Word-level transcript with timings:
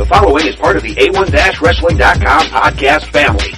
The 0.00 0.06
following 0.06 0.46
is 0.46 0.56
part 0.56 0.78
of 0.78 0.82
the 0.82 0.94
A1-Wrestling.com 0.94 2.46
podcast 2.46 3.04
family. 3.12 3.50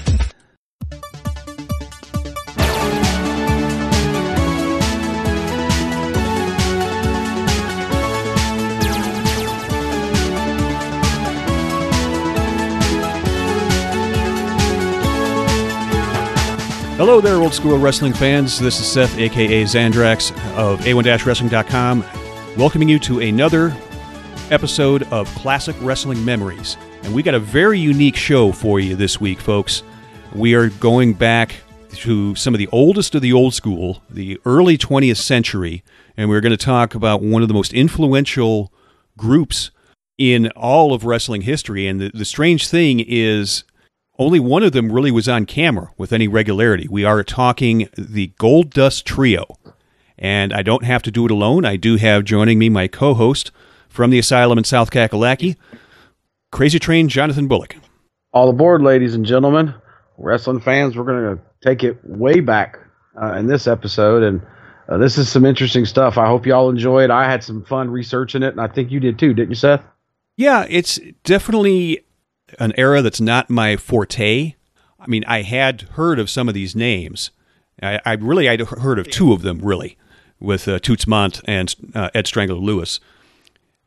Hello 16.97 17.21
there, 17.21 17.37
old 17.37 17.55
school 17.55 17.79
wrestling 17.79 18.13
fans. 18.13 18.59
This 18.59 18.81
is 18.81 18.87
Seth, 18.89 19.17
aka 19.17 19.63
Zandrax 19.63 20.33
of 20.57 20.81
A1-Wrestling.com, 20.81 22.05
welcoming 22.57 22.89
you 22.89 22.99
to 22.99 23.21
another 23.21 23.77
episode 24.53 25.05
of 25.05 25.27
Classic 25.37 25.75
Wrestling 25.80 26.23
Memories. 26.25 26.77
And 27.05 27.14
we 27.14 27.23
got 27.23 27.35
a 27.35 27.41
very 27.41 27.79
unique 27.79 28.17
show 28.17 28.53
for 28.53 28.79
you 28.81 28.94
this 28.94 29.18
week, 29.18 29.40
folks. 29.40 29.82
We 30.35 30.53
are 30.54 30.68
going 30.68 31.14
back 31.14 31.54
to 31.94 32.34
some 32.34 32.52
of 32.52 32.58
the 32.58 32.68
oldest 32.70 33.14
of 33.14 33.22
the 33.22 33.32
old 33.32 33.54
school, 33.54 34.02
the 34.10 34.38
early 34.44 34.77
20th 34.77 35.16
century, 35.16 35.82
and 36.18 36.28
we're 36.28 36.42
going 36.42 36.56
to 36.56 36.62
talk 36.62 36.94
about 36.94 37.22
one 37.22 37.41
of 37.41 37.48
the 37.48 37.54
most 37.54 37.72
influential 37.72 38.70
groups 39.16 39.70
in 40.18 40.48
all 40.50 40.92
of 40.92 41.06
wrestling 41.06 41.42
history. 41.42 41.88
And 41.88 41.98
the, 41.98 42.10
the 42.12 42.27
strange 42.27 42.69
thing 42.69 43.00
is, 43.00 43.64
only 44.19 44.38
one 44.38 44.62
of 44.62 44.72
them 44.72 44.92
really 44.92 45.10
was 45.10 45.30
on 45.30 45.46
camera 45.46 45.91
with 45.96 46.12
any 46.12 46.28
regularity. 46.28 46.86
We 46.91 47.05
are 47.05 47.24
talking 47.24 47.88
the 47.96 48.32
Gold 48.38 48.69
Dust 48.69 49.06
Trio. 49.06 49.46
And 50.19 50.52
I 50.52 50.60
don't 50.60 50.84
have 50.84 51.02
to 51.05 51.10
do 51.10 51.24
it 51.24 51.30
alone. 51.30 51.64
I 51.64 51.77
do 51.77 51.96
have 51.96 52.24
joining 52.24 52.58
me 52.58 52.69
my 52.69 52.86
co 52.86 53.14
host 53.14 53.50
from 53.92 54.10
the 54.10 54.19
asylum 54.19 54.59
in 54.59 54.64
South 54.64 54.91
Kakalaki, 54.91 55.56
Crazy 56.50 56.78
Train 56.78 57.09
Jonathan 57.09 57.46
Bullock. 57.46 57.77
All 58.33 58.48
aboard, 58.48 58.83
ladies 58.83 59.14
and 59.14 59.24
gentlemen. 59.24 59.74
Wrestling 60.19 60.61
fans, 60.61 60.97
we're 60.97 61.05
going 61.05 61.36
to 61.36 61.42
take 61.62 61.84
it 61.84 61.98
way 62.03 62.41
back 62.41 62.78
uh, 63.20 63.34
in 63.34 63.47
this 63.47 63.66
episode. 63.66 64.22
And 64.22 64.42
uh, 64.89 64.97
this 64.97 65.19
is 65.19 65.28
some 65.28 65.44
interesting 65.44 65.84
stuff. 65.84 66.16
I 66.16 66.27
hope 66.27 66.47
y'all 66.47 66.70
enjoy 66.70 67.05
it. 67.05 67.11
I 67.11 67.31
had 67.31 67.44
some 67.44 67.64
fun 67.64 67.91
researching 67.91 68.42
it, 68.42 68.53
and 68.53 68.61
I 68.61 68.69
think 68.69 68.91
you 68.91 69.00
did 69.00 69.19
too, 69.19 69.34
didn't 69.34 69.50
you, 69.50 69.56
Seth? 69.56 69.83
Yeah, 70.36 70.66
it's 70.69 70.98
definitely 71.25 72.05
an 72.59 72.72
era 72.77 73.03
that's 73.03 73.20
not 73.20 73.50
my 73.50 73.77
forte. 73.77 74.55
I 74.98 75.06
mean, 75.06 75.25
I 75.27 75.42
had 75.42 75.83
heard 75.83 76.19
of 76.19 76.31
some 76.31 76.48
of 76.48 76.55
these 76.55 76.75
names. 76.75 77.31
I, 77.83 78.00
I 78.05 78.12
really 78.14 78.48
I'd 78.48 78.61
heard 78.61 78.98
of 78.98 79.11
two 79.11 79.33
of 79.33 79.42
them 79.42 79.59
really, 79.59 79.98
with 80.38 80.69
uh, 80.69 80.78
Toots 80.78 81.05
Mondt 81.05 81.41
and 81.44 81.75
uh, 81.94 82.11
Ed 82.14 82.27
Strangler 82.27 82.56
Lewis, 82.56 83.00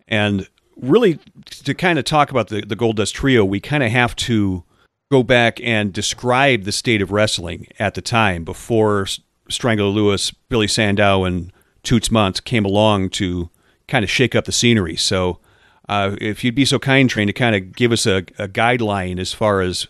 and 0.07 0.47
really 0.75 1.19
to 1.49 1.73
kind 1.73 1.97
of 1.99 2.05
talk 2.05 2.31
about 2.31 2.49
the 2.49 2.61
the 2.61 2.75
Gold 2.75 2.97
Dust 2.97 3.15
Trio, 3.15 3.45
we 3.45 3.59
kind 3.59 3.83
of 3.83 3.91
have 3.91 4.15
to 4.17 4.63
go 5.11 5.23
back 5.23 5.59
and 5.61 5.93
describe 5.93 6.63
the 6.63 6.71
state 6.71 7.01
of 7.01 7.11
wrestling 7.11 7.67
at 7.79 7.93
the 7.93 8.01
time 8.01 8.43
before 8.43 9.07
Strangler 9.49 9.85
Lewis, 9.85 10.31
Billy 10.31 10.67
Sandow, 10.67 11.23
and 11.23 11.51
Toots 11.83 12.09
Mondt 12.09 12.43
came 12.43 12.65
along 12.65 13.09
to 13.11 13.49
kind 13.87 14.03
of 14.03 14.09
shake 14.09 14.35
up 14.35 14.45
the 14.45 14.51
scenery. 14.51 14.95
So 14.95 15.39
uh, 15.87 16.15
if 16.19 16.43
you'd 16.43 16.55
be 16.55 16.65
so 16.65 16.79
kind, 16.79 17.09
Train, 17.09 17.27
to 17.27 17.33
kind 17.33 17.55
of 17.55 17.75
give 17.75 17.91
us 17.91 18.05
a, 18.05 18.17
a, 18.39 18.47
guideline 18.47 19.19
as 19.19 19.33
far 19.33 19.61
as 19.61 19.87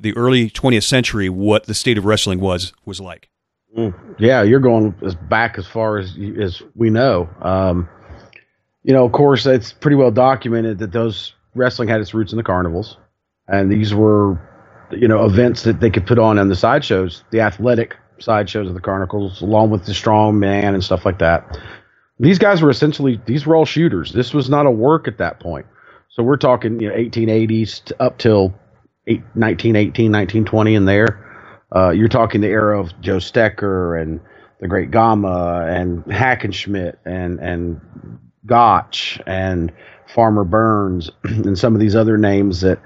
the 0.00 0.16
early 0.16 0.48
20th 0.48 0.84
century, 0.84 1.28
what 1.28 1.64
the 1.64 1.74
state 1.74 1.98
of 1.98 2.04
wrestling 2.04 2.38
was 2.38 2.72
was 2.84 3.00
like. 3.00 3.28
Mm, 3.76 3.94
yeah, 4.18 4.42
you're 4.42 4.60
going 4.60 4.94
as 5.04 5.14
back 5.14 5.58
as 5.58 5.66
far 5.66 5.98
as 5.98 6.16
as 6.40 6.62
we 6.74 6.90
know. 6.90 7.28
Um, 7.40 7.88
you 8.84 8.92
know, 8.92 9.04
of 9.04 9.12
course, 9.12 9.46
it's 9.46 9.72
pretty 9.72 9.96
well 9.96 10.10
documented 10.10 10.78
that 10.78 10.92
those 10.92 11.34
wrestling 11.54 11.88
had 11.88 12.00
its 12.00 12.14
roots 12.14 12.32
in 12.32 12.36
the 12.36 12.42
carnivals, 12.42 12.96
and 13.48 13.70
these 13.70 13.94
were, 13.94 14.40
you 14.90 15.08
know, 15.08 15.24
events 15.24 15.62
that 15.62 15.80
they 15.80 15.90
could 15.90 16.06
put 16.06 16.18
on 16.18 16.38
in 16.38 16.48
the 16.48 16.56
sideshows, 16.56 17.24
the 17.30 17.40
athletic 17.40 17.96
sideshows 18.18 18.68
of 18.68 18.74
the 18.74 18.80
carnivals, 18.80 19.40
along 19.40 19.70
with 19.70 19.84
the 19.86 19.94
strong 19.94 20.38
man 20.38 20.74
and 20.74 20.82
stuff 20.82 21.04
like 21.04 21.18
that 21.18 21.58
these 22.22 22.38
guys 22.38 22.62
were 22.62 22.70
essentially 22.70 23.20
these 23.26 23.46
were 23.46 23.56
all 23.56 23.64
shooters. 23.64 24.12
This 24.12 24.32
was 24.32 24.48
not 24.48 24.66
a 24.66 24.70
work 24.70 25.08
at 25.08 25.18
that 25.18 25.40
point. 25.40 25.66
So 26.10 26.22
we're 26.22 26.36
talking 26.36 26.80
you 26.80 26.88
know 26.88 26.94
1880s 26.94 27.92
up 27.98 28.18
till 28.18 28.54
1918, 29.06 30.12
1920 30.12 30.74
and 30.76 30.88
there. 30.88 31.28
Uh, 31.74 31.90
you're 31.90 32.08
talking 32.08 32.40
the 32.40 32.48
era 32.48 32.78
of 32.78 32.92
Joe 33.00 33.16
Stecher 33.16 34.00
and 34.00 34.20
the 34.60 34.68
Great 34.68 34.92
Gama 34.92 35.66
and 35.68 36.04
Hackenschmidt 36.04 36.96
and 37.04 37.40
and 37.40 37.80
Gotch 38.46 39.20
and 39.26 39.72
Farmer 40.14 40.44
Burns 40.44 41.10
and 41.24 41.58
some 41.58 41.74
of 41.74 41.80
these 41.80 41.96
other 41.96 42.18
names 42.18 42.60
that 42.62 42.80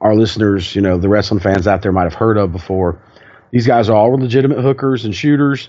our 0.00 0.14
listeners, 0.14 0.74
you 0.74 0.80
know, 0.80 0.98
the 0.98 1.08
wrestling 1.08 1.40
fans 1.40 1.66
out 1.66 1.82
there 1.82 1.92
might 1.92 2.04
have 2.04 2.14
heard 2.14 2.38
of 2.38 2.52
before. 2.52 3.02
These 3.50 3.66
guys 3.66 3.88
are 3.88 3.96
all 3.96 4.12
legitimate 4.12 4.60
hookers 4.62 5.04
and 5.04 5.14
shooters, 5.14 5.68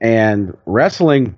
and 0.00 0.56
wrestling 0.66 1.36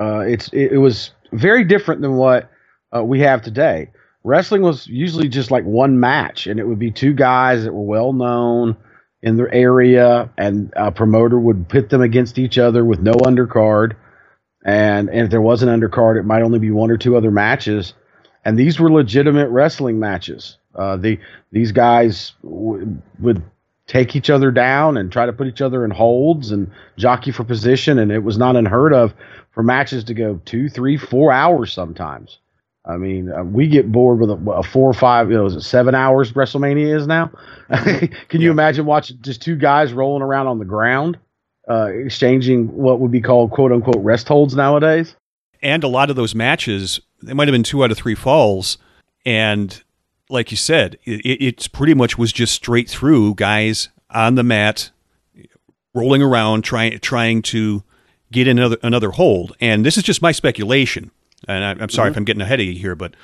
uh, 0.00 0.20
it's 0.20 0.48
it, 0.52 0.72
it, 0.72 0.78
was 0.78 1.10
very 1.32 1.64
different 1.64 2.00
than 2.00 2.14
what 2.14 2.50
uh, 2.96 3.02
we 3.02 3.20
have 3.20 3.42
today. 3.42 3.90
Wrestling 4.24 4.62
was 4.62 4.86
usually 4.86 5.28
just 5.28 5.50
like 5.50 5.64
one 5.64 5.98
match, 5.98 6.46
and 6.46 6.60
it 6.60 6.66
would 6.66 6.78
be 6.78 6.90
two 6.90 7.12
guys 7.12 7.64
that 7.64 7.72
were 7.72 7.82
well 7.82 8.12
known 8.12 8.76
in 9.22 9.36
their 9.36 9.52
area, 9.52 10.30
and 10.38 10.72
a 10.76 10.92
promoter 10.92 11.38
would 11.38 11.68
pit 11.68 11.90
them 11.90 12.00
against 12.00 12.38
each 12.38 12.58
other 12.58 12.84
with 12.84 13.00
no 13.00 13.12
undercard. 13.12 13.96
And, 14.68 15.08
and 15.08 15.20
if 15.20 15.30
there 15.30 15.40
was 15.40 15.62
an 15.62 15.70
undercard, 15.70 16.20
it 16.20 16.24
might 16.24 16.42
only 16.42 16.58
be 16.58 16.70
one 16.70 16.90
or 16.90 16.98
two 16.98 17.16
other 17.16 17.30
matches. 17.30 17.94
And 18.44 18.58
these 18.58 18.78
were 18.78 18.92
legitimate 18.92 19.48
wrestling 19.48 19.98
matches. 19.98 20.58
Uh, 20.74 20.98
the 20.98 21.18
these 21.50 21.72
guys 21.72 22.34
w- 22.42 22.98
would 23.18 23.42
take 23.86 24.14
each 24.14 24.28
other 24.28 24.50
down 24.50 24.98
and 24.98 25.10
try 25.10 25.24
to 25.24 25.32
put 25.32 25.46
each 25.46 25.62
other 25.62 25.86
in 25.86 25.90
holds 25.90 26.50
and 26.50 26.70
jockey 26.98 27.30
for 27.30 27.44
position, 27.44 27.98
and 27.98 28.12
it 28.12 28.18
was 28.18 28.36
not 28.36 28.56
unheard 28.56 28.92
of 28.92 29.14
for 29.52 29.62
matches 29.62 30.04
to 30.04 30.12
go 30.12 30.38
two, 30.44 30.68
three, 30.68 30.98
four 30.98 31.32
hours 31.32 31.72
sometimes. 31.72 32.38
I 32.84 32.98
mean, 32.98 33.32
uh, 33.32 33.44
we 33.44 33.68
get 33.68 33.90
bored 33.90 34.20
with 34.20 34.30
a, 34.30 34.50
a, 34.50 34.62
four 34.62 34.90
or 34.90 34.94
five, 34.94 35.30
you 35.30 35.38
know, 35.38 35.46
is 35.46 35.56
it 35.56 35.62
seven 35.62 35.94
hours 35.94 36.32
WrestleMania 36.32 36.94
is 36.94 37.06
now? 37.06 37.30
Can 37.70 38.40
you 38.42 38.48
yeah. 38.48 38.50
imagine 38.50 38.84
watching 38.84 39.16
just 39.22 39.40
two 39.40 39.56
guys 39.56 39.94
rolling 39.94 40.22
around 40.22 40.46
on 40.46 40.58
the 40.58 40.66
ground, 40.66 41.18
uh, 41.68 41.86
exchanging 41.86 42.74
what 42.74 43.00
would 43.00 43.10
be 43.10 43.20
called 43.20 43.50
quote 43.50 43.72
unquote 43.72 44.02
rest 44.02 44.28
holds 44.28 44.54
nowadays? 44.54 45.14
And 45.62 45.84
a 45.84 45.88
lot 45.88 46.10
of 46.10 46.16
those 46.16 46.34
matches, 46.34 47.00
they 47.22 47.34
might 47.34 47.48
have 47.48 47.52
been 47.52 47.62
two 47.62 47.82
out 47.84 47.90
of 47.90 47.96
three 47.96 48.14
falls. 48.14 48.78
And 49.26 49.82
like 50.30 50.50
you 50.50 50.56
said, 50.56 50.98
it, 51.04 51.20
it's 51.24 51.68
pretty 51.68 51.94
much 51.94 52.16
was 52.16 52.32
just 52.32 52.54
straight 52.54 52.88
through 52.88 53.34
guys 53.34 53.88
on 54.10 54.36
the 54.36 54.42
mat, 54.42 54.90
rolling 55.94 56.22
around, 56.22 56.62
trying, 56.62 56.98
trying 57.00 57.42
to 57.42 57.82
get 58.30 58.46
another 58.48 58.76
another 58.82 59.10
hold. 59.10 59.56
And 59.60 59.84
this 59.84 59.96
is 59.96 60.02
just 60.02 60.22
my 60.22 60.32
speculation. 60.32 61.10
And 61.46 61.64
I, 61.64 61.82
am 61.82 61.88
sorry 61.88 62.06
mm-hmm. 62.06 62.12
if 62.12 62.16
I'm 62.16 62.24
getting 62.24 62.42
ahead 62.42 62.60
of 62.60 62.66
you 62.66 62.74
here, 62.74 62.94
but 62.94 63.14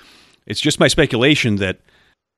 it's 0.47 0.61
just 0.61 0.81
my 0.81 0.89
speculation 0.89 1.57
that 1.57 1.81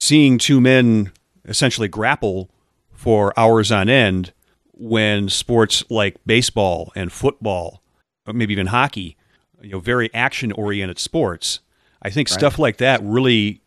seeing 0.00 0.38
two 0.38 0.60
men 0.60 1.12
essentially 1.44 1.88
grapple 1.88 2.50
for 2.92 3.38
hours 3.38 3.70
on 3.70 3.88
end 3.88 4.32
when 4.76 5.28
sports 5.28 5.82
like 5.88 6.16
baseball 6.26 6.92
and 6.94 7.12
football, 7.12 7.82
or 8.26 8.32
maybe 8.32 8.52
even 8.52 8.68
hockey, 8.68 9.16
you 9.62 9.70
know, 9.70 9.80
very 9.80 10.12
action 10.14 10.52
oriented 10.52 10.98
sports, 10.98 11.60
I 12.02 12.10
think 12.10 12.28
right. 12.28 12.38
stuff 12.38 12.58
like 12.58 12.76
that 12.78 13.00
really 13.02 13.62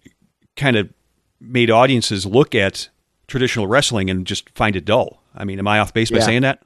kind 0.55 0.75
of 0.75 0.89
made 1.41 1.71
audiences 1.71 2.25
look 2.25 2.53
at 2.53 2.89
traditional 3.27 3.67
wrestling 3.67 4.09
and 4.09 4.25
just 4.25 4.49
find 4.55 4.75
it 4.75 4.85
dull. 4.85 5.21
I 5.35 5.45
mean, 5.45 5.59
am 5.59 5.67
I 5.67 5.79
off 5.79 5.93
base 5.93 6.11
by 6.11 6.19
saying 6.19 6.41
that? 6.41 6.61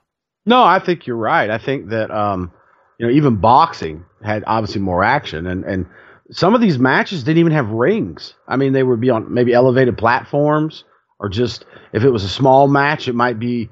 No, 0.46 0.64
I 0.64 0.80
think 0.80 1.08
you're 1.08 1.16
right. 1.16 1.50
I 1.50 1.58
think 1.58 1.90
that 1.90 2.12
um, 2.12 2.52
you 2.98 3.08
know 3.08 3.14
even 3.14 3.38
boxing 3.38 4.03
had 4.24 4.44
obviously 4.48 4.82
more 4.82 5.03
action, 5.03 5.48
and 5.48 5.64
and 5.64 5.86
some 6.32 6.56
of 6.56 6.62
these 6.62 6.80
matches 6.80 7.24
didn't 7.24 7.40
even 7.40 7.53
have 7.53 7.70
rings. 7.70 8.34
I 8.48 8.58
mean, 8.58 8.74
they 8.74 8.84
would 8.84 9.00
be 9.00 9.09
on 9.09 9.34
maybe 9.34 9.53
elevated 9.53 9.97
platforms, 9.97 10.84
or 11.20 11.29
just 11.29 11.66
if 11.94 12.03
it 12.03 12.09
was 12.09 12.23
a 12.23 12.29
small 12.29 12.67
match, 12.67 13.08
it 13.08 13.16
might 13.16 13.40
be 13.40 13.70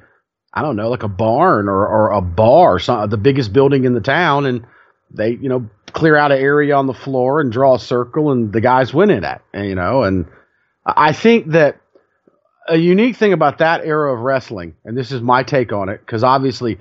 I 0.54 0.62
don't 0.62 0.76
know, 0.76 0.90
like 0.90 1.04
a 1.04 1.08
barn 1.08 1.70
or 1.70 1.88
or 1.88 2.12
a 2.12 2.22
bar, 2.22 2.80
some, 2.80 3.10
the 3.10 3.18
biggest 3.18 3.54
building 3.54 3.86
in 3.86 3.94
the 3.94 4.02
town, 4.02 4.46
and 4.46 4.66
they 5.10 5.32
you 5.32 5.50
know 5.50 5.70
clear 5.94 6.16
out 6.16 6.32
an 6.32 6.40
area 6.40 6.76
on 6.76 6.88
the 6.88 6.94
floor 6.94 7.42
and 7.42 7.52
draw 7.52 7.76
a 7.76 7.80
circle, 7.80 8.32
and 8.32 8.52
the 8.52 8.62
guys 8.62 8.94
win 8.94 9.10
it 9.10 9.24
at, 9.24 9.42
you 9.54 9.76
know, 9.76 10.04
and 10.04 10.26
I 10.86 11.14
think 11.14 11.48
that 11.52 11.80
a 12.68 12.78
unique 12.78 13.18
thing 13.18 13.34
about 13.34 13.60
that 13.60 13.86
era 13.86 14.14
of 14.14 14.20
wrestling, 14.20 14.76
and 14.86 14.98
this 14.98 15.12
is 15.12 15.22
my 15.22 15.44
take 15.44 15.74
on 15.74 15.90
it, 15.90 16.00
because 16.00 16.24
obviously 16.24 16.80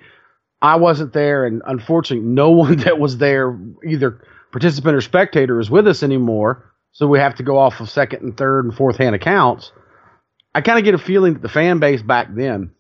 I 0.63 0.77
wasn't 0.77 1.13
there, 1.13 1.45
and 1.45 1.63
unfortunately, 1.65 2.29
no 2.29 2.51
one 2.63 2.77
that 2.79 2.99
was 2.99 3.19
there, 3.19 3.59
either 3.87 4.23
participant 4.53 4.97
or 4.97 5.01
spectator, 5.01 5.61
is 5.61 5.71
with 5.71 5.87
us 5.87 6.03
anymore. 6.03 6.67
So 6.93 7.07
we 7.07 7.21
have 7.21 7.37
to 7.37 7.45
go 7.45 7.57
off 7.57 7.81
of 7.81 7.89
second 7.89 8.23
and 8.23 8.37
third 8.37 8.65
and 8.65 8.75
fourth 8.75 8.97
hand 8.97 9.15
accounts. 9.15 9.71
I 10.53 10.61
kind 10.61 10.79
of 10.79 10.85
get 10.85 10.95
a 10.95 10.99
feeling 10.99 11.35
that 11.35 11.43
the 11.43 11.49
fan 11.49 11.79
base 11.79 12.03
back 12.03 12.35
then 12.35 12.73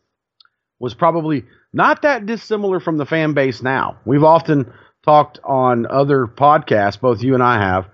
was 0.80 0.94
probably 0.94 1.44
not 1.72 2.02
that 2.02 2.26
dissimilar 2.26 2.80
from 2.80 2.96
the 2.96 3.06
fan 3.06 3.34
base 3.34 3.62
now. 3.62 3.98
We've 4.04 4.24
often 4.24 4.72
talked 5.04 5.38
on 5.44 5.86
other 5.86 6.26
podcasts, 6.26 7.00
both 7.00 7.22
you 7.22 7.34
and 7.34 7.42
I 7.42 7.58
have, 7.58 7.86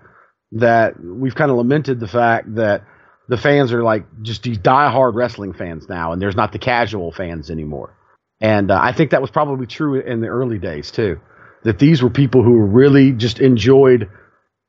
that 0.53 0.99
we've 0.99 1.35
kind 1.35 1.51
of 1.51 1.57
lamented 1.57 1.99
the 1.99 2.07
fact 2.07 2.55
that 2.55 2.83
the 3.27 3.37
fans 3.37 3.73
are 3.73 3.83
like 3.83 4.05
just 4.21 4.43
these 4.43 4.57
die-hard 4.57 5.15
wrestling 5.15 5.53
fans 5.53 5.87
now, 5.89 6.13
and 6.13 6.21
there's 6.21 6.35
not 6.35 6.53
the 6.53 6.59
casual 6.59 7.11
fans 7.11 7.51
anymore. 7.51 7.93
And 8.39 8.71
uh, 8.71 8.79
I 8.81 8.93
think 8.93 9.11
that 9.11 9.21
was 9.21 9.31
probably 9.31 9.67
true 9.67 9.99
in 9.99 10.21
the 10.21 10.27
early 10.27 10.59
days 10.59 10.91
too. 10.91 11.19
That 11.63 11.79
these 11.79 12.01
were 12.01 12.09
people 12.09 12.43
who 12.43 12.59
really 12.59 13.11
just 13.11 13.39
enjoyed 13.39 14.09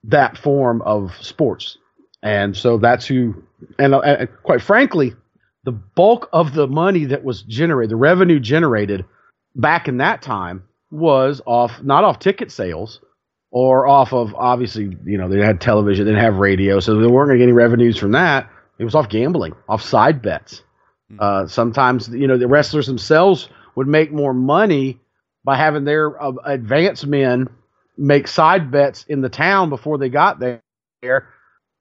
that 0.05 0.37
form 0.37 0.83
of 0.83 1.15
sports, 1.21 1.79
and 2.23 2.57
so 2.57 2.79
that's 2.79 3.07
who. 3.07 3.45
And 3.79 3.95
uh, 3.95 4.27
quite 4.43 4.63
frankly, 4.63 5.15
the 5.69 5.73
bulk 5.73 6.31
of 6.33 6.55
the 6.55 6.67
money 6.67 7.05
that 7.05 7.23
was 7.23 7.43
generated, 7.43 7.91
the 7.91 7.97
revenue 7.97 8.41
generated 8.41 9.05
back 9.55 9.87
in 9.87 9.99
that 9.99 10.23
time, 10.23 10.65
was 10.91 11.43
off 11.45 11.83
not 11.83 12.05
off 12.05 12.19
ticket 12.19 12.51
sales 12.51 13.01
or 13.51 13.87
off 13.87 14.15
of 14.15 14.35
obviously 14.35 14.97
you 15.05 15.19
know 15.19 15.29
they 15.29 15.45
had 15.45 15.61
television, 15.61 16.07
they 16.07 16.13
didn't 16.13 16.25
have 16.25 16.37
radio, 16.37 16.81
so 16.81 16.99
they 16.99 17.07
weren't 17.07 17.29
going 17.29 17.39
to 17.39 17.43
get 17.45 17.51
any 17.51 17.53
revenues 17.53 17.99
from 17.99 18.13
that. 18.13 18.49
It 18.79 18.85
was 18.85 18.95
off 18.95 19.11
gambling, 19.11 19.55
off 19.69 19.83
side 19.83 20.23
bets. 20.23 20.63
Hmm. 21.11 21.17
Uh, 21.21 21.47
sometimes 21.49 22.09
you 22.09 22.27
know 22.27 22.39
the 22.39 22.49
wrestlers 22.49 22.87
themselves 22.87 23.51
would 23.75 23.89
make 23.89 24.11
more 24.11 24.33
money 24.33 24.99
by 25.45 25.59
having 25.59 25.85
their 25.85 26.19
uh, 26.19 26.33
advance 26.47 27.05
men 27.05 27.47
make 27.99 28.27
side 28.27 28.71
bets 28.71 29.05
in 29.07 29.21
the 29.21 29.29
town 29.29 29.69
before 29.69 29.99
they 29.99 30.09
got 30.09 30.41
there, 30.41 30.63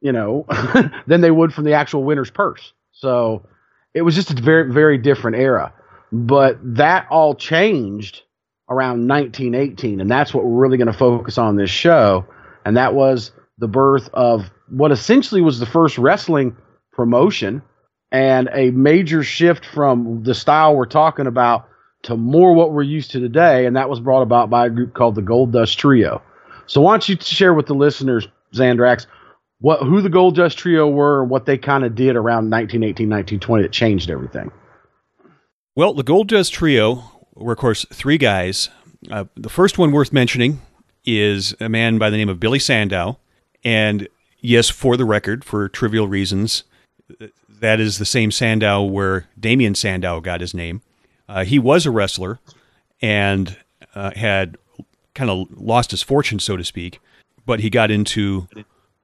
you 0.01 0.12
know, 0.12 0.45
than 1.07 1.22
they 1.22 1.31
would 1.31 1.54
from 1.54 1.63
the 1.63 1.72
actual 1.72 2.04
winner's 2.04 2.30
purse. 2.30 2.74
So 2.92 3.45
it 3.97 4.03
was 4.03 4.13
just 4.13 4.29
a 4.29 4.35
very, 4.39 4.71
very 4.71 4.99
different 4.99 5.38
era. 5.38 5.73
But 6.11 6.59
that 6.75 7.07
all 7.09 7.33
changed 7.33 8.21
around 8.69 9.07
1918, 9.07 9.99
and 9.99 10.09
that's 10.09 10.33
what 10.33 10.45
we're 10.45 10.61
really 10.61 10.77
going 10.77 10.91
to 10.91 10.94
focus 10.94 11.39
on 11.39 11.55
this 11.55 11.71
show. 11.71 12.25
And 12.63 12.77
that 12.77 12.94
was 12.94 13.31
the 13.57 13.67
birth 13.67 14.09
of 14.13 14.51
what 14.69 14.91
essentially 14.91 15.41
was 15.41 15.59
the 15.59 15.65
first 15.65 15.97
wrestling 15.97 16.55
promotion 16.91 17.63
and 18.11 18.49
a 18.53 18.69
major 18.69 19.23
shift 19.23 19.65
from 19.65 20.23
the 20.23 20.35
style 20.35 20.75
we're 20.75 20.85
talking 20.85 21.25
about 21.25 21.67
to 22.03 22.15
more 22.15 22.53
what 22.53 22.73
we're 22.73 22.83
used 22.83 23.11
to 23.11 23.19
today, 23.19 23.65
and 23.65 23.75
that 23.75 23.89
was 23.89 24.00
brought 24.00 24.21
about 24.21 24.50
by 24.50 24.67
a 24.67 24.69
group 24.69 24.93
called 24.93 25.15
the 25.15 25.23
Gold 25.23 25.51
Dust 25.51 25.79
Trio. 25.79 26.21
So 26.67 26.81
why 26.81 26.93
don't 26.93 27.09
you 27.09 27.17
share 27.19 27.53
with 27.53 27.65
the 27.65 27.73
listeners, 27.73 28.27
Zandrax, 28.53 29.07
what 29.59 29.81
who 29.81 30.01
the 30.01 30.09
Gold 30.09 30.36
Dust 30.36 30.57
Trio 30.57 30.88
were, 30.88 31.24
what 31.24 31.45
they 31.45 31.57
kind 31.57 31.83
of 31.83 31.95
did 31.95 32.15
around 32.15 32.50
1918, 32.50 33.09
1920 33.09 33.63
that 33.63 33.71
changed 33.71 34.09
everything? 34.09 34.51
Well, 35.75 35.94
the 35.94 36.04
Gold 36.04 36.27
Dust 36.27 36.54
Trio 36.54 37.04
were, 37.36 37.54
of 37.54 37.59
course, 37.59 37.86
three 37.92 38.18
guys. 38.18 38.69
Uh, 39.12 39.25
the 39.36 39.50
first 39.50 39.77
one 39.77 39.92
worth 39.92 40.12
mentioning 40.12 40.62
is 41.06 41.56
a 41.59 41.69
man 41.69 41.98
by 41.98 42.09
the 42.09 42.18
name 42.18 42.30
of 42.30 42.39
Billy 42.39 42.59
Sandow, 42.59 43.19
and 43.63 44.07
yes, 44.39 44.69
for 44.69 44.98
the 44.98 45.06
record, 45.06 45.44
for 45.44 45.69
trivial 45.69 46.07
reasons, 46.07 46.63
that 47.48 47.80
is 47.80 47.98
the 47.98 48.06
same 48.06 48.31
Sandow 48.31 48.83
where 48.83 49.27
Damien 49.39 49.75
Sandow 49.75 50.19
got 50.19 50.42
his 50.42 50.53
name. 50.53 50.81
Uh, 51.30 51.44
he 51.44 51.60
was 51.60 51.86
a 51.86 51.92
wrestler 51.92 52.39
and 53.01 53.57
uh, 53.95 54.12
had 54.15 54.57
kind 55.13 55.30
of 55.30 55.48
lost 55.51 55.92
his 55.92 56.01
fortune, 56.01 56.39
so 56.39 56.57
to 56.57 56.63
speak, 56.63 57.00
but 57.45 57.60
he 57.60 57.69
got 57.69 57.92
into 57.92 58.48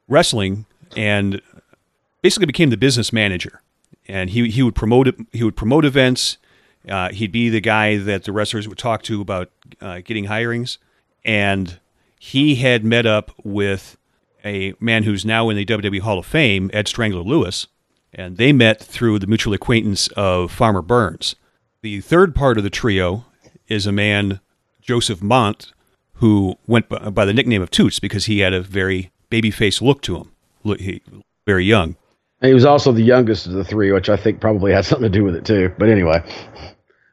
wrestling 0.08 0.66
and 0.96 1.42
basically 2.22 2.46
became 2.46 2.70
the 2.70 2.78
business 2.78 3.14
manager. 3.14 3.62
And 4.08 4.30
he, 4.30 4.50
he 4.50 4.64
would 4.64 4.76
promote 4.76 5.16
he 5.32 5.44
would 5.44 5.56
promote 5.56 5.86
events. 5.86 6.38
Uh, 6.88 7.10
he'd 7.10 7.32
be 7.32 7.50
the 7.50 7.62
guy 7.62 7.98
that 7.98 8.26
the 8.26 8.34
wrestlers 8.34 8.68
would 8.68 8.78
talk 8.78 9.04
to 9.04 9.22
about 9.22 9.50
uh, 9.80 10.02
getting 10.04 10.26
hirings. 10.26 10.78
And 11.24 11.80
he 12.20 12.56
had 12.56 12.84
met 12.84 13.06
up 13.06 13.32
with 13.44 13.98
a 14.44 14.74
man 14.80 15.04
who's 15.04 15.26
now 15.26 15.50
in 15.50 15.56
the 15.56 15.66
WWE 15.66 16.02
Hall 16.02 16.20
of 16.20 16.26
Fame, 16.26 16.70
Ed 16.74 16.88
Strangler 16.88 17.22
Lewis, 17.22 17.68
and 18.14 18.36
they 18.38 18.52
met 18.52 18.82
through 18.82 19.20
the 19.20 19.28
mutual 19.28 19.54
acquaintance 19.54 20.08
of 20.10 20.52
Farmer 20.52 20.82
Burns. 20.82 21.36
The 21.82 22.02
third 22.02 22.36
part 22.36 22.58
of 22.58 22.64
the 22.64 22.70
trio 22.70 23.26
is 23.68 23.88
a 23.88 23.92
man, 23.92 24.42
Joseph 24.82 25.22
Mondt, 25.22 25.72
who 26.16 26.56
went 26.68 26.90
by 26.90 27.26
the 27.26 27.34
nickname 27.34 27.62
of 27.62 27.72
Toots 27.72 28.00
because 28.00 28.26
he 28.26 28.40
had 28.40 28.54
a 28.54 28.62
very 28.62 29.12
baby-faced 29.34 29.82
look 29.82 30.02
to 30.04 30.18
him, 30.18 30.32
look, 30.64 30.80
he, 30.80 31.02
very 31.48 31.66
young. 31.66 31.96
And 32.42 32.50
he 32.50 32.54
was 32.54 32.66
also 32.66 32.92
the 32.92 33.02
youngest 33.02 33.48
of 33.48 33.54
the 33.54 33.64
three, 33.64 33.92
which 33.92 34.10
I 34.10 34.16
think 34.16 34.40
probably 34.40 34.72
had 34.72 34.86
something 34.86 35.12
to 35.12 35.18
do 35.18 35.24
with 35.24 35.36
it 35.36 35.46
too. 35.46 35.74
But 35.78 35.90
anyway, 35.90 36.24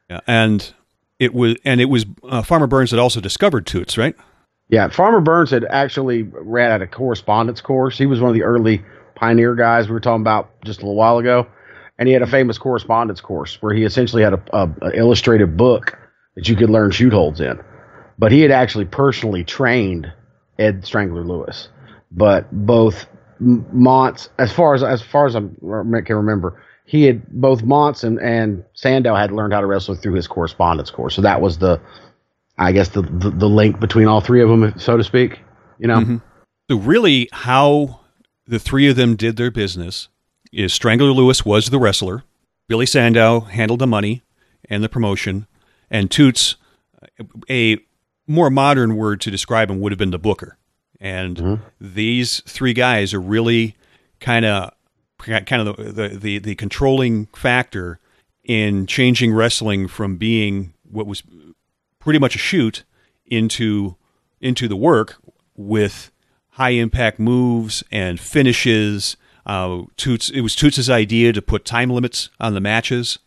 yeah, 0.09 0.19
and 0.27 0.73
it 1.17 1.33
was 1.33 1.55
and 1.65 1.81
it 1.81 1.85
was 1.85 2.05
uh, 2.23 2.43
Farmer 2.43 2.67
Burns 2.67 2.91
that 2.91 2.99
also 2.99 3.21
discovered 3.21 3.65
Toots, 3.65 3.97
right? 3.97 4.15
Yeah, 4.69 4.89
Farmer 4.89 5.19
Burns 5.19 5.49
had 5.49 5.65
actually 5.65 6.23
ran 6.23 6.71
at 6.71 6.81
a 6.81 6.87
correspondence 6.87 7.59
course. 7.59 7.97
He 7.97 8.05
was 8.05 8.19
one 8.19 8.29
of 8.29 8.35
the 8.35 8.43
early 8.43 8.83
pioneer 9.15 9.55
guys 9.55 9.87
we 9.87 9.93
were 9.93 9.99
talking 9.99 10.21
about 10.21 10.49
just 10.63 10.79
a 10.79 10.83
little 10.83 10.95
while 10.95 11.17
ago 11.17 11.47
and 12.01 12.07
he 12.07 12.13
had 12.13 12.23
a 12.23 12.27
famous 12.27 12.57
correspondence 12.57 13.21
course 13.21 13.61
where 13.61 13.75
he 13.75 13.83
essentially 13.83 14.23
had 14.23 14.33
a, 14.33 14.43
a, 14.53 14.69
a 14.81 14.97
illustrated 14.97 15.55
book 15.55 15.99
that 16.33 16.49
you 16.49 16.55
could 16.55 16.71
learn 16.71 16.89
shoot 16.89 17.13
holds 17.13 17.39
in. 17.39 17.59
But 18.17 18.31
he 18.31 18.41
had 18.41 18.49
actually 18.49 18.85
personally 18.85 19.43
trained 19.43 20.11
Ed 20.57 20.83
Strangler 20.83 21.23
Lewis. 21.23 21.69
But 22.11 22.47
both 22.51 23.05
Montz, 23.41 24.29
as 24.37 24.51
far 24.51 24.73
as 24.75 24.83
as 24.83 25.01
far 25.01 25.25
as 25.27 25.35
I 25.35 25.39
can 25.39 26.15
remember, 26.15 26.61
he 26.85 27.03
had 27.03 27.25
both 27.29 27.63
Montz 27.63 28.03
and, 28.03 28.19
and 28.19 28.63
Sandow 28.73 29.15
had 29.15 29.31
learned 29.31 29.53
how 29.53 29.61
to 29.61 29.67
wrestle 29.67 29.95
through 29.95 30.13
his 30.13 30.27
correspondence 30.27 30.91
course. 30.91 31.15
So 31.15 31.21
that 31.21 31.41
was 31.41 31.57
the, 31.57 31.79
I 32.57 32.71
guess 32.71 32.89
the 32.89 33.01
the, 33.01 33.29
the 33.29 33.49
link 33.49 33.79
between 33.79 34.07
all 34.07 34.21
three 34.21 34.41
of 34.41 34.49
them, 34.49 34.77
so 34.77 34.97
to 34.97 35.03
speak. 35.03 35.39
You 35.79 35.87
know. 35.87 35.97
Mm-hmm. 35.97 36.17
So 36.69 36.77
really, 36.77 37.29
how 37.31 38.01
the 38.45 38.59
three 38.59 38.89
of 38.89 38.95
them 38.95 39.15
did 39.15 39.37
their 39.37 39.51
business 39.51 40.09
is 40.51 40.73
Strangler 40.73 41.11
Lewis 41.11 41.45
was 41.45 41.69
the 41.69 41.79
wrestler, 41.79 42.23
Billy 42.67 42.85
Sandow 42.85 43.41
handled 43.41 43.79
the 43.79 43.87
money 43.87 44.21
and 44.69 44.83
the 44.83 44.89
promotion, 44.89 45.47
and 45.89 46.11
Toots, 46.11 46.55
a 47.49 47.77
more 48.27 48.49
modern 48.49 48.95
word 48.95 49.21
to 49.21 49.31
describe 49.31 49.69
him 49.69 49.79
would 49.81 49.91
have 49.91 49.99
been 49.99 50.11
the 50.11 50.19
booker. 50.19 50.57
And 51.01 51.37
mm-hmm. 51.37 51.63
these 51.81 52.41
three 52.41 52.73
guys 52.73 53.13
are 53.13 53.19
really 53.19 53.75
kind 54.19 54.45
of 54.45 54.71
kind 55.17 55.67
of 55.67 55.75
the, 55.75 55.91
the, 55.91 56.07
the 56.09 56.37
the 56.39 56.55
controlling 56.55 57.25
factor 57.27 57.99
in 58.43 58.85
changing 58.85 59.33
wrestling 59.33 59.87
from 59.87 60.17
being 60.17 60.73
what 60.83 61.07
was 61.07 61.23
pretty 61.99 62.19
much 62.19 62.35
a 62.35 62.39
shoot 62.39 62.83
into 63.25 63.95
into 64.39 64.67
the 64.67 64.75
work 64.75 65.17
with 65.55 66.11
high 66.51 66.69
impact 66.69 67.19
moves 67.19 67.83
and 67.91 68.19
finishes 68.19 69.17
uh, 69.45 69.83
Toots, 69.97 70.29
it 70.29 70.41
was 70.41 70.55
Toots's 70.55 70.89
idea 70.89 71.33
to 71.33 71.41
put 71.41 71.65
time 71.65 71.89
limits 71.89 72.29
on 72.39 72.53
the 72.53 72.59
matches. 72.59 73.19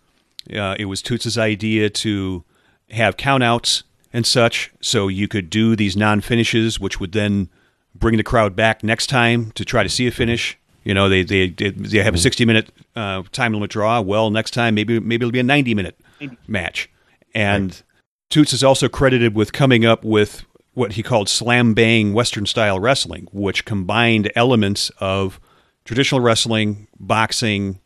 Uh, 0.54 0.76
it 0.78 0.84
was 0.84 1.02
Toots's 1.02 1.38
idea 1.38 1.90
to 1.90 2.44
have 2.90 3.16
countouts 3.16 3.82
and 4.12 4.26
such, 4.26 4.72
so 4.80 5.08
you 5.08 5.26
could 5.26 5.50
do 5.50 5.74
these 5.74 5.96
non 5.96 6.20
finishes, 6.20 6.78
which 6.78 7.00
would 7.00 7.12
then 7.12 7.48
bring 7.94 8.16
the 8.16 8.22
crowd 8.22 8.56
back 8.56 8.82
next 8.82 9.06
time 9.06 9.50
to 9.52 9.64
try 9.64 9.82
to 9.82 9.88
see 9.88 10.06
a 10.06 10.10
finish. 10.10 10.58
You 10.84 10.92
know, 10.92 11.08
they 11.08 11.22
they 11.22 11.48
they 11.48 11.98
have 11.98 12.14
a 12.14 12.18
sixty 12.18 12.44
minute 12.44 12.70
uh, 12.94 13.22
time 13.32 13.54
limit 13.54 13.70
draw. 13.70 14.00
Well, 14.00 14.30
next 14.30 14.50
time 14.50 14.74
maybe 14.74 15.00
maybe 15.00 15.24
it'll 15.24 15.32
be 15.32 15.40
a 15.40 15.42
ninety 15.42 15.74
minute 15.74 15.98
match. 16.46 16.90
And 17.34 17.70
right. 17.70 17.82
Toots 18.30 18.52
is 18.52 18.62
also 18.62 18.88
credited 18.88 19.34
with 19.34 19.52
coming 19.52 19.84
up 19.84 20.04
with 20.04 20.44
what 20.74 20.92
he 20.92 21.02
called 21.02 21.28
slam 21.28 21.72
bang 21.72 22.12
Western 22.12 22.46
style 22.46 22.78
wrestling, 22.80 23.28
which 23.32 23.64
combined 23.64 24.30
elements 24.34 24.90
of 24.98 25.40
traditional 25.84 26.20
wrestling, 26.20 26.88
boxing, 26.98 27.80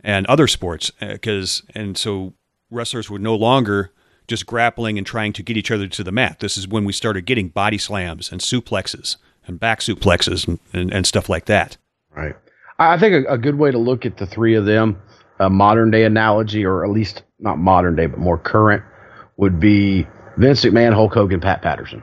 and 0.00 0.26
other 0.26 0.48
sports. 0.48 0.90
Because 0.98 1.62
uh, 1.68 1.78
and 1.80 1.98
so 1.98 2.34
wrestlers 2.70 3.08
were 3.08 3.18
no 3.18 3.36
longer 3.36 3.92
just 4.26 4.46
grappling 4.46 4.98
and 4.98 5.06
trying 5.06 5.32
to 5.32 5.42
get 5.42 5.56
each 5.56 5.70
other 5.70 5.86
to 5.86 6.02
the 6.02 6.10
mat. 6.10 6.40
This 6.40 6.56
is 6.56 6.66
when 6.66 6.84
we 6.84 6.92
started 6.92 7.26
getting 7.26 7.48
body 7.48 7.78
slams 7.78 8.32
and 8.32 8.40
suplexes 8.40 9.16
and 9.46 9.60
back 9.60 9.80
suplexes 9.80 10.46
and, 10.46 10.58
and, 10.72 10.92
and 10.92 11.06
stuff 11.06 11.28
like 11.28 11.46
that. 11.46 11.76
Right. 12.14 12.34
I 12.78 12.98
think 12.98 13.26
a, 13.26 13.34
a, 13.34 13.38
good 13.38 13.56
way 13.56 13.70
to 13.70 13.78
look 13.78 14.04
at 14.04 14.18
the 14.18 14.26
three 14.26 14.54
of 14.54 14.66
them, 14.66 15.00
a 15.38 15.48
modern 15.48 15.90
day 15.90 16.04
analogy, 16.04 16.64
or 16.64 16.84
at 16.84 16.90
least 16.90 17.22
not 17.38 17.58
modern 17.58 17.96
day, 17.96 18.06
but 18.06 18.18
more 18.18 18.38
current, 18.38 18.82
would 19.36 19.60
be 19.60 20.06
Vince 20.36 20.64
McMahon, 20.64 20.92
Hulk 20.92 21.14
Hogan, 21.14 21.40
Pat 21.40 21.62
Patterson. 21.62 22.02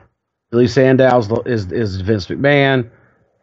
Billy 0.50 0.68
Sandow 0.68 1.42
is, 1.46 1.70
is 1.72 2.00
Vince 2.00 2.26
McMahon. 2.26 2.90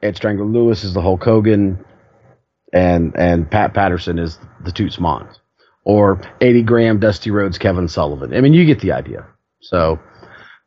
Ed 0.02 0.16
Strangler 0.16 0.46
Lewis 0.46 0.84
is 0.84 0.94
the 0.94 1.02
Hulk 1.02 1.24
Hogan, 1.24 1.84
and 2.74 3.16
and 3.16 3.50
Pat 3.50 3.74
Patterson 3.74 4.18
is 4.18 4.40
the 4.64 4.72
Toots 4.72 4.98
Mondt, 4.98 5.38
or 5.84 6.22
Eddie 6.42 6.64
Graham, 6.64 7.00
Dusty 7.00 7.30
Rhodes, 7.30 7.58
Kevin 7.58 7.88
Sullivan. 7.88 8.34
I 8.34 8.42
mean, 8.42 8.54
you 8.54 8.66
get 8.66 8.80
the 8.80 8.92
idea. 8.92 9.26
So 9.62 10.00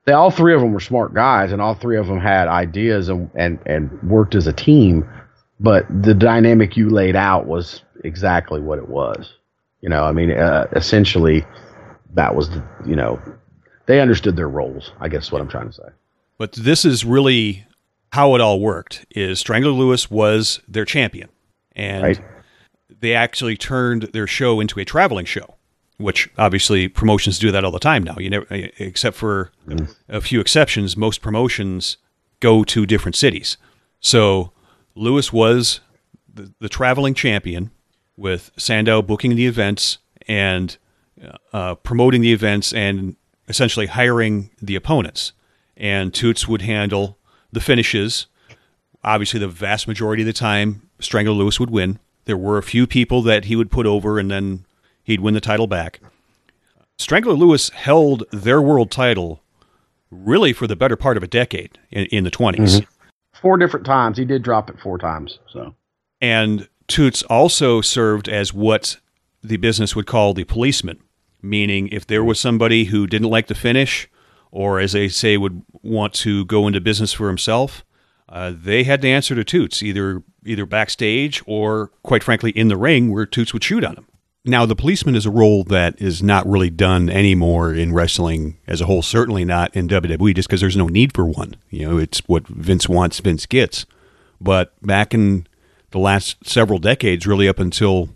they 0.07 0.13
all 0.13 0.31
three 0.31 0.55
of 0.55 0.61
them 0.61 0.73
were 0.73 0.81
smart 0.81 1.15
guys, 1.15 1.53
and 1.53 1.63
all 1.63 1.75
three 1.75 1.97
of 1.97 2.07
them 2.07 2.19
had 2.21 2.49
ideas 2.49 3.09
and 3.09 3.31
and 3.35 3.59
and 3.67 4.03
worked 4.03 4.35
as 4.35 4.47
a 4.47 4.53
team. 4.53 5.09
But 5.61 5.87
the 6.03 6.15
dynamic 6.15 6.77
you 6.77 6.91
laid 6.91 7.17
out 7.17 7.47
was 7.47 7.83
exactly 8.03 8.61
what 8.61 8.79
it 8.79 8.89
was. 8.89 9.33
You 9.81 9.89
know, 9.89 10.05
I 10.05 10.13
mean, 10.13 10.31
uh, 10.31 10.67
essentially, 10.73 11.45
that 12.15 12.35
was 12.35 12.51
the 12.51 12.63
you 12.87 12.97
know 12.97 13.21
they 13.87 14.01
understood 14.01 14.37
their 14.37 14.49
roles. 14.49 14.93
I 15.01 15.09
guess 15.09 15.31
what 15.33 15.41
I'm 15.41 15.49
trying 15.49 15.69
to 15.69 15.73
say. 15.73 15.89
But 16.39 16.53
this 16.53 16.85
is 16.85 17.05
really 17.05 17.65
how 18.13 18.35
it 18.35 18.41
all 18.41 18.61
worked 18.61 19.07
is 19.11 19.39
Strangler 19.41 19.71
Lewis 19.73 20.11
was 20.11 20.61
their 20.69 20.85
champion, 20.85 21.29
and 21.75 22.03
Right. 22.03 22.21
they 23.01 23.15
actually 23.15 23.57
turned 23.57 24.03
their 24.13 24.27
show 24.27 24.61
into 24.61 24.79
a 24.81 24.85
traveling 24.85 25.27
show, 25.27 25.54
which 25.99 26.29
obviously 26.39 26.89
promotions 26.89 27.39
do 27.39 27.51
that 27.51 27.65
all 27.65 27.71
the 27.71 27.79
time 27.79 28.03
now. 28.03 28.17
You 28.19 28.31
never, 28.31 28.47
except 28.51 29.17
for 29.17 29.53
a 30.09 30.21
few 30.21 30.41
exceptions, 30.41 30.97
most 30.97 31.23
promotions 31.23 31.97
go 32.41 32.65
to 32.65 32.87
different 32.87 33.17
cities. 33.17 33.57
So 34.01 34.53
Lewis 34.95 35.33
was 35.33 35.81
the, 36.33 36.53
the 36.61 36.69
traveling 36.69 37.15
champion, 37.15 37.71
with 38.17 38.51
Sandow 38.57 39.03
booking 39.03 39.35
the 39.35 39.47
events 39.47 39.99
and 40.29 40.77
uh, 41.53 41.75
promoting 41.77 42.21
the 42.21 42.33
events 42.33 42.73
and 42.73 43.17
essentially 43.49 43.87
hiring 43.87 44.51
the 44.61 44.77
opponents. 44.77 45.33
And 45.77 46.15
Toots 46.15 46.47
would 46.47 46.63
handle 46.63 47.19
the 47.53 47.61
finishes. 47.61 48.27
Obviously, 49.03 49.41
the 49.41 49.49
vast 49.49 49.89
majority 49.89 50.23
of 50.23 50.27
the 50.27 50.33
time, 50.33 50.89
Strangler 51.01 51.35
Lewis 51.35 51.59
would 51.59 51.71
win. 51.71 51.99
There 52.25 52.37
were 52.37 52.59
a 52.59 52.63
few 52.63 52.87
people 52.87 53.21
that 53.23 53.47
he 53.47 53.57
would 53.57 53.71
put 53.71 53.87
over, 53.87 54.19
and 54.19 54.31
then 54.31 54.65
he'd 55.05 55.21
win 55.21 55.35
the 55.35 55.41
title 55.41 55.67
back. 55.67 56.01
Strangler 56.99 57.35
Lewis 57.35 57.71
held 57.71 58.25
their 58.31 58.61
world 58.61 58.91
title 58.91 59.43
really 60.11 60.53
for 60.53 60.67
the 60.67 60.77
better 60.77 60.97
part 60.97 61.17
of 61.17 61.23
a 61.23 61.27
decade 61.27 61.79
in, 61.91 62.07
in 62.07 62.25
the 62.25 62.31
20s. 62.31 62.87
Four 63.41 63.57
different 63.57 63.85
times. 63.85 64.17
He 64.17 64.25
did 64.25 64.43
drop 64.43 64.71
it 64.71 64.81
four 64.81 64.99
times. 64.99 65.39
So 65.53 65.75
And 66.21 66.69
Toots 66.87 67.23
also 67.25 67.81
served 67.81 68.29
as 68.29 68.53
what 68.53 68.99
the 69.43 69.57
business 69.57 69.95
would 69.95 70.07
call 70.07 70.35
the 70.35 70.45
policeman, 70.45 71.01
meaning 71.43 71.89
if 71.89 72.07
there 72.07 72.25
was 72.25 72.41
somebody 72.41 72.85
who 72.85 73.07
didn't 73.07 73.29
like 73.29 73.49
the 73.49 73.55
finish, 73.55 74.09
or 74.51 74.79
as 74.79 74.93
they 74.93 75.09
say, 75.09 75.37
would 75.37 75.63
want 75.83 76.15
to 76.15 76.45
go 76.47 76.67
into 76.67 76.81
business 76.81 77.13
for 77.13 77.29
himself, 77.29 77.85
uh, 78.29 78.53
they 78.55 78.85
had 78.85 79.03
to 79.03 79.09
answer 79.09 79.35
to 79.35 79.45
Toots, 79.45 79.83
either 79.83 80.23
either 80.47 80.67
backstage 80.67 81.43
or, 81.47 81.91
quite 82.03 82.23
frankly, 82.23 82.51
in 82.53 82.69
the 82.69 82.77
ring 82.77 83.13
where 83.13 83.27
Toots 83.27 83.53
would 83.53 83.65
shoot 83.65 83.85
on 83.85 83.97
him. 83.97 84.07
Now, 84.47 84.67
the 84.67 84.77
policeman 84.77 85.15
is 85.15 85.25
a 85.25 85.31
role 85.31 85.65
that 85.65 86.01
is 86.03 86.23
not 86.23 86.47
really 86.47 86.69
done 86.69 87.09
anymore 87.09 87.73
in 87.73 87.95
wrestling 87.95 88.59
as 88.67 88.83
a 88.83 88.87
whole. 88.87 89.01
Certainly 89.01 89.47
not 89.47 89.75
in 89.75 89.89
WWE, 89.89 90.35
just 90.35 90.49
because 90.49 90.61
there's 90.61 90.77
no 90.77 90.87
need 90.87 91.15
for 91.15 91.25
one. 91.25 91.57
You 91.71 91.89
know, 91.89 91.99
it's 91.99 92.19
what 92.27 92.47
Vince 92.47 92.87
wants, 92.87 93.21
Vince 93.21 93.47
gets. 93.47 93.87
But 94.43 94.75
back 94.83 95.15
in 95.15 95.47
the 95.93 95.99
last 95.99 96.47
several 96.47 96.79
decades, 96.79 97.27
really 97.27 97.49
up 97.49 97.59
until 97.59 98.11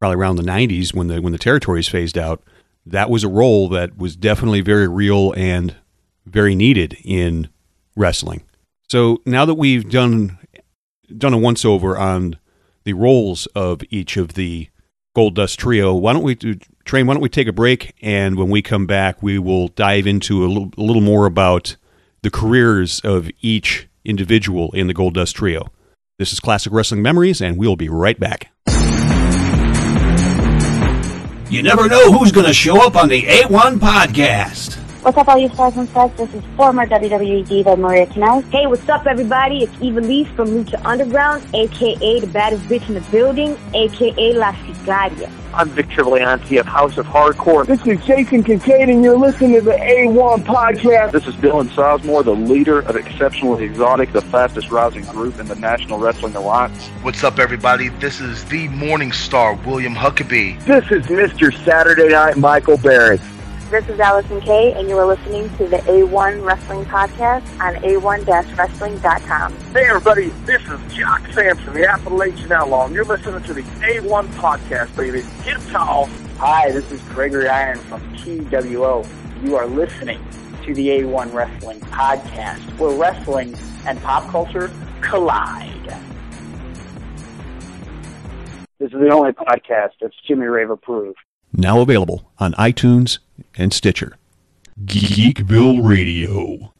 probably 0.00 0.16
around 0.16 0.36
the 0.36 0.42
'90s, 0.42 0.94
when 0.94 1.08
the 1.08 1.20
when 1.20 1.32
the 1.32 1.38
territories 1.38 1.88
phased 1.88 2.16
out, 2.16 2.42
that 2.86 3.10
was 3.10 3.22
a 3.22 3.28
role 3.28 3.68
that 3.68 3.98
was 3.98 4.16
definitely 4.16 4.62
very 4.62 4.88
real 4.88 5.34
and 5.36 5.76
very 6.24 6.54
needed 6.54 6.96
in 7.04 7.48
wrestling. 7.94 8.42
So 8.88 9.20
now 9.26 9.44
that 9.44 9.54
we've 9.54 9.90
done 9.90 10.38
done 11.18 11.34
a 11.34 11.38
once 11.38 11.62
over 11.62 11.98
on 11.98 12.38
the 12.84 12.94
roles 12.94 13.44
of 13.48 13.82
each 13.90 14.16
of 14.16 14.32
the 14.34 14.68
Gold 15.14 15.36
Dust 15.36 15.60
Trio, 15.60 15.94
why 15.94 16.12
don't 16.12 16.24
we 16.24 16.34
do, 16.34 16.56
train? 16.84 17.06
Why 17.06 17.14
don't 17.14 17.22
we 17.22 17.28
take 17.28 17.46
a 17.46 17.52
break? 17.52 17.94
And 18.02 18.36
when 18.36 18.50
we 18.50 18.62
come 18.62 18.86
back, 18.86 19.22
we 19.22 19.38
will 19.38 19.68
dive 19.68 20.08
into 20.08 20.44
a 20.44 20.48
little, 20.48 20.70
a 20.76 20.82
little 20.82 21.02
more 21.02 21.26
about 21.26 21.76
the 22.22 22.30
careers 22.30 23.00
of 23.00 23.30
each 23.40 23.88
individual 24.04 24.72
in 24.72 24.88
the 24.88 24.94
Gold 24.94 25.14
Dust 25.14 25.36
Trio. 25.36 25.70
This 26.18 26.32
is 26.32 26.40
Classic 26.40 26.72
Wrestling 26.72 27.02
Memories, 27.02 27.40
and 27.40 27.56
we'll 27.56 27.76
be 27.76 27.88
right 27.88 28.18
back. 28.18 28.50
You 31.48 31.62
never 31.62 31.88
know 31.88 32.10
who's 32.10 32.32
going 32.32 32.46
to 32.46 32.54
show 32.54 32.84
up 32.84 32.96
on 32.96 33.08
the 33.08 33.22
A1 33.22 33.78
podcast. 33.78 34.83
What's 35.04 35.18
up, 35.18 35.28
all 35.28 35.36
you 35.36 35.50
stars 35.50 35.76
and 35.76 35.86
studs? 35.90 36.16
This 36.16 36.32
is 36.32 36.42
former 36.56 36.86
WWE 36.86 37.46
diva 37.46 37.76
Maria 37.76 38.06
Kanellis. 38.06 38.50
Hey, 38.50 38.66
what's 38.66 38.88
up, 38.88 39.06
everybody? 39.06 39.62
It's 39.62 39.82
Eva 39.82 40.00
Lee 40.00 40.24
from 40.24 40.48
Lucha 40.48 40.82
Underground, 40.82 41.46
aka 41.54 42.20
the 42.20 42.26
baddest 42.28 42.64
bitch 42.64 42.88
in 42.88 42.94
the 42.94 43.02
building, 43.10 43.54
aka 43.74 44.32
La 44.32 44.52
Sicaria. 44.52 45.30
I'm 45.52 45.68
Victor 45.68 46.04
Leonti 46.04 46.58
of 46.58 46.64
House 46.64 46.96
of 46.96 47.04
Hardcore. 47.04 47.66
This 47.66 47.86
is 47.86 48.02
Jason 48.06 48.42
Kincaid, 48.42 48.88
and 48.88 49.04
you're 49.04 49.18
listening 49.18 49.52
to 49.52 49.60
the 49.60 49.72
A1 49.72 50.42
podcast. 50.42 51.12
This 51.12 51.26
is 51.26 51.34
Dylan 51.34 51.68
Sosmore, 51.68 52.24
the 52.24 52.34
leader 52.34 52.78
of 52.78 52.96
Exceptionally 52.96 53.64
Exotic, 53.64 54.10
the 54.14 54.22
fastest 54.22 54.70
rising 54.70 55.04
group 55.04 55.38
in 55.38 55.44
the 55.44 55.56
National 55.56 55.98
Wrestling 55.98 56.34
Alliance. 56.34 56.88
What's 57.02 57.22
up, 57.22 57.38
everybody? 57.38 57.90
This 57.90 58.22
is 58.22 58.42
the 58.46 58.68
Morning 58.68 59.12
Star, 59.12 59.54
William 59.66 59.94
Huckabee. 59.94 60.64
This 60.64 60.90
is 60.90 61.04
Mr. 61.08 61.52
Saturday 61.62 62.08
Night 62.08 62.38
Michael 62.38 62.78
Barrett. 62.78 63.20
This 63.70 63.88
is 63.88 63.98
Allysin 63.98 64.42
Kay, 64.42 64.74
and 64.74 64.90
you 64.90 64.98
are 64.98 65.06
listening 65.06 65.48
to 65.56 65.66
the 65.66 65.78
A1 65.78 66.44
Wrestling 66.44 66.84
Podcast 66.84 67.48
on 67.60 67.74
A1-Wrestling.com. 67.76 69.56
Hey, 69.72 69.86
everybody, 69.88 70.28
this 70.44 70.62
is 70.68 70.94
Jock 70.94 71.26
Samson, 71.32 71.72
the 71.72 71.88
Appalachian 71.88 72.52
Outlaw, 72.52 72.84
and 72.84 72.94
you're 72.94 73.06
listening 73.06 73.42
to 73.42 73.54
the 73.54 73.62
A1 73.62 74.26
podcast, 74.34 74.94
baby. 74.94 75.22
Get 75.44 75.60
tall. 75.72 76.06
Hi, 76.36 76.70
this 76.72 76.92
is 76.92 77.00
Gregory 77.04 77.48
Iron 77.48 77.78
from 77.78 78.00
TWO. 78.16 79.02
You 79.42 79.56
are 79.56 79.66
listening 79.66 80.22
to 80.66 80.74
the 80.74 80.88
A1 80.88 81.32
Wrestling 81.32 81.80
Podcast, 81.80 82.78
where 82.78 82.94
wrestling 82.96 83.56
and 83.86 84.00
pop 84.02 84.28
culture 84.30 84.70
collide. 85.00 85.70
This 88.78 88.92
is 88.92 89.00
the 89.00 89.10
only 89.10 89.32
podcast 89.32 89.92
that's 90.02 90.14
Jimmy 90.28 90.46
Rave 90.46 90.68
approved. 90.68 91.18
Now 91.56 91.80
available 91.80 92.30
on 92.38 92.52
iTunes 92.54 93.18
and 93.56 93.72
Stitcher. 93.72 94.16
Geekville 94.84 95.86
Radio. 95.86 96.72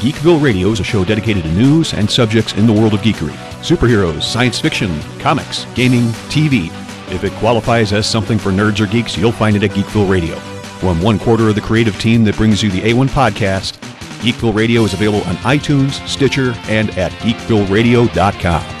Geekville 0.00 0.42
Radio 0.42 0.68
is 0.70 0.80
a 0.80 0.84
show 0.84 1.04
dedicated 1.04 1.42
to 1.42 1.52
news 1.52 1.92
and 1.92 2.10
subjects 2.10 2.54
in 2.54 2.66
the 2.66 2.72
world 2.72 2.94
of 2.94 3.00
geekery 3.00 3.36
superheroes, 3.60 4.22
science 4.22 4.58
fiction, 4.58 4.98
comics, 5.18 5.66
gaming, 5.74 6.04
TV. 6.30 6.68
If 7.12 7.24
it 7.24 7.32
qualifies 7.34 7.92
as 7.92 8.08
something 8.08 8.38
for 8.38 8.50
nerds 8.50 8.80
or 8.80 8.86
geeks, 8.86 9.16
you'll 9.18 9.32
find 9.32 9.56
it 9.56 9.62
at 9.62 9.70
Geekville 9.70 10.08
Radio. 10.08 10.36
From 10.80 11.02
one 11.02 11.18
quarter 11.18 11.48
of 11.48 11.54
the 11.54 11.60
creative 11.60 11.98
team 12.00 12.24
that 12.24 12.36
brings 12.36 12.62
you 12.62 12.70
the 12.70 12.80
A1 12.80 13.08
podcast, 13.08 13.78
Geekville 14.20 14.54
Radio 14.54 14.84
is 14.84 14.94
available 14.94 15.22
on 15.24 15.36
iTunes, 15.36 16.06
Stitcher, 16.08 16.54
and 16.68 16.90
at 16.96 17.12
geekvilleradio.com. 17.12 18.79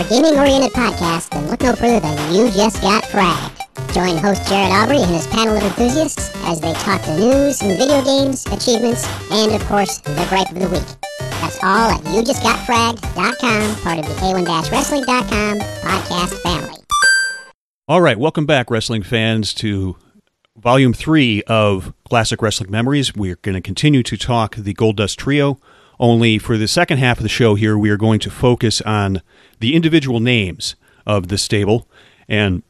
a 0.00 0.08
gaming-oriented 0.08 0.72
podcast, 0.72 1.28
then 1.28 1.46
look 1.48 1.60
no 1.60 1.74
further 1.74 2.00
than 2.00 2.34
You 2.34 2.50
Just 2.52 2.80
Got 2.80 3.04
Fragged. 3.04 3.92
Join 3.92 4.16
host 4.16 4.48
Jared 4.48 4.72
Aubrey 4.72 4.96
and 4.96 5.10
his 5.10 5.26
panel 5.26 5.54
of 5.54 5.62
enthusiasts 5.62 6.30
as 6.44 6.58
they 6.58 6.72
talk 6.72 7.02
the 7.02 7.18
news 7.18 7.60
and 7.60 7.76
video 7.76 8.02
games, 8.02 8.46
achievements, 8.46 9.06
and 9.30 9.52
of 9.52 9.62
course, 9.66 9.98
the 9.98 10.26
gripe 10.30 10.50
of 10.52 10.58
the 10.58 10.70
week. 10.70 10.86
That's 11.42 11.62
all 11.62 11.90
at 11.90 12.00
YouJustGotFragged.com, 12.04 13.76
part 13.82 13.98
of 13.98 14.06
the 14.06 14.14
A1-Wrestling.com 14.14 15.58
podcast 15.58 16.42
family. 16.42 16.78
All 17.86 18.00
right, 18.00 18.18
welcome 18.18 18.46
back, 18.46 18.70
wrestling 18.70 19.02
fans, 19.02 19.52
to 19.54 19.96
volume 20.56 20.94
three 20.94 21.42
of 21.42 21.92
Classic 22.08 22.40
Wrestling 22.40 22.70
Memories. 22.70 23.14
We're 23.14 23.36
going 23.42 23.54
to 23.54 23.60
continue 23.60 24.02
to 24.04 24.16
talk 24.16 24.56
the 24.56 24.72
Gold 24.72 24.96
Dust 24.96 25.18
Trio. 25.18 25.60
Only 25.98 26.38
for 26.38 26.56
the 26.56 26.68
second 26.68 26.96
half 26.96 27.18
of 27.18 27.22
the 27.22 27.28
show 27.28 27.54
here, 27.56 27.76
we 27.76 27.90
are 27.90 27.98
going 27.98 28.20
to 28.20 28.30
focus 28.30 28.80
on 28.80 29.20
the 29.60 29.74
individual 29.74 30.20
names 30.20 30.74
of 31.06 31.28
the 31.28 31.38
stable. 31.38 31.88
And 32.28 32.62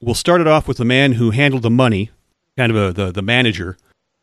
we'll 0.00 0.14
start 0.14 0.40
it 0.40 0.46
off 0.46 0.68
with 0.68 0.76
the 0.76 0.84
man 0.84 1.12
who 1.12 1.30
handled 1.30 1.62
the 1.62 1.70
money, 1.70 2.10
kind 2.56 2.70
of 2.70 2.76
a, 2.76 2.92
the, 2.92 3.12
the 3.12 3.22
manager. 3.22 3.76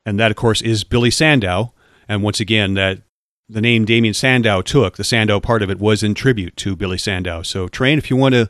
And 0.06 0.20
that, 0.20 0.32
of 0.32 0.38
course, 0.38 0.62
is 0.62 0.84
Billy 0.84 1.12
Sandow. 1.12 1.74
And 2.08 2.22
once 2.22 2.40
again, 2.40 2.74
that 2.76 3.02
the 3.50 3.62
name 3.62 3.86
Damien 3.86 4.14
Sandow 4.14 4.62
took, 4.62 4.98
the 4.98 5.04
Sandow 5.04 5.40
part 5.40 5.62
of 5.62 5.70
it 5.70 5.80
was 5.80 6.04
in 6.04 6.14
tribute 6.14 6.56
to 6.58 6.76
Billy 6.76 6.98
Sandow. 6.98 7.42
So, 7.42 7.68
Train, 7.68 7.98
if 7.98 8.10
you 8.10 8.16
want 8.16 8.36
to 8.36 8.50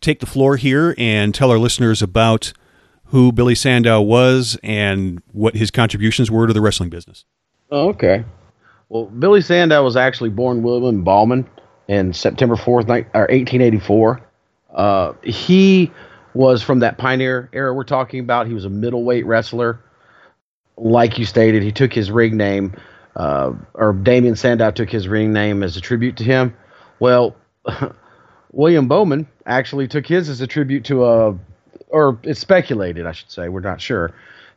take 0.00 0.20
the 0.20 0.26
floor 0.26 0.56
here 0.56 0.94
and 0.98 1.34
tell 1.34 1.50
our 1.50 1.58
listeners 1.58 2.02
about 2.02 2.52
who 3.06 3.32
Billy 3.32 3.54
Sandow 3.54 4.00
was 4.00 4.58
and 4.62 5.22
what 5.32 5.54
his 5.54 5.70
contributions 5.70 6.30
were 6.30 6.46
to 6.46 6.52
the 6.52 6.60
wrestling 6.60 6.90
business. 6.90 7.24
Oh, 7.70 7.88
okay. 7.90 8.24
Well, 8.88 9.06
Billy 9.06 9.40
Sandow 9.40 9.82
was 9.82 9.96
actually 9.96 10.30
born 10.30 10.62
William 10.62 11.02
Ballman 11.02 11.48
in 11.88 12.12
September 12.12 12.56
4th, 12.56 12.88
ni- 12.88 13.06
or 13.14 13.26
1884. 13.28 14.20
Uh, 14.74 15.12
he 15.22 15.90
was 16.34 16.62
from 16.62 16.80
that 16.80 16.98
pioneer 16.98 17.48
era 17.52 17.72
we're 17.72 17.84
talking 17.84 18.20
about. 18.20 18.46
He 18.46 18.54
was 18.54 18.64
a 18.64 18.70
middleweight 18.70 19.26
wrestler. 19.26 19.80
Like 20.76 21.18
you 21.18 21.24
stated, 21.24 21.62
he 21.62 21.70
took 21.70 21.92
his 21.92 22.10
ring 22.10 22.36
name, 22.36 22.74
uh, 23.14 23.52
or 23.74 23.92
Damien 23.92 24.34
Sandow 24.34 24.72
took 24.72 24.90
his 24.90 25.06
ring 25.06 25.32
name 25.32 25.62
as 25.62 25.76
a 25.76 25.80
tribute 25.80 26.16
to 26.16 26.24
him. 26.24 26.54
Well, 26.98 27.36
William 28.52 28.88
Bowman 28.88 29.28
actually 29.46 29.86
took 29.86 30.06
his 30.06 30.28
as 30.28 30.40
a 30.40 30.46
tribute 30.46 30.84
to 30.86 31.04
a, 31.04 31.38
or 31.88 32.18
it's 32.24 32.40
speculated, 32.40 33.06
I 33.06 33.12
should 33.12 33.30
say, 33.30 33.48
we're 33.48 33.60
not 33.60 33.80
sure, 33.80 34.12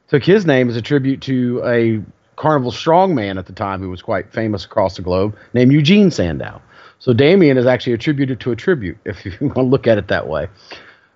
took 0.07 0.23
his 0.23 0.45
name 0.45 0.69
as 0.69 0.75
a 0.75 0.81
tribute 0.81 1.21
to 1.21 1.61
a 1.63 2.01
carnival 2.35 2.71
strongman 2.71 3.37
at 3.37 3.45
the 3.45 3.53
time 3.53 3.81
who 3.81 3.89
was 3.89 4.01
quite 4.01 4.31
famous 4.31 4.65
across 4.65 4.95
the 4.95 5.01
globe 5.01 5.35
named 5.53 5.71
Eugene 5.71 6.09
Sandow. 6.09 6.61
So 6.99 7.13
Damien 7.13 7.57
is 7.57 7.65
actually 7.65 7.93
attributed 7.93 8.39
to 8.41 8.51
a 8.51 8.55
tribute, 8.55 8.97
if 9.05 9.25
you 9.25 9.31
want 9.41 9.55
to 9.55 9.61
look 9.61 9.87
at 9.87 9.97
it 9.97 10.07
that 10.07 10.27
way. 10.27 10.47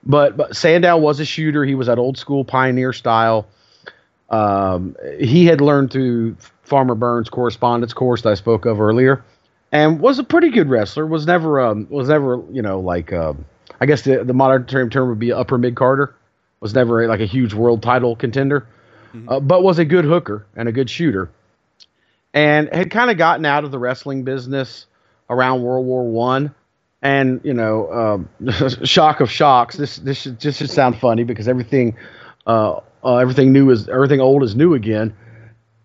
but 0.03 0.37
but 0.37 0.55
Sandow 0.55 0.97
was 0.97 1.19
a 1.19 1.25
shooter. 1.25 1.65
He 1.65 1.75
was 1.75 1.87
that 1.87 1.99
old 1.99 2.17
school 2.17 2.43
pioneer 2.45 2.93
style. 2.93 3.47
Um, 4.29 4.95
he 5.19 5.45
had 5.45 5.59
learned 5.59 5.91
through 5.91 6.37
Farmer 6.63 6.95
Burns' 6.95 7.29
correspondence 7.29 7.93
course 7.93 8.21
that 8.21 8.29
I 8.29 8.35
spoke 8.35 8.65
of 8.65 8.79
earlier, 8.79 9.23
and 9.71 9.99
was 9.99 10.19
a 10.19 10.23
pretty 10.23 10.49
good 10.49 10.69
wrestler. 10.69 11.05
Was 11.05 11.25
never 11.25 11.59
um, 11.59 11.87
was 11.89 12.07
never 12.09 12.41
you 12.51 12.61
know 12.61 12.79
like 12.79 13.11
um, 13.11 13.45
I 13.79 13.85
guess 13.85 14.03
the 14.03 14.23
the 14.23 14.33
modern 14.33 14.65
term 14.65 14.89
term 14.89 15.09
would 15.09 15.19
be 15.19 15.33
upper 15.33 15.57
mid 15.57 15.75
carder. 15.75 16.15
Was 16.61 16.73
never 16.75 17.07
like 17.07 17.19
a 17.19 17.25
huge 17.25 17.53
world 17.55 17.81
title 17.81 18.15
contender, 18.15 18.67
uh, 19.27 19.39
but 19.39 19.63
was 19.63 19.79
a 19.79 19.85
good 19.85 20.05
hooker 20.05 20.45
and 20.55 20.69
a 20.69 20.71
good 20.71 20.89
shooter, 20.91 21.31
and 22.35 22.69
had 22.71 22.91
kind 22.91 23.09
of 23.09 23.17
gotten 23.17 23.45
out 23.45 23.63
of 23.63 23.71
the 23.71 23.79
wrestling 23.79 24.23
business 24.23 24.85
around 25.31 25.63
World 25.63 25.87
War 25.87 26.03
One. 26.03 26.53
And 27.01 27.41
you 27.43 27.53
know, 27.53 27.91
um, 27.91 28.29
shock 28.83 29.21
of 29.21 29.31
shocks. 29.31 29.75
This 29.75 29.97
this 29.97 30.21
should, 30.21 30.39
just 30.39 30.59
should 30.59 30.69
sound 30.69 30.99
funny 30.99 31.23
because 31.23 31.47
everything, 31.47 31.95
uh, 32.45 32.79
uh, 33.03 33.17
everything 33.17 33.51
new 33.51 33.71
is 33.71 33.89
everything 33.89 34.21
old 34.21 34.43
is 34.43 34.55
new 34.55 34.75
again. 34.75 35.15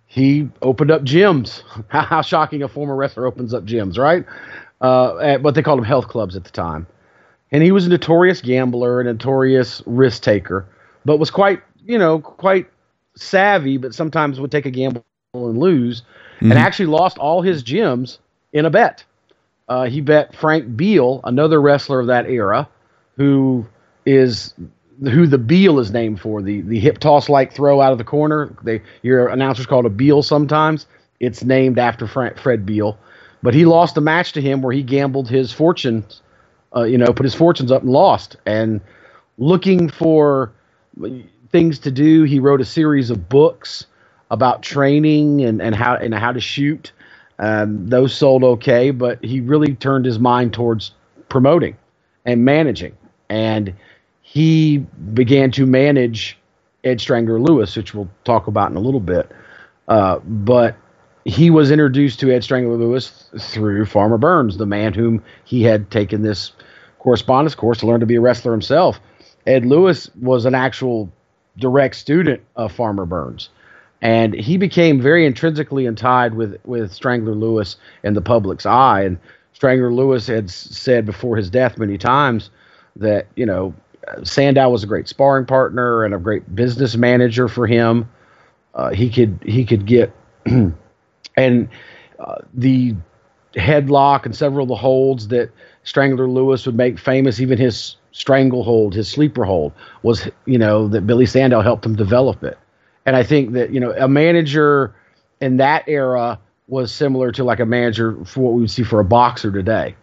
He 0.05 0.51
opened 0.61 0.91
up 0.91 1.03
gyms. 1.03 1.63
How 1.89 2.21
shocking! 2.21 2.63
A 2.63 2.69
former 2.69 2.95
wrestler 2.95 3.25
opens 3.25 3.55
up 3.55 3.65
gyms, 3.65 3.97
right? 3.97 4.27
Uh, 4.83 5.17
at, 5.19 5.43
but 5.43 5.55
they 5.55 5.63
called 5.63 5.79
them 5.79 5.87
health 5.87 6.09
clubs 6.09 6.37
at 6.37 6.45
the 6.45 6.51
time. 6.51 6.87
And 7.51 7.63
he 7.63 7.73
was 7.73 7.87
a 7.87 7.89
notorious 7.89 8.43
gambler, 8.43 9.01
a 9.01 9.05
notorious 9.05 9.81
risk 9.87 10.23
taker, 10.23 10.67
but 11.07 11.17
was 11.17 11.31
quite, 11.31 11.63
you 11.87 11.97
know, 11.97 12.19
quite 12.19 12.69
savvy. 13.17 13.79
But 13.79 13.95
sometimes 13.95 14.39
would 14.39 14.53
take 14.53 14.67
a 14.67 14.71
gamble 14.71 15.03
and 15.33 15.59
lose, 15.59 16.03
and 16.41 16.53
actually 16.53 16.87
lost 16.87 17.17
all 17.17 17.41
his 17.41 17.63
gyms 17.63 18.19
in 18.53 18.67
a 18.67 18.71
bet. 18.71 19.05
Uh, 19.69 19.87
he 19.87 20.01
bet 20.01 20.35
Frank 20.35 20.77
Beell, 20.77 21.21
another 21.25 21.61
wrestler 21.61 22.01
of 22.01 22.07
that 22.09 22.27
era, 22.29 22.69
who 23.17 23.67
is 24.05 24.55
who 25.03 25.27
the 25.27 25.39
Beell 25.39 25.81
is 25.81 25.91
named 25.91 26.21
for 26.21 26.41
the 26.43 26.61
the 26.63 26.79
hip 26.79 26.99
toss 26.99 27.29
like 27.29 27.53
throw 27.53 27.81
out 27.81 27.93
of 27.93 27.99
the 27.99 28.05
corner. 28.05 28.57
They 28.63 28.83
your 29.03 29.29
announcers 29.29 29.67
call 29.67 29.81
it 29.81 29.87
a 29.87 29.91
Beell 29.91 30.23
sometimes. 30.23 30.87
It's 31.21 31.43
named 31.43 31.79
after 31.79 32.07
Frank, 32.07 32.39
Fred 32.39 32.65
Beell, 32.65 32.97
but 33.43 33.55
he 33.55 33.65
lost 33.65 33.97
a 33.97 34.01
match 34.01 34.33
to 34.35 34.41
him 34.43 34.63
where 34.63 34.73
he 34.73 34.83
gambled 34.83 35.29
his 35.29 35.53
fortunes, 35.53 36.23
uh, 36.75 36.83
you 36.85 36.99
know, 36.99 37.07
put 37.13 37.25
his 37.25 37.35
fortunes 37.35 37.73
up 37.73 37.83
and 37.83 37.91
lost. 37.91 38.37
And 38.47 38.81
looking 39.39 39.89
for 39.89 40.53
things 41.51 41.79
to 41.81 41.91
do, 41.91 42.23
he 42.25 42.39
wrote 42.39 42.61
a 42.61 42.65
series 42.67 43.11
of 43.11 43.29
books 43.29 43.87
about 44.31 44.63
training 44.63 45.43
and, 45.43 45.61
and 45.63 45.75
how 45.75 45.97
and 45.97 46.15
how 46.15 46.33
to 46.33 46.41
shoot. 46.41 46.93
Um, 47.39 47.89
those 47.89 48.15
sold 48.15 48.45
okay, 48.45 48.91
but 48.91 49.23
he 49.25 49.41
really 49.41 49.75
turned 49.75 50.05
his 50.05 50.19
mind 50.19 50.53
towards 50.53 50.93
promoting 51.29 51.77
and 52.25 52.45
managing. 52.45 52.97
And 53.29 53.75
he 54.23 54.79
began 55.13 55.51
to 55.53 55.67
manage 55.67 56.39
Ed 56.85 57.01
Strangler 57.01 57.41
Lewis, 57.41 57.77
which 57.77 57.95
we'll 57.95 58.11
talk 58.25 58.47
about 58.47 58.71
in 58.71 58.77
a 58.77 58.81
little 58.81 59.01
bit. 59.01 59.31
Uh, 59.89 60.19
but 60.21 60.77
he 61.25 61.51
was 61.51 61.71
introduced 61.71 62.21
to 62.21 62.33
Ed 62.33 62.45
Strangler 62.45 62.77
Lewis 62.77 63.29
through 63.39 63.85
Farmer 63.87 64.19
Burns, 64.19 64.57
the 64.57 64.67
man 64.67 64.95
whom 64.95 65.23
he 65.45 65.63
had 65.63 65.91
taken 65.91 66.23
this 66.23 66.53
correspondence 67.01 67.55
course 67.55 67.79
to 67.79 67.87
learn 67.87 68.01
to 68.01 68.07
be 68.07 68.17
a 68.17 68.21
wrestler 68.21 68.53
himself. 68.53 69.01
Ed 69.47 69.67
Lewis 69.67 70.11
was 70.21 70.45
an 70.45 70.55
actual 70.55 71.11
direct 71.59 71.97
student 71.97 72.43
of 72.57 72.73
Farmer 72.73 73.07
Burns 73.07 73.49
and 74.03 74.35
he 74.35 74.57
became 74.57 75.01
very 75.01 75.27
intrinsically 75.27 75.93
tied 75.95 76.35
with 76.35 76.59
with 76.65 76.93
Strangler 76.93 77.35
Lewis 77.35 77.77
in 78.03 78.15
the 78.15 78.21
public's 78.21 78.67
eye. 78.67 79.03
And 79.03 79.19
Strangler 79.53 79.93
Lewis 79.93 80.27
had 80.27 80.51
said 80.51 81.07
before 81.07 81.37
his 81.37 81.51
death 81.51 81.79
many 81.79 81.99
times 81.99 82.51
that 82.97 83.27
you 83.37 83.47
know 83.47 83.75
Sandow 84.23 84.69
was 84.69 84.85
a 84.85 84.87
great 84.87 85.09
sparring 85.09 85.47
partner 85.47 86.05
and 86.05 86.15
a 86.15 86.19
great 86.19 86.55
business 86.55 86.97
manager 86.97 87.49
for 87.49 87.67
him. 87.67 88.09
Uh, 88.75 88.91
he 88.91 89.11
could 89.11 89.39
he 89.45 89.65
could 89.65 89.87
get 89.87 90.13
and 91.37 91.69
uh, 92.19 92.37
the 92.55 92.95
headlock 93.55 94.27
and 94.27 94.37
several 94.37 94.65
of 94.65 94.69
the 94.69 94.77
holds 94.77 95.29
that 95.29 95.51
Strangler 95.85 96.29
Lewis 96.29 96.67
would 96.67 96.77
make 96.77 96.99
famous, 96.99 97.41
even 97.41 97.59
his 97.59 97.97
stranglehold, 98.13 98.95
his 98.95 99.09
sleeper 99.09 99.45
hold, 99.45 99.73
was 100.03 100.29
you 100.45 100.59
know 100.59 100.89
that 100.89 101.07
Billy 101.07 101.27
Sandow 101.27 101.61
helped 101.63 101.87
him 101.87 101.97
develop 101.97 102.43
it. 102.45 102.59
And 103.07 103.17
I 103.17 103.23
think 103.23 103.53
that, 103.53 103.71
you 103.73 103.81
know, 103.81 103.93
a 103.93 104.09
manager 104.09 104.95
in 105.41 105.57
that 105.59 105.85
era 105.89 106.41
was 106.69 106.93
similar 106.93 107.31
to 107.33 107.45
like 107.45 107.61
a 107.61 107.67
manager 107.67 108.17
for 108.25 108.41
what 108.41 108.55
we 108.55 108.63
would 108.63 108.71
see 108.71 108.83
for 108.83 109.01
a 109.01 109.05
boxer 109.05 109.53
today. 109.53 109.95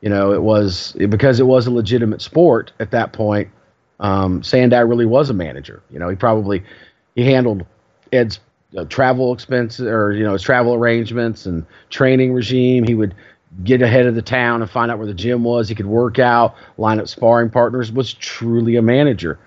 You 0.00 0.08
know, 0.08 0.32
it 0.32 0.42
was 0.42 0.92
because 0.92 1.40
it 1.40 1.46
was 1.46 1.66
a 1.66 1.70
legitimate 1.70 2.22
sport 2.22 2.72
at 2.80 2.92
that 2.92 3.12
point. 3.12 3.50
Um, 4.00 4.42
Sandow 4.42 4.84
really 4.84 5.06
was 5.06 5.30
a 5.30 5.34
manager. 5.34 5.82
You 5.90 5.98
know, 5.98 6.08
he 6.08 6.16
probably 6.16 6.62
he 7.14 7.24
handled 7.24 7.64
Ed's 8.12 8.40
uh, 8.76 8.84
travel 8.86 9.32
expenses 9.32 9.86
or 9.86 10.12
you 10.12 10.24
know 10.24 10.32
his 10.32 10.42
travel 10.42 10.74
arrangements 10.74 11.46
and 11.46 11.64
training 11.90 12.32
regime. 12.32 12.84
He 12.84 12.94
would 12.94 13.14
get 13.62 13.82
ahead 13.82 14.06
of 14.06 14.14
the 14.14 14.22
town 14.22 14.62
and 14.62 14.70
find 14.70 14.90
out 14.90 14.98
where 14.98 15.06
the 15.06 15.14
gym 15.14 15.44
was. 15.44 15.68
He 15.68 15.74
could 15.74 15.86
work 15.86 16.18
out, 16.18 16.56
line 16.78 16.98
up 16.98 17.06
sparring 17.06 17.50
partners. 17.50 17.92
Was 17.92 18.12
truly 18.14 18.76
a 18.76 18.82
manager. 18.82 19.38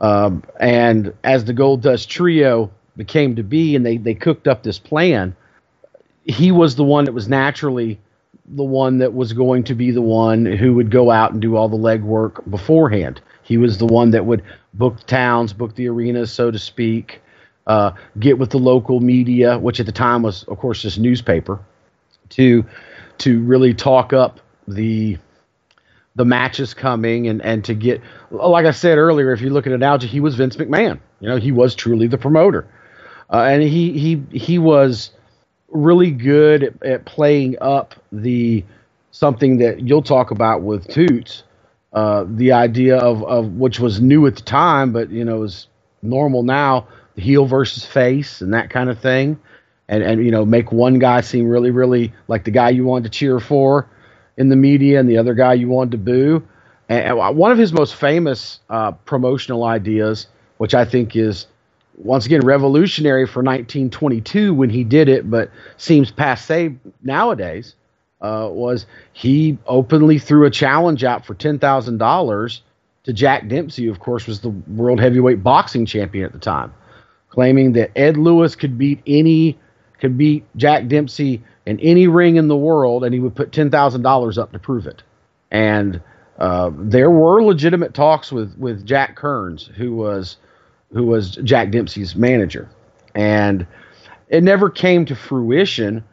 Um, 0.00 0.42
and 0.60 1.14
as 1.24 1.44
the 1.44 1.52
Gold 1.52 1.82
Dust 1.82 2.10
Trio 2.10 2.70
became 2.96 3.36
to 3.36 3.42
be, 3.42 3.76
and 3.76 3.84
they 3.84 3.96
they 3.96 4.14
cooked 4.14 4.46
up 4.48 4.62
this 4.62 4.78
plan, 4.78 5.34
he 6.24 6.52
was 6.52 6.76
the 6.76 6.84
one 6.84 7.04
that 7.04 7.12
was 7.12 7.28
naturally 7.28 7.98
the 8.48 8.64
one 8.64 8.98
that 8.98 9.14
was 9.14 9.32
going 9.32 9.64
to 9.64 9.74
be 9.74 9.90
the 9.90 10.02
one 10.02 10.46
who 10.46 10.74
would 10.74 10.90
go 10.90 11.10
out 11.10 11.32
and 11.32 11.42
do 11.42 11.56
all 11.56 11.68
the 11.68 11.76
legwork 11.76 12.48
beforehand. 12.50 13.20
He 13.42 13.56
was 13.58 13.78
the 13.78 13.86
one 13.86 14.10
that 14.12 14.24
would 14.26 14.42
book 14.74 15.04
towns, 15.06 15.52
book 15.52 15.74
the 15.74 15.88
arenas, 15.88 16.32
so 16.32 16.50
to 16.50 16.58
speak, 16.58 17.20
uh, 17.66 17.92
get 18.18 18.38
with 18.38 18.50
the 18.50 18.58
local 18.58 19.00
media, 19.00 19.58
which 19.58 19.80
at 19.80 19.86
the 19.86 19.92
time 19.92 20.22
was, 20.22 20.44
of 20.44 20.58
course, 20.58 20.82
just 20.82 20.98
newspaper, 20.98 21.60
to 22.30 22.64
to 23.18 23.42
really 23.42 23.72
talk 23.72 24.12
up 24.12 24.40
the 24.68 25.16
the 26.16 26.24
matches 26.24 26.74
coming 26.74 27.28
and 27.28 27.42
and 27.42 27.64
to 27.64 27.74
get 27.74 28.00
like 28.30 28.66
I 28.66 28.70
said 28.72 28.98
earlier, 28.98 29.32
if 29.32 29.40
you 29.40 29.50
look 29.50 29.66
at 29.66 29.72
analogy, 29.72 30.08
he 30.08 30.20
was 30.20 30.34
Vince 30.34 30.56
McMahon. 30.56 30.98
You 31.20 31.28
know, 31.28 31.36
he 31.36 31.52
was 31.52 31.74
truly 31.74 32.06
the 32.08 32.18
promoter, 32.18 32.66
uh, 33.32 33.42
and 33.42 33.62
he 33.62 33.92
he 33.98 34.22
he 34.36 34.58
was 34.58 35.10
really 35.68 36.10
good 36.10 36.62
at, 36.62 36.82
at, 36.82 37.04
playing 37.04 37.56
up 37.60 37.94
the 38.10 38.64
something 39.10 39.58
that 39.58 39.80
you'll 39.80 40.02
talk 40.02 40.30
about 40.30 40.62
with 40.62 40.88
Toots, 40.88 41.42
uh, 41.92 42.24
the 42.26 42.52
idea 42.52 42.96
of 42.96 43.22
of 43.24 43.52
which 43.52 43.78
was 43.78 44.00
new 44.00 44.26
at 44.26 44.36
the 44.36 44.42
time, 44.42 44.92
but 44.92 45.10
you 45.10 45.24
know 45.24 45.42
is 45.42 45.68
normal 46.00 46.42
now, 46.42 46.88
the 47.14 47.22
heel 47.22 47.44
versus 47.44 47.84
face 47.84 48.40
and 48.40 48.54
that 48.54 48.70
kind 48.70 48.88
of 48.90 48.98
thing. 48.98 49.38
And, 49.88 50.02
and 50.02 50.24
you 50.24 50.32
know 50.32 50.44
make 50.44 50.72
one 50.72 50.98
guy 50.98 51.20
seem 51.20 51.46
really 51.48 51.70
really 51.70 52.12
like 52.26 52.42
the 52.42 52.50
guy 52.50 52.70
you 52.70 52.84
wanted 52.84 53.12
to 53.12 53.18
cheer 53.18 53.38
for 53.38 53.86
in 54.36 54.48
the 54.48 54.56
media 54.56 55.00
and 55.00 55.08
the 55.08 55.18
other 55.18 55.34
guy 55.34 55.54
you 55.54 55.68
wanted 55.68 55.92
to 55.92 55.98
boo. 55.98 56.42
And 56.88 57.16
one 57.36 57.50
of 57.50 57.58
his 57.58 57.72
most 57.72 57.96
famous 57.96 58.60
uh, 58.70 58.92
promotional 58.92 59.64
ideas, 59.64 60.28
which 60.58 60.74
I 60.74 60.84
think 60.84 61.16
is 61.16 61.46
once 61.96 62.26
again 62.26 62.42
revolutionary 62.42 63.26
for 63.26 63.42
1922 63.42 64.54
when 64.54 64.70
he 64.70 64.84
did 64.84 65.08
it, 65.08 65.28
but 65.28 65.50
seems 65.78 66.10
passe 66.10 66.76
nowadays, 67.02 67.74
uh, 68.20 68.48
was 68.50 68.86
he 69.12 69.58
openly 69.66 70.18
threw 70.18 70.46
a 70.46 70.50
challenge 70.50 71.04
out 71.04 71.26
for 71.26 71.34
ten 71.34 71.58
thousand 71.58 71.98
dollars 71.98 72.62
to 73.04 73.12
Jack 73.12 73.48
Dempsey, 73.48 73.84
who 73.86 73.90
of 73.90 74.00
course 74.00 74.26
was 74.26 74.40
the 74.40 74.48
world 74.48 75.00
heavyweight 75.00 75.42
boxing 75.42 75.86
champion 75.86 76.24
at 76.24 76.32
the 76.32 76.38
time, 76.38 76.72
claiming 77.30 77.72
that 77.72 77.90
Ed 77.96 78.16
Lewis 78.16 78.54
could 78.54 78.78
beat 78.78 79.02
any 79.06 79.58
could 80.00 80.16
beat 80.16 80.44
Jack 80.56 80.88
Dempsey 80.88 81.42
in 81.66 81.80
any 81.80 82.06
ring 82.06 82.36
in 82.36 82.48
the 82.48 82.56
world, 82.56 83.04
and 83.04 83.12
he 83.12 83.20
would 83.20 83.34
put 83.34 83.52
ten 83.52 83.70
thousand 83.70 84.02
dollars 84.02 84.38
up 84.38 84.52
to 84.52 84.58
prove 84.58 84.86
it. 84.86 85.02
And 85.50 86.00
uh, 86.38 86.70
there 86.74 87.10
were 87.10 87.42
legitimate 87.42 87.92
talks 87.92 88.32
with 88.32 88.56
with 88.58 88.86
Jack 88.86 89.16
Kearns, 89.16 89.70
who 89.76 89.94
was 89.94 90.36
who 90.92 91.04
was 91.04 91.36
Jack 91.36 91.70
Dempsey's 91.70 92.14
manager, 92.16 92.68
and 93.14 93.66
it 94.28 94.42
never 94.42 94.70
came 94.70 95.04
to 95.06 95.14
fruition. 95.16 96.04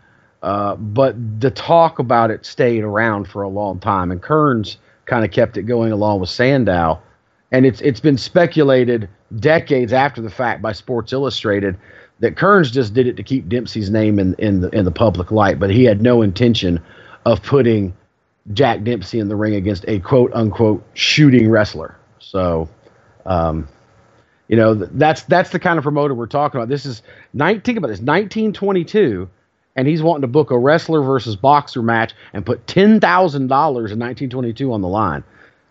Uh, 0.42 0.76
but 0.76 1.16
the 1.40 1.50
talk 1.50 2.00
about 2.00 2.30
it 2.30 2.46
stayed 2.46 2.84
around 2.84 3.30
for 3.30 3.44
a 3.44 3.48
long 3.48 3.80
time, 3.80 4.12
and 4.12 4.22
Kearns 4.22 4.78
kind 5.06 5.24
of 5.24 5.32
kept 5.32 5.56
it 5.56 5.64
going 5.64 5.92
along 5.92 6.20
with 6.20 6.30
Sandow. 6.30 7.00
And 7.52 7.66
it's 7.66 7.80
it's 7.82 8.00
been 8.00 8.18
speculated 8.18 9.08
decades 9.40 9.94
after 9.94 10.22
the 10.22 10.30
fact 10.30 10.62
by 10.62 10.74
Sports 10.74 11.14
Illustrated 11.14 11.78
that 12.20 12.38
Kearns 12.38 12.72
just 12.72 12.94
did 12.94 13.08
it 13.08 13.18
to 13.18 13.24
keep 13.24 13.50
Dempsey's 13.50 13.90
name 13.90 14.20
in 14.20 14.36
in 14.36 14.62
the 14.62 14.70
in 14.70 14.86
the 14.86 14.92
public 14.92 15.32
light, 15.32 15.60
but 15.60 15.70
he 15.70 15.84
had 15.84 16.02
no 16.02 16.22
intention 16.22 16.80
of 17.26 17.42
putting 17.44 17.94
Jack 18.52 18.84
Dempsey 18.84 19.20
in 19.20 19.30
the 19.30 19.36
ring 19.36 19.56
against 19.56 19.86
a 19.88 20.00
quote 20.00 20.34
unquote 20.34 20.84
shooting 20.94 21.50
wrestler. 21.50 21.96
So, 22.20 22.70
um, 23.26 23.68
you 24.48 24.58
know, 24.58 24.74
that's 24.74 25.24
that's 25.24 25.52
the 25.52 25.60
kind 25.60 25.78
of 25.78 25.84
promoter 25.84 26.14
we're 26.14 26.28
talking 26.28 26.60
about. 26.60 26.70
This 26.70 26.86
is 26.86 27.02
19 27.34 27.78
about 27.78 27.88
this 27.88 28.00
1922, 28.00 29.30
and 29.76 29.88
he's 29.88 30.04
wanting 30.04 30.22
to 30.22 30.28
book 30.28 30.52
a 30.52 30.58
wrestler 30.58 31.02
versus 31.02 31.36
boxer 31.36 31.82
match 31.82 32.14
and 32.34 32.46
put 32.46 32.68
ten 32.68 33.00
thousand 33.00 33.48
dollars 33.48 33.92
in 33.92 34.00
1922 34.00 34.72
on 34.72 34.82
the 34.82 34.88
line. 34.88 35.24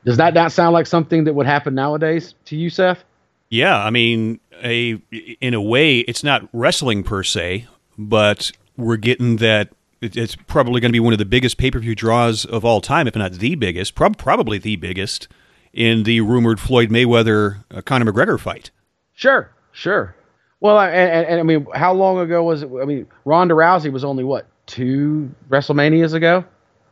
Does 0.04 0.16
that 0.16 0.34
not 0.34 0.50
sound 0.50 0.72
like 0.72 0.86
something 0.86 1.24
that 1.24 1.34
would 1.34 1.46
happen 1.46 1.74
nowadays 1.74 2.34
to 2.46 2.56
you, 2.56 2.70
Seth? 2.70 3.04
Yeah, 3.52 3.76
I 3.76 3.90
mean, 3.90 4.40
a 4.64 4.98
in 5.42 5.52
a 5.52 5.60
way, 5.60 5.98
it's 5.98 6.24
not 6.24 6.48
wrestling 6.54 7.02
per 7.02 7.22
se, 7.22 7.66
but 7.98 8.50
we're 8.78 8.96
getting 8.96 9.36
that 9.36 9.68
it's 10.00 10.34
probably 10.34 10.80
going 10.80 10.88
to 10.88 10.92
be 10.94 11.00
one 11.00 11.12
of 11.12 11.18
the 11.18 11.26
biggest 11.26 11.58
pay 11.58 11.70
per 11.70 11.78
view 11.78 11.94
draws 11.94 12.46
of 12.46 12.64
all 12.64 12.80
time, 12.80 13.06
if 13.06 13.14
not 13.14 13.32
the 13.32 13.54
biggest, 13.56 13.94
prob- 13.94 14.16
probably 14.16 14.56
the 14.56 14.76
biggest, 14.76 15.28
in 15.74 16.04
the 16.04 16.22
rumored 16.22 16.60
Floyd 16.60 16.88
Mayweather 16.88 17.62
uh, 17.70 17.82
Conor 17.82 18.10
McGregor 18.10 18.40
fight. 18.40 18.70
Sure, 19.12 19.50
sure. 19.72 20.16
Well, 20.60 20.80
and, 20.80 20.94
and, 20.94 21.26
and, 21.26 21.40
I 21.40 21.42
mean, 21.42 21.66
how 21.74 21.92
long 21.92 22.20
ago 22.20 22.42
was 22.44 22.62
it? 22.62 22.70
I 22.80 22.86
mean, 22.86 23.06
Ronda 23.26 23.52
Rousey 23.52 23.92
was 23.92 24.02
only 24.02 24.24
what 24.24 24.46
two 24.64 25.30
WrestleManias 25.50 26.14
ago, 26.14 26.42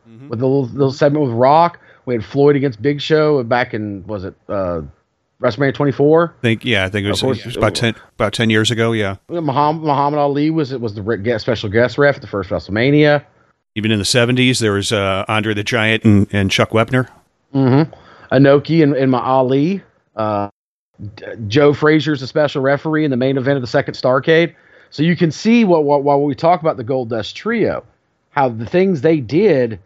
mm-hmm. 0.07 0.29
with 0.29 0.37
the 0.37 0.45
little, 0.45 0.67
little 0.67 0.93
segment 0.93 1.25
with 1.25 1.33
Rock. 1.33 1.79
We 2.05 2.13
had 2.13 2.23
Floyd 2.23 2.55
against 2.55 2.83
Big 2.83 3.01
Show 3.01 3.41
back 3.43 3.73
in 3.73 4.05
was 4.05 4.25
it 4.25 4.35
uh, 4.47 4.81
WrestleMania 5.41 5.73
24? 5.73 6.35
I 6.37 6.41
think 6.41 6.63
yeah, 6.63 6.85
I 6.85 6.89
think 6.89 7.05
it 7.05 7.09
was, 7.09 7.23
was, 7.23 7.57
about 7.57 7.75
ten 7.75 7.95
about 8.15 8.33
ten 8.33 8.49
years 8.49 8.71
ago. 8.71 8.91
Yeah, 8.91 9.15
Muhammad, 9.27 9.83
Muhammad 9.83 10.19
Ali 10.19 10.49
was 10.49 10.71
it 10.71 10.79
was 10.79 10.93
the 10.93 11.37
special 11.39 11.69
guest 11.69 11.97
ref 11.97 12.15
at 12.15 12.21
the 12.21 12.27
first 12.27 12.49
WrestleMania. 12.49 13.25
Even 13.75 13.91
in 13.91 13.99
the 13.99 14.05
70s, 14.05 14.59
there 14.59 14.73
was 14.73 14.91
uh, 14.91 15.23
Andre 15.29 15.53
the 15.53 15.63
Giant 15.63 16.03
and, 16.03 16.27
and 16.33 16.51
Chuck 16.51 16.71
Wepner. 16.71 17.07
Mm-hmm. 17.55 17.93
Inoki 18.33 18.83
and, 18.83 18.93
and 18.95 19.09
my 19.11 19.21
Ali. 19.21 19.81
Uh, 20.15 20.49
Joe 21.47 21.73
Frazier's 21.73 22.21
a 22.21 22.27
special 22.27 22.61
referee 22.61 23.05
in 23.05 23.11
the 23.11 23.17
main 23.17 23.37
event 23.37 23.55
of 23.55 23.61
the 23.61 23.67
second 23.67 23.93
Starcade. 23.93 24.53
So 24.89 25.03
you 25.03 25.15
can 25.15 25.31
see 25.31 25.63
what, 25.63 25.85
what 25.85 26.03
while 26.03 26.21
we 26.21 26.35
talk 26.35 26.59
about 26.59 26.77
the 26.77 26.83
Gold 26.83 27.09
Dust 27.09 27.35
Trio, 27.35 27.83
how 28.31 28.49
the 28.49 28.65
things 28.65 29.01
they 29.01 29.19
did 29.19 29.79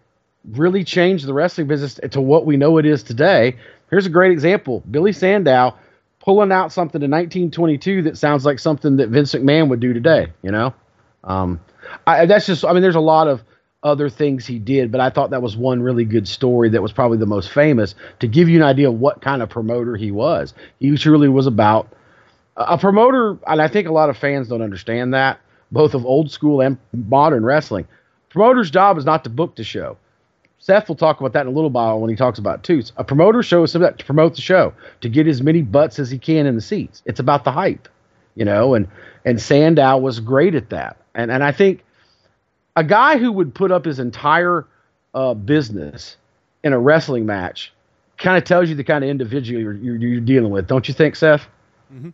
really 0.52 0.84
changed 0.84 1.26
the 1.26 1.34
wrestling 1.34 1.68
business 1.68 2.00
to 2.12 2.22
what 2.22 2.46
we 2.46 2.58
know 2.58 2.78
it 2.78 2.86
is 2.86 3.04
today. 3.04 3.56
Here's 3.90 4.06
a 4.06 4.10
great 4.10 4.32
example: 4.32 4.84
Billy 4.90 5.14
Sandow 5.14 5.76
pulling 6.20 6.52
out 6.52 6.72
something 6.72 7.02
in 7.02 7.12
1922 7.12 8.02
that 8.04 8.18
sounds 8.18 8.46
like 8.46 8.58
something 8.58 8.98
that 8.98 9.10
Vince 9.10 9.34
McMahon 9.34 9.70
would 9.70 9.80
do 9.80 9.94
today. 9.94 10.28
You 10.42 10.52
know, 10.52 10.74
um, 11.24 11.60
I, 12.08 12.26
that's 12.26 12.46
just. 12.46 12.66
I 12.66 12.74
mean, 12.74 12.82
there's 12.82 12.96
a 12.96 13.00
lot 13.00 13.28
of 13.28 13.44
other 13.84 14.10
things 14.10 14.48
he 14.48 14.58
did, 14.58 14.92
but 14.92 15.00
I 15.00 15.12
thought 15.12 15.30
that 15.30 15.44
was 15.44 15.56
one 15.56 15.84
really 15.84 16.06
good 16.06 16.28
story 16.28 16.70
that 16.70 16.82
was 16.82 16.92
probably 16.92 17.20
the 17.20 17.28
most 17.28 17.52
famous 17.52 17.94
to 18.20 18.28
give 18.28 18.50
you 18.50 18.58
an 18.58 18.64
idea 18.64 18.90
of 18.90 19.00
what 19.00 19.22
kind 19.22 19.44
of 19.44 19.50
promoter 19.50 19.96
he 19.96 20.10
was. 20.10 20.56
He 20.80 20.98
truly 20.98 21.30
was 21.30 21.46
about 21.46 21.88
a 22.58 22.78
promoter, 22.80 23.38
and 23.48 23.62
I 23.62 23.68
think 23.68 23.88
a 23.88 23.94
lot 23.94 24.10
of 24.10 24.18
fans 24.18 24.48
don't 24.48 24.64
understand 24.64 25.14
that, 25.14 25.40
both 25.72 25.94
of 25.94 26.04
old 26.06 26.32
school 26.32 26.62
and 26.62 26.78
modern 26.94 27.46
wrestling. 27.46 27.88
Promoter's 28.30 28.72
job 28.72 28.98
is 28.98 29.06
not 29.06 29.24
to 29.26 29.30
book 29.30 29.56
the 29.56 29.64
show. 29.64 29.98
Seth 30.66 30.88
will 30.88 30.96
talk 30.96 31.20
about 31.20 31.34
that 31.34 31.42
in 31.42 31.48
a 31.48 31.52
little 31.52 31.70
while 31.70 32.00
when 32.00 32.10
he 32.10 32.16
talks 32.16 32.40
about 32.40 32.64
toots. 32.64 32.92
A 32.98 33.04
promoter 33.04 33.44
show 33.44 33.62
is 33.62 33.74
to 33.74 33.94
promote 34.04 34.34
the 34.34 34.42
show, 34.42 34.74
to 35.02 35.10
get 35.10 35.28
as 35.28 35.44
many 35.44 35.62
butts 35.62 36.00
as 36.00 36.10
he 36.10 36.18
can 36.18 36.48
in 36.48 36.56
the 36.56 36.62
seats. 36.62 37.04
It's 37.06 37.20
about 37.20 37.44
the 37.44 37.52
hype, 37.52 37.88
you 38.34 38.46
know, 38.46 38.74
and 38.74 38.88
and 39.26 39.40
Sandow 39.40 39.98
was 39.98 40.20
great 40.20 40.56
at 40.56 40.72
that. 40.72 40.98
And 41.14 41.32
and 41.32 41.44
I 41.44 41.52
think 41.52 41.84
a 42.76 42.84
guy 42.84 43.20
who 43.20 43.32
would 43.32 43.54
put 43.54 43.72
up 43.72 43.86
his 43.86 44.00
entire 44.00 44.66
uh, 45.14 45.36
business 45.36 46.18
in 46.64 46.74
a 46.74 46.80
wrestling 46.80 47.28
match 47.28 47.72
kind 48.18 48.36
of 48.36 48.44
tells 48.44 48.68
you 48.68 48.74
the 48.74 48.84
kind 48.84 49.04
of 49.04 49.10
individual 49.12 49.62
you're, 49.62 49.74
you're, 49.74 49.98
you're 49.98 50.20
dealing 50.20 50.52
with, 50.52 50.66
don't 50.66 50.88
you 50.88 50.96
think, 50.96 51.16
Seth? 51.16 51.48
Mm-hmm. 51.94 52.10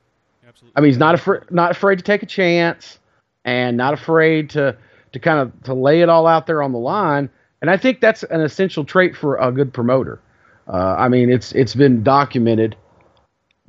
Absolutely. 0.45 0.73
I 0.75 0.81
mean, 0.81 0.89
he's 0.89 0.97
not 0.97 1.15
afraid 1.15 1.43
not 1.51 1.71
afraid 1.71 1.99
to 1.99 2.03
take 2.03 2.21
a 2.21 2.25
chance 2.25 2.99
and 3.45 3.77
not 3.77 3.93
afraid 3.93 4.49
to 4.49 4.75
to 5.13 5.19
kind 5.19 5.39
of 5.39 5.63
to 5.63 5.73
lay 5.73 6.01
it 6.01 6.09
all 6.09 6.27
out 6.27 6.47
there 6.47 6.61
on 6.61 6.73
the 6.73 6.79
line 6.79 7.29
and 7.61 7.69
I 7.69 7.77
think 7.77 8.01
that's 8.01 8.23
an 8.23 8.41
essential 8.41 8.83
trait 8.83 9.15
for 9.15 9.37
a 9.37 9.51
good 9.51 9.73
promoter. 9.73 10.19
Uh, 10.67 10.95
I 10.97 11.07
mean, 11.09 11.29
it's 11.29 11.51
it's 11.53 11.75
been 11.75 12.03
documented. 12.03 12.75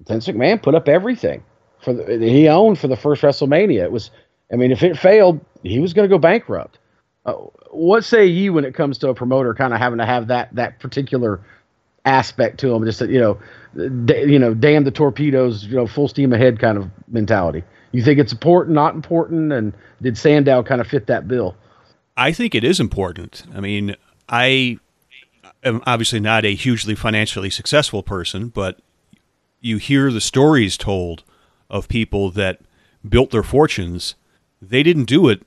Vince 0.07 0.27
McMahon 0.27 0.63
put 0.63 0.75
up 0.75 0.89
everything 0.89 1.43
for 1.83 1.93
the, 1.93 2.19
he 2.19 2.49
owned 2.49 2.79
for 2.79 2.89
the 2.89 2.97
first 2.97 3.23
WrestleMania. 3.23 3.83
It 3.83 3.93
was, 3.93 4.11
I 4.53 4.57
mean, 4.57 4.71
if 4.73 4.83
it 4.83 4.99
failed, 4.99 5.41
he 5.63 5.79
was 5.79 5.93
going 5.93 6.09
to 6.09 6.13
go 6.15 6.19
bankrupt. 6.19 6.79
Uh, 7.25 7.35
what 7.71 8.05
say 8.05 8.27
you 8.27 8.53
when 8.53 8.65
it 8.65 8.75
comes 8.75 8.99
to 8.99 9.09
a 9.09 9.15
promoter 9.15 9.55
kind 9.55 9.73
of 9.73 9.79
having 9.79 9.99
to 9.99 10.07
have 10.07 10.29
that 10.29 10.55
that 10.55 10.79
particular 10.81 11.41
aspect 12.05 12.59
to 12.61 12.75
him? 12.75 12.85
Just 12.85 12.99
that, 12.99 13.11
you 13.11 13.21
know, 13.21 13.39
d- 14.05 14.25
you 14.25 14.39
know, 14.39 14.55
damn 14.55 14.85
the 14.85 14.91
torpedoes, 14.91 15.65
you 15.65 15.77
know, 15.77 15.87
full 15.87 16.09
steam 16.09 16.33
ahead 16.33 16.59
kind 16.59 16.79
of 16.79 16.91
mentality. 17.09 17.63
You 17.93 18.03
think 18.03 18.19
it's 18.19 18.33
important, 18.33 18.75
not 18.75 18.95
important, 18.95 19.53
and 19.53 19.73
did 20.01 20.17
Sandow 20.17 20.63
kind 20.63 20.81
of 20.81 20.87
fit 20.87 21.07
that 21.07 21.29
bill? 21.29 21.55
I 22.17 22.33
think 22.33 22.55
it 22.55 22.65
is 22.65 22.81
important. 22.81 23.45
I 23.55 23.61
mean, 23.61 23.97
I 24.29 24.79
am 25.65 25.83
obviously 25.87 26.21
not 26.21 26.45
a 26.45 26.55
hugely 26.55 26.95
financially 26.95 27.51
successful 27.51 28.03
person, 28.03 28.49
but 28.49 28.81
you 29.61 29.79
hear 29.79 30.11
the 30.11 30.21
stories 30.21 30.77
told 30.77 31.23
of 31.71 31.89
people 31.89 32.31
that 32.31 32.61
built 33.09 33.31
their 33.31 33.43
fortunes. 33.43 34.15
They 34.61 34.83
didn't 34.83 35.05
do 35.05 35.29
it 35.29 35.43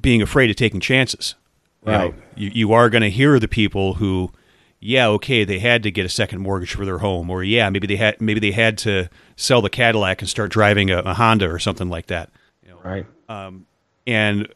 being 0.00 0.22
afraid 0.22 0.50
of 0.50 0.56
taking 0.56 0.80
chances. 0.80 1.34
Right. 1.82 2.14
You, 2.34 2.50
you 2.54 2.72
are 2.72 2.88
going 2.88 3.02
to 3.02 3.10
hear 3.10 3.38
the 3.38 3.48
people 3.48 3.94
who, 3.94 4.32
yeah, 4.80 5.06
okay, 5.08 5.44
they 5.44 5.58
had 5.58 5.82
to 5.82 5.90
get 5.90 6.06
a 6.06 6.08
second 6.08 6.40
mortgage 6.40 6.74
for 6.74 6.84
their 6.84 6.98
home, 6.98 7.28
or 7.28 7.44
yeah, 7.44 7.68
maybe 7.68 7.86
they 7.86 7.96
had 7.96 8.20
maybe 8.20 8.40
they 8.40 8.52
had 8.52 8.78
to 8.78 9.10
sell 9.36 9.60
the 9.60 9.70
Cadillac 9.70 10.22
and 10.22 10.28
start 10.28 10.50
driving 10.50 10.90
a, 10.90 10.98
a 11.00 11.14
Honda 11.14 11.50
or 11.50 11.58
something 11.58 11.90
like 11.90 12.06
that. 12.06 12.30
You 12.62 12.70
know? 12.70 12.78
Right. 12.82 13.06
Um, 13.28 13.66
and 14.06 14.48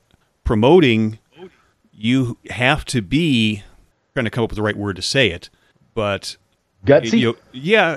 promoting 0.44 1.18
you 1.98 2.38
have 2.50 2.84
to 2.86 3.02
be 3.02 3.64
trying 4.14 4.24
to 4.24 4.30
come 4.30 4.44
up 4.44 4.50
with 4.50 4.56
the 4.56 4.62
right 4.62 4.76
word 4.76 4.96
to 4.96 5.02
say 5.02 5.30
it, 5.30 5.50
but 5.94 6.36
gutsy. 6.86 7.18
You 7.18 7.32
know, 7.32 7.36
yeah, 7.52 7.96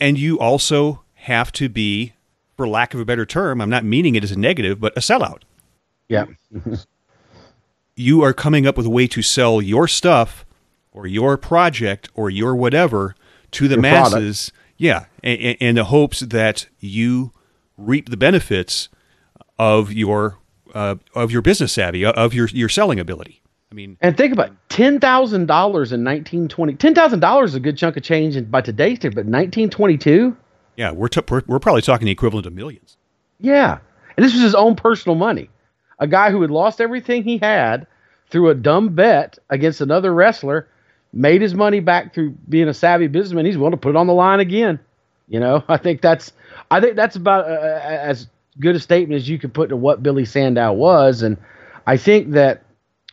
and 0.00 0.18
you 0.18 0.38
also 0.38 1.02
have 1.14 1.52
to 1.52 1.68
be, 1.68 2.14
for 2.56 2.66
lack 2.66 2.92
of 2.92 3.00
a 3.00 3.04
better 3.04 3.24
term, 3.24 3.60
I'm 3.60 3.70
not 3.70 3.84
meaning 3.84 4.16
it 4.16 4.24
as 4.24 4.32
a 4.32 4.38
negative, 4.38 4.80
but 4.80 4.96
a 4.96 5.00
sellout. 5.00 5.42
Yeah. 6.08 6.26
you 7.96 8.22
are 8.22 8.32
coming 8.32 8.66
up 8.66 8.76
with 8.76 8.86
a 8.86 8.90
way 8.90 9.06
to 9.06 9.22
sell 9.22 9.62
your 9.62 9.86
stuff 9.86 10.44
or 10.92 11.06
your 11.06 11.36
project 11.36 12.08
or 12.14 12.28
your 12.30 12.56
whatever 12.56 13.14
to 13.52 13.68
the 13.68 13.76
your 13.76 13.82
masses. 13.82 14.50
Product. 14.50 14.62
Yeah, 14.78 15.06
in 15.22 15.76
the 15.76 15.84
hopes 15.84 16.20
that 16.20 16.66
you 16.80 17.32
reap 17.78 18.10
the 18.10 18.16
benefits 18.18 18.90
of 19.58 19.90
your 19.90 20.38
uh, 20.76 20.96
of 21.14 21.32
your 21.32 21.40
business 21.40 21.72
savvy, 21.72 22.04
of 22.04 22.34
your 22.34 22.48
your 22.48 22.68
selling 22.68 23.00
ability. 23.00 23.42
I 23.72 23.74
mean, 23.74 23.96
and 24.00 24.16
think 24.16 24.32
about 24.32 24.52
ten 24.68 25.00
thousand 25.00 25.46
dollars 25.46 25.92
in 25.92 26.04
nineteen 26.04 26.48
twenty. 26.48 26.74
Ten 26.74 26.94
thousand 26.94 27.20
dollars 27.20 27.50
is 27.50 27.56
a 27.56 27.60
good 27.60 27.78
chunk 27.78 27.96
of 27.96 28.02
change 28.02 28.38
by 28.50 28.60
today's 28.60 28.98
standard, 28.98 29.16
but 29.16 29.26
nineteen 29.26 29.70
twenty 29.70 29.96
two. 29.96 30.36
Yeah, 30.76 30.92
we're, 30.92 31.08
t- 31.08 31.22
we're 31.28 31.42
we're 31.46 31.58
probably 31.58 31.80
talking 31.80 32.04
the 32.04 32.12
equivalent 32.12 32.46
of 32.46 32.52
millions. 32.52 32.98
Yeah, 33.40 33.78
and 34.16 34.24
this 34.24 34.34
was 34.34 34.42
his 34.42 34.54
own 34.54 34.76
personal 34.76 35.16
money. 35.16 35.48
A 35.98 36.06
guy 36.06 36.30
who 36.30 36.42
had 36.42 36.50
lost 36.50 36.80
everything 36.82 37.24
he 37.24 37.38
had 37.38 37.86
through 38.28 38.50
a 38.50 38.54
dumb 38.54 38.90
bet 38.90 39.38
against 39.48 39.80
another 39.80 40.12
wrestler, 40.12 40.68
made 41.12 41.40
his 41.40 41.54
money 41.54 41.80
back 41.80 42.12
through 42.12 42.30
being 42.48 42.68
a 42.68 42.74
savvy 42.74 43.06
businessman. 43.06 43.46
He's 43.46 43.56
willing 43.56 43.70
to 43.70 43.78
put 43.78 43.90
it 43.90 43.96
on 43.96 44.06
the 44.06 44.12
line 44.12 44.40
again. 44.40 44.78
You 45.26 45.40
know, 45.40 45.64
I 45.68 45.78
think 45.78 46.02
that's 46.02 46.32
I 46.70 46.80
think 46.80 46.96
that's 46.96 47.16
about 47.16 47.46
uh, 47.46 47.54
uh 47.54 47.80
as 47.82 48.28
good 48.60 48.76
a 48.76 48.80
statement 48.80 49.20
as 49.20 49.28
you 49.28 49.38
could 49.38 49.54
put 49.54 49.68
to 49.68 49.76
what 49.76 50.02
Billy 50.02 50.24
Sandow 50.24 50.72
was. 50.72 51.22
And 51.22 51.36
I 51.86 51.96
think 51.96 52.32
that 52.32 52.62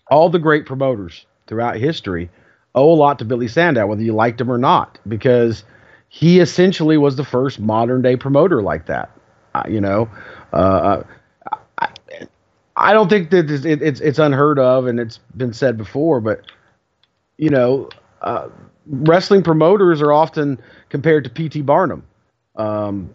all 0.10 0.30
the 0.30 0.40
great 0.40 0.66
promoters 0.66 1.26
throughout 1.48 1.78
history 1.78 2.30
owe 2.76 2.92
a 2.92 2.96
lot 2.96 3.20
to 3.20 3.26
Billy 3.26 3.48
Sandow, 3.48 3.88
whether 3.88 4.02
you 4.02 4.14
liked 4.14 4.42
him 4.42 4.52
or 4.52 4.58
not, 4.58 4.98
because 5.08 5.64
he 6.10 6.40
essentially 6.40 6.98
was 6.98 7.16
the 7.16 7.24
first 7.24 7.60
modern 7.60 8.02
day 8.02 8.16
promoter 8.16 8.62
like 8.62 8.86
that. 8.88 9.12
Uh, 9.54 9.64
you 9.68 9.82
know, 9.82 10.10
uh, 10.52 11.04
I, 11.78 11.90
I, 12.76 12.94
don't 12.94 13.10
think 13.10 13.30
that 13.30 13.50
it's, 13.52 13.66
it's, 13.66 14.00
it's 14.00 14.20
unheard 14.20 14.58
of, 14.58 14.88
and 14.88 15.00
it's 15.00 15.20
been 15.38 15.54
said 15.54 15.78
before, 15.78 16.22
but 16.22 16.42
you 17.38 17.50
know, 17.50 17.90
uh, 18.22 18.50
wrestling 18.88 19.44
promoters 19.44 20.02
are 20.02 20.12
often 20.12 20.60
compared 20.90 21.24
to 21.26 21.30
P.T. 21.30 21.62
Barnum. 21.62 22.04
Um, 22.56 23.14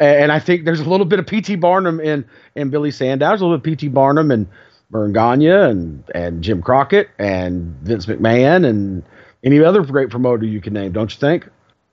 and 0.00 0.32
I 0.32 0.38
think 0.38 0.64
there's 0.64 0.80
a 0.80 0.88
little 0.88 1.06
bit 1.06 1.18
of 1.18 1.26
P.T. 1.26 1.56
Barnum 1.56 2.00
in 2.00 2.24
in 2.54 2.70
Billy 2.70 2.90
Sandow. 2.90 3.28
There's 3.28 3.40
a 3.40 3.44
little 3.44 3.58
bit 3.58 3.72
of 3.72 3.78
P.T. 3.78 3.88
Barnum 3.88 4.30
and 4.30 4.46
Verne 4.90 5.12
Gagne 5.12 5.48
and 5.48 6.04
and 6.14 6.42
Jim 6.42 6.62
Crockett 6.62 7.10
and 7.18 7.76
Vince 7.82 8.06
McMahon 8.06 8.66
and 8.66 9.02
any 9.44 9.60
other 9.60 9.82
great 9.82 10.10
promoter 10.10 10.46
you 10.46 10.60
can 10.60 10.72
name. 10.72 10.92
Don't 10.92 11.12
you 11.12 11.18
think? 11.18 11.48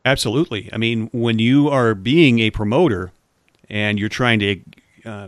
Absolutely. 0.05 0.69
I 0.71 0.77
mean, 0.77 1.09
when 1.11 1.37
you 1.39 1.67
are 1.69 1.93
being 1.93 2.39
a 2.39 2.49
promoter 2.49 3.11
and 3.69 3.99
you're 3.99 4.09
trying 4.09 4.39
to 4.39 4.61
uh, 5.05 5.27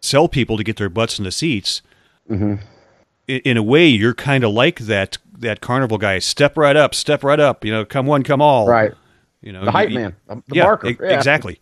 sell 0.00 0.28
people 0.28 0.56
to 0.56 0.62
get 0.62 0.76
their 0.76 0.88
butts 0.88 1.18
in 1.18 1.24
the 1.24 1.32
seats, 1.32 1.82
mm-hmm. 2.30 2.54
in, 3.26 3.40
in, 3.40 3.56
a 3.56 3.62
way, 3.62 3.88
you're 3.88 4.14
kind 4.14 4.44
of 4.44 4.52
like 4.52 4.80
that 4.80 5.18
that 5.36 5.60
carnival 5.60 5.98
guy. 5.98 6.20
Step 6.20 6.56
right 6.56 6.76
up, 6.76 6.94
step 6.94 7.24
right 7.24 7.40
up. 7.40 7.64
You 7.64 7.72
know, 7.72 7.84
come 7.84 8.06
one, 8.06 8.22
come 8.22 8.40
all. 8.40 8.68
Right. 8.68 8.92
You 9.42 9.52
know, 9.52 9.64
the 9.64 9.72
hype 9.72 9.90
you, 9.90 9.98
man, 9.98 10.16
the 10.28 10.42
yeah, 10.52 10.64
marker. 10.64 10.88
E- 10.88 10.98
yeah. 11.00 11.16
Exactly. 11.16 11.58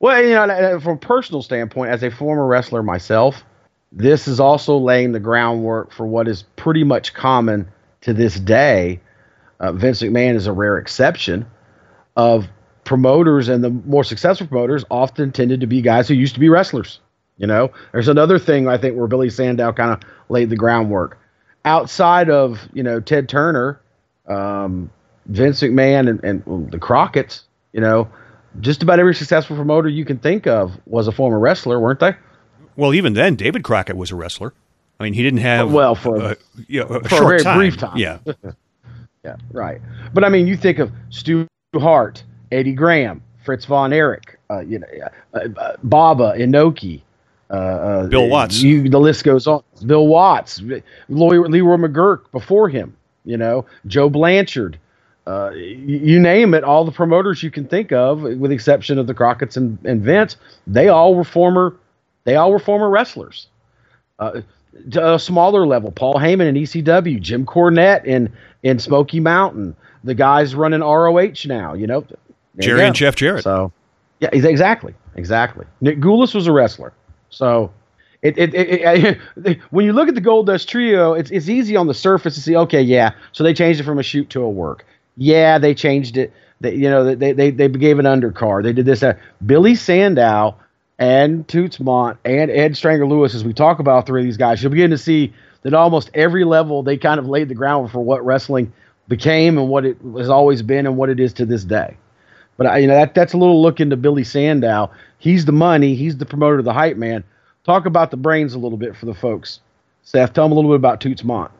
Well, 0.00 0.24
you 0.24 0.30
know, 0.30 0.80
from 0.80 0.94
a 0.94 0.98
personal 0.98 1.42
standpoint, 1.42 1.90
as 1.90 2.02
a 2.02 2.10
former 2.10 2.46
wrestler 2.46 2.82
myself, 2.82 3.44
this 3.92 4.26
is 4.26 4.40
also 4.40 4.78
laying 4.78 5.12
the 5.12 5.20
groundwork 5.20 5.92
for 5.92 6.06
what 6.06 6.26
is 6.26 6.42
pretty 6.56 6.84
much 6.84 7.12
common 7.12 7.68
to 8.00 8.14
this 8.14 8.40
day. 8.40 9.00
Uh, 9.60 9.72
Vince 9.72 10.00
McMahon 10.00 10.36
is 10.36 10.46
a 10.46 10.52
rare 10.52 10.78
exception, 10.78 11.46
of 12.16 12.48
promoters 12.84 13.48
and 13.48 13.62
the 13.62 13.70
more 13.70 14.02
successful 14.02 14.46
promoters 14.46 14.84
often 14.90 15.32
tended 15.32 15.60
to 15.60 15.66
be 15.66 15.80
guys 15.80 16.08
who 16.08 16.14
used 16.14 16.34
to 16.34 16.40
be 16.40 16.48
wrestlers. 16.48 17.00
You 17.36 17.46
know, 17.46 17.70
there's 17.92 18.08
another 18.08 18.38
thing 18.38 18.68
I 18.68 18.76
think 18.76 18.96
where 18.96 19.06
Billy 19.06 19.30
Sandow 19.30 19.72
kind 19.72 19.92
of 19.92 20.00
laid 20.28 20.50
the 20.50 20.56
groundwork. 20.56 21.18
Outside 21.64 22.30
of 22.30 22.58
you 22.72 22.82
know 22.82 23.00
Ted 23.00 23.28
Turner, 23.28 23.80
um, 24.26 24.90
Vince 25.26 25.60
McMahon, 25.60 26.08
and, 26.08 26.24
and 26.24 26.70
the 26.70 26.78
Crockett's, 26.78 27.44
you 27.72 27.80
know, 27.80 28.08
just 28.58 28.82
about 28.82 28.98
every 28.98 29.14
successful 29.14 29.56
promoter 29.56 29.88
you 29.88 30.04
can 30.04 30.18
think 30.18 30.46
of 30.46 30.78
was 30.86 31.06
a 31.06 31.12
former 31.12 31.38
wrestler, 31.38 31.78
weren't 31.78 32.00
they? 32.00 32.14
Well, 32.76 32.94
even 32.94 33.12
then, 33.12 33.36
David 33.36 33.62
Crockett 33.62 33.96
was 33.96 34.10
a 34.10 34.16
wrestler. 34.16 34.52
I 34.98 35.04
mean, 35.04 35.12
he 35.12 35.22
didn't 35.22 35.40
have 35.40 35.72
well 35.72 35.94
for 35.94 36.20
uh, 36.20 36.34
you 36.68 36.80
know, 36.80 36.86
a, 36.86 37.02
for 37.04 37.08
short 37.08 37.22
a 37.22 37.28
very 37.28 37.42
time. 37.42 37.58
brief 37.58 37.76
time. 37.76 37.96
Yeah, 37.96 38.18
yeah, 39.24 39.36
right. 39.52 39.80
But 40.12 40.24
I 40.24 40.28
mean, 40.28 40.46
you 40.46 40.56
think 40.56 40.78
of 40.78 40.92
Stu 41.08 41.46
Hart, 41.74 42.22
Eddie 42.52 42.72
Graham, 42.72 43.22
Fritz 43.42 43.64
von 43.64 43.92
Erich, 43.92 44.38
uh, 44.50 44.60
you 44.60 44.78
know, 44.78 44.86
uh, 45.34 45.48
uh, 45.56 45.76
Baba 45.82 46.34
Inoki, 46.36 47.00
uh, 47.50 47.54
uh, 47.54 48.06
Bill 48.08 48.28
Watts. 48.28 48.60
You, 48.62 48.88
the 48.88 49.00
list 49.00 49.24
goes 49.24 49.46
on. 49.46 49.62
Bill 49.86 50.06
Watts, 50.06 50.60
Leroy, 51.08 51.48
Leroy 51.48 51.76
McGuirk 51.76 52.30
before 52.32 52.68
him. 52.68 52.96
You 53.24 53.36
know, 53.36 53.66
Joe 53.86 54.08
Blanchard. 54.08 54.78
Uh, 55.30 55.50
you, 55.54 56.18
name 56.18 56.54
it, 56.54 56.64
all 56.64 56.84
the 56.84 56.90
promoters 56.90 57.40
you 57.40 57.52
can 57.52 57.64
think 57.64 57.92
of, 57.92 58.22
with 58.22 58.50
the 58.50 58.54
exception 58.54 58.98
of 58.98 59.06
the 59.06 59.14
Crockett's 59.14 59.56
and, 59.56 59.78
and 59.84 60.02
Vince, 60.02 60.36
they 60.66 60.88
all 60.88 61.14
were 61.14 61.22
former, 61.22 61.76
they 62.24 62.34
all 62.34 62.50
were 62.50 62.58
former 62.58 62.90
wrestlers. 62.90 63.46
Uh, 64.18 64.40
to 64.90 65.14
a 65.14 65.20
smaller 65.20 65.68
level, 65.68 65.92
Paul 65.92 66.14
Heyman 66.14 66.48
in 66.48 66.56
ECW, 66.56 67.20
Jim 67.20 67.46
Cornette 67.46 68.04
in 68.06 68.32
in 68.64 68.80
Smoky 68.80 69.20
Mountain, 69.20 69.76
the 70.02 70.14
guys 70.14 70.56
running 70.56 70.80
ROH 70.80 71.46
now. 71.46 71.74
You 71.74 71.86
know, 71.86 72.00
there 72.00 72.18
you 72.56 72.62
Jerry 72.62 72.86
and 72.86 72.94
Jeff 72.94 73.14
Jarrett. 73.14 73.44
So, 73.44 73.70
yeah, 74.18 74.30
exactly, 74.32 74.94
exactly. 75.14 75.64
Nick 75.80 76.00
Gulas 76.00 76.34
was 76.34 76.48
a 76.48 76.52
wrestler, 76.52 76.92
so 77.28 77.70
it, 78.22 78.36
it, 78.36 78.52
it, 78.52 79.18
it 79.44 79.60
when 79.70 79.86
you 79.86 79.92
look 79.92 80.08
at 80.08 80.16
the 80.16 80.20
Gold 80.20 80.46
Dust 80.46 80.68
Trio, 80.68 81.12
it's 81.12 81.30
it's 81.30 81.48
easy 81.48 81.76
on 81.76 81.86
the 81.86 81.94
surface 81.94 82.34
to 82.34 82.40
see. 82.40 82.56
Okay, 82.56 82.82
yeah, 82.82 83.12
so 83.30 83.44
they 83.44 83.54
changed 83.54 83.80
it 83.80 83.84
from 83.84 84.00
a 84.00 84.02
shoot 84.02 84.28
to 84.30 84.42
a 84.42 84.50
work. 84.50 84.84
Yeah, 85.16 85.58
they 85.58 85.74
changed 85.74 86.16
it. 86.16 86.32
They, 86.60 86.74
you 86.74 86.90
know, 86.90 87.14
they 87.14 87.32
they 87.32 87.50
they 87.50 87.68
gave 87.68 87.98
an 87.98 88.06
undercard. 88.06 88.64
They 88.64 88.72
did 88.72 88.86
this. 88.86 89.00
That. 89.00 89.18
Billy 89.44 89.74
Sandow 89.74 90.56
and 90.98 91.48
Toots 91.48 91.78
Mondt 91.78 92.18
and 92.24 92.50
Ed 92.50 92.76
Strangler 92.76 93.06
Lewis, 93.06 93.34
as 93.34 93.44
we 93.44 93.52
talk 93.52 93.78
about 93.78 94.06
three 94.06 94.20
of 94.20 94.26
these 94.26 94.36
guys, 94.36 94.62
you'll 94.62 94.70
begin 94.70 94.90
to 94.90 94.98
see 94.98 95.32
that 95.62 95.74
almost 95.74 96.10
every 96.14 96.44
level 96.44 96.82
they 96.82 96.96
kind 96.96 97.18
of 97.18 97.26
laid 97.26 97.48
the 97.48 97.54
ground 97.54 97.90
for 97.90 98.00
what 98.00 98.24
wrestling 98.24 98.72
became 99.08 99.58
and 99.58 99.68
what 99.68 99.84
it 99.84 99.96
has 100.16 100.28
always 100.28 100.62
been 100.62 100.86
and 100.86 100.96
what 100.96 101.08
it 101.10 101.18
is 101.18 101.32
to 101.34 101.46
this 101.46 101.64
day. 101.64 101.96
But 102.56 102.66
I, 102.66 102.78
you 102.78 102.86
know 102.86 102.94
that 102.94 103.14
that's 103.14 103.32
a 103.32 103.38
little 103.38 103.62
look 103.62 103.80
into 103.80 103.96
Billy 103.96 104.24
Sandow. 104.24 104.90
He's 105.18 105.46
the 105.46 105.52
money. 105.52 105.94
He's 105.94 106.18
the 106.18 106.26
promoter, 106.26 106.62
the 106.62 106.74
hype 106.74 106.96
man. 106.96 107.24
Talk 107.64 107.86
about 107.86 108.10
the 108.10 108.16
brains 108.16 108.54
a 108.54 108.58
little 108.58 108.78
bit 108.78 108.96
for 108.96 109.06
the 109.06 109.14
folks. 109.14 109.60
Seth, 110.02 110.32
tell 110.32 110.44
them 110.44 110.52
a 110.52 110.54
little 110.54 110.70
bit 110.70 110.76
about 110.76 111.00
Toots 111.00 111.22
Mondt. 111.22 111.50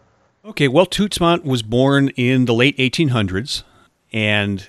Okay, 0.44 0.68
well, 0.68 0.86
Toots 0.86 1.18
Mondt 1.18 1.44
was 1.44 1.62
born 1.62 2.08
in 2.10 2.46
the 2.46 2.54
late 2.54 2.76
1800s 2.78 3.62
and 4.12 4.66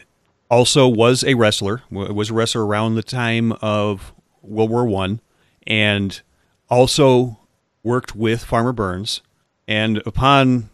also 0.49 0.87
was 0.87 1.23
a 1.23 1.35
wrestler. 1.35 1.81
Was 1.89 2.29
a 2.29 2.33
wrestler 2.33 2.65
around 2.65 2.95
the 2.95 3.03
time 3.03 3.53
of 3.61 4.13
World 4.41 4.69
War 4.69 4.85
One, 4.85 5.21
and 5.65 6.21
also 6.69 7.39
worked 7.83 8.15
with 8.15 8.43
Farmer 8.43 8.73
Burns. 8.73 9.21
And 9.67 10.01
upon 10.05 10.69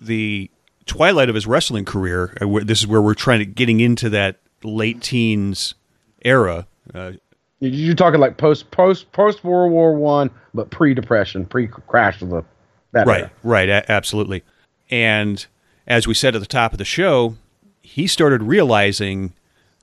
the 0.00 0.50
twilight 0.86 1.28
of 1.28 1.34
his 1.34 1.46
wrestling 1.46 1.84
career, 1.84 2.36
uh, 2.40 2.60
this 2.64 2.80
is 2.80 2.86
where 2.86 3.02
we're 3.02 3.14
trying 3.14 3.40
to 3.40 3.44
getting 3.44 3.80
into 3.80 4.08
that 4.10 4.36
late 4.64 5.02
teens 5.02 5.74
era. 6.24 6.66
Uh, 6.94 7.12
You- 7.60 7.68
You're 7.68 7.94
talking 7.94 8.20
like 8.20 8.38
post 8.38 8.70
post 8.70 9.12
post 9.12 9.44
World 9.44 9.70
War 9.70 9.94
One, 9.94 10.30
but 10.54 10.70
pre 10.70 10.94
depression, 10.94 11.44
pre 11.44 11.66
crash 11.66 12.22
of 12.22 12.30
the 12.30 12.42
that 12.92 13.06
right, 13.06 13.20
era. 13.20 13.30
right, 13.42 13.68
a- 13.68 13.90
absolutely. 13.90 14.42
And 14.90 15.44
as 15.86 16.06
we 16.06 16.14
said 16.14 16.34
at 16.34 16.40
the 16.40 16.46
top 16.46 16.72
of 16.72 16.78
the 16.78 16.84
show, 16.84 17.36
he 17.82 18.06
started 18.06 18.42
realizing 18.42 19.32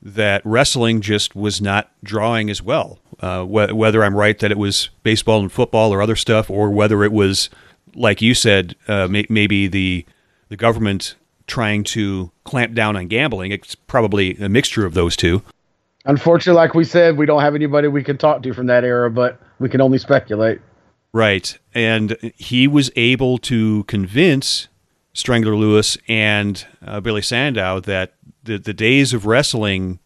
that 0.02 0.42
wrestling 0.44 1.00
just 1.00 1.34
was 1.34 1.60
not 1.60 1.90
drawing 2.04 2.50
as 2.50 2.62
well. 2.62 2.98
Uh, 3.20 3.42
wh- 3.44 3.74
whether 3.76 4.04
I'm 4.04 4.14
right 4.14 4.38
that 4.38 4.50
it 4.52 4.58
was 4.58 4.90
baseball 5.02 5.40
and 5.40 5.50
football 5.50 5.92
or 5.92 6.00
other 6.00 6.16
stuff, 6.16 6.48
or 6.50 6.70
whether 6.70 7.02
it 7.02 7.10
was, 7.12 7.50
like 7.94 8.22
you 8.22 8.34
said, 8.34 8.76
uh, 8.86 9.08
may- 9.08 9.26
maybe 9.28 9.66
the 9.66 10.06
the 10.50 10.56
government 10.56 11.14
trying 11.46 11.82
to 11.84 12.30
clamp 12.44 12.74
down 12.74 12.96
on 12.96 13.06
gambling. 13.08 13.52
It's 13.52 13.74
probably 13.74 14.36
a 14.36 14.48
mixture 14.48 14.86
of 14.86 14.94
those 14.94 15.16
two. 15.16 15.42
Unfortunately, 16.04 16.56
like 16.56 16.74
we 16.74 16.84
said, 16.84 17.18
we 17.18 17.26
don't 17.26 17.42
have 17.42 17.54
anybody 17.54 17.88
we 17.88 18.02
can 18.02 18.16
talk 18.16 18.42
to 18.44 18.54
from 18.54 18.66
that 18.66 18.84
era, 18.84 19.10
but 19.10 19.38
we 19.58 19.68
can 19.68 19.80
only 19.80 19.98
speculate. 19.98 20.60
Right. 21.12 21.58
And 21.74 22.16
he 22.36 22.68
was 22.68 22.90
able 22.96 23.38
to 23.38 23.84
convince 23.84 24.68
Strangler 25.12 25.56
Lewis 25.56 25.96
and 26.06 26.66
uh, 26.86 27.00
Billy 27.00 27.22
Sandow 27.22 27.80
that 27.80 28.14
the, 28.42 28.58
the 28.58 28.74
days 28.74 29.12
of 29.12 29.26
wrestling 29.26 29.98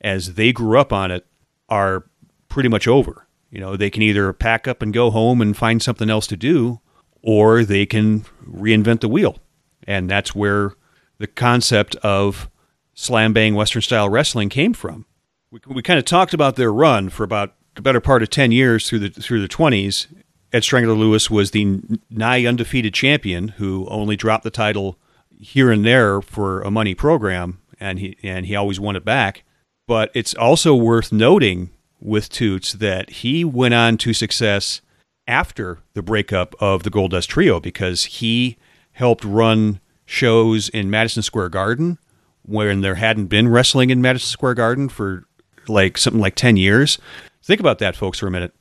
as 0.00 0.34
they 0.34 0.52
grew 0.52 0.78
up 0.78 0.92
on 0.92 1.10
it 1.10 1.26
are 1.68 2.04
pretty 2.48 2.68
much 2.68 2.86
over. 2.86 3.26
You 3.50 3.60
know, 3.60 3.76
they 3.76 3.90
can 3.90 4.02
either 4.02 4.32
pack 4.32 4.66
up 4.66 4.82
and 4.82 4.92
go 4.92 5.10
home 5.10 5.40
and 5.40 5.56
find 5.56 5.82
something 5.82 6.10
else 6.10 6.26
to 6.28 6.36
do, 6.36 6.80
or 7.22 7.64
they 7.64 7.86
can 7.86 8.24
reinvent 8.46 9.00
the 9.00 9.08
wheel. 9.08 9.38
And 9.86 10.10
that's 10.10 10.34
where 10.34 10.72
the 11.18 11.26
concept 11.26 11.94
of 11.96 12.50
slam 12.94 13.32
bang 13.32 13.54
Western 13.54 13.82
style 13.82 14.08
wrestling 14.08 14.48
came 14.48 14.72
from. 14.74 15.06
We, 15.50 15.60
we 15.66 15.82
kind 15.82 15.98
of 15.98 16.04
talked 16.04 16.34
about 16.34 16.56
their 16.56 16.72
run 16.72 17.10
for 17.10 17.22
about 17.22 17.54
the 17.74 17.82
better 17.82 18.00
part 18.00 18.22
of 18.22 18.30
10 18.30 18.52
years 18.52 18.88
through 18.88 19.00
the 19.00 19.10
through 19.10 19.40
the 19.40 19.48
20s. 19.48 20.06
Ed 20.54 20.62
Strangler 20.62 20.94
Lewis 20.94 21.28
was 21.28 21.50
the 21.50 21.80
nigh 22.08 22.46
undefeated 22.46 22.94
champion 22.94 23.48
who 23.48 23.88
only 23.88 24.14
dropped 24.14 24.44
the 24.44 24.50
title 24.50 24.96
here 25.36 25.72
and 25.72 25.84
there 25.84 26.22
for 26.22 26.62
a 26.62 26.70
money 26.70 26.94
program, 26.94 27.58
and 27.80 27.98
he 27.98 28.16
and 28.22 28.46
he 28.46 28.54
always 28.54 28.78
won 28.78 28.94
it 28.94 29.04
back. 29.04 29.42
But 29.88 30.12
it's 30.14 30.32
also 30.32 30.72
worth 30.72 31.10
noting 31.10 31.70
with 32.00 32.28
Toots 32.28 32.72
that 32.74 33.10
he 33.10 33.44
went 33.44 33.74
on 33.74 33.98
to 33.98 34.12
success 34.12 34.80
after 35.26 35.80
the 35.94 36.02
breakup 36.02 36.54
of 36.60 36.84
the 36.84 36.90
Gold 36.90 37.10
Dust 37.10 37.30
Trio 37.30 37.58
because 37.58 38.04
he 38.04 38.56
helped 38.92 39.24
run 39.24 39.80
shows 40.06 40.68
in 40.68 40.88
Madison 40.88 41.24
Square 41.24 41.48
Garden 41.48 41.98
when 42.42 42.80
there 42.80 42.94
hadn't 42.94 43.26
been 43.26 43.48
wrestling 43.48 43.90
in 43.90 44.00
Madison 44.00 44.28
Square 44.28 44.54
Garden 44.54 44.88
for 44.88 45.24
like 45.66 45.98
something 45.98 46.20
like 46.20 46.36
10 46.36 46.56
years. 46.56 46.96
Think 47.42 47.58
about 47.58 47.80
that, 47.80 47.96
folks, 47.96 48.20
for 48.20 48.28
a 48.28 48.30
minute. 48.30 48.54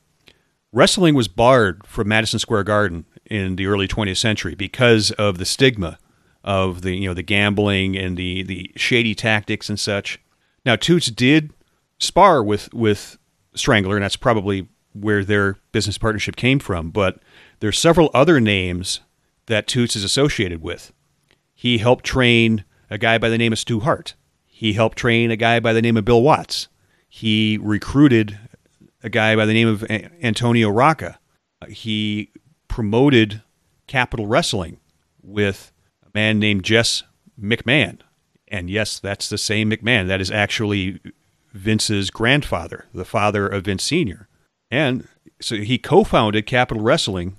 Wrestling 0.73 1.13
was 1.13 1.27
barred 1.27 1.86
from 1.86 2.07
Madison 2.07 2.39
Square 2.39 2.63
Garden 2.63 3.05
in 3.27 3.57
the 3.57 3.67
early 3.67 3.88
20th 3.88 4.17
century 4.17 4.55
because 4.55 5.12
of 5.12 5.38
the 5.38 5.45
stigma 5.45 5.99
of 6.43 6.81
the 6.81 6.95
you 6.97 7.07
know 7.07 7.13
the 7.13 7.23
gambling 7.23 7.95
and 7.95 8.17
the 8.17 8.41
the 8.43 8.71
shady 8.75 9.13
tactics 9.13 9.69
and 9.69 9.79
such. 9.79 10.19
Now 10.65 10.75
Toots 10.75 11.12
did 11.12 11.53
spar 11.99 12.43
with 12.43 12.73
with 12.73 13.19
Strangler, 13.53 13.95
and 13.95 14.03
that's 14.03 14.15
probably 14.15 14.67
where 14.93 15.23
their 15.23 15.57
business 15.71 15.99
partnership 15.99 16.36
came 16.36 16.57
from. 16.57 16.89
But 16.89 17.19
there's 17.59 17.77
several 17.77 18.09
other 18.13 18.41
names 18.41 18.99
that 19.45 19.67
Toots 19.67 19.95
is 19.95 20.03
associated 20.03 20.63
with. 20.63 20.91
He 21.53 21.77
helped 21.77 22.03
train 22.03 22.65
a 22.89 22.97
guy 22.97 23.19
by 23.19 23.29
the 23.29 23.38
name 23.38 23.53
of 23.53 23.59
Stu 23.59 23.81
Hart. 23.81 24.15
He 24.47 24.73
helped 24.73 24.97
train 24.97 25.29
a 25.29 25.36
guy 25.36 25.59
by 25.59 25.71
the 25.71 25.81
name 25.83 25.97
of 25.97 26.05
Bill 26.05 26.23
Watts. 26.23 26.67
He 27.07 27.59
recruited 27.62 28.39
a 29.03 29.09
guy 29.09 29.35
by 29.35 29.45
the 29.45 29.53
name 29.53 29.67
of 29.67 29.83
A- 29.83 30.09
Antonio 30.25 30.69
Rocca. 30.69 31.19
Uh, 31.61 31.67
He 31.67 32.31
promoted 32.67 33.41
Capital 33.87 34.25
Wrestling 34.27 34.79
with 35.21 35.71
a 36.05 36.09
man 36.13 36.39
named 36.39 36.63
Jess 36.63 37.03
McMahon. 37.39 37.99
And 38.47 38.69
yes, 38.69 38.99
that's 38.99 39.29
the 39.29 39.37
same 39.37 39.69
McMahon. 39.71 40.07
That 40.07 40.21
is 40.21 40.31
actually 40.31 40.99
Vince's 41.53 42.09
grandfather, 42.09 42.85
the 42.93 43.05
father 43.05 43.47
of 43.47 43.65
Vince 43.65 43.83
Sr. 43.83 44.27
And 44.71 45.07
so 45.41 45.55
he 45.57 45.77
co 45.77 46.03
founded 46.03 46.45
Capital 46.45 46.83
Wrestling 46.83 47.37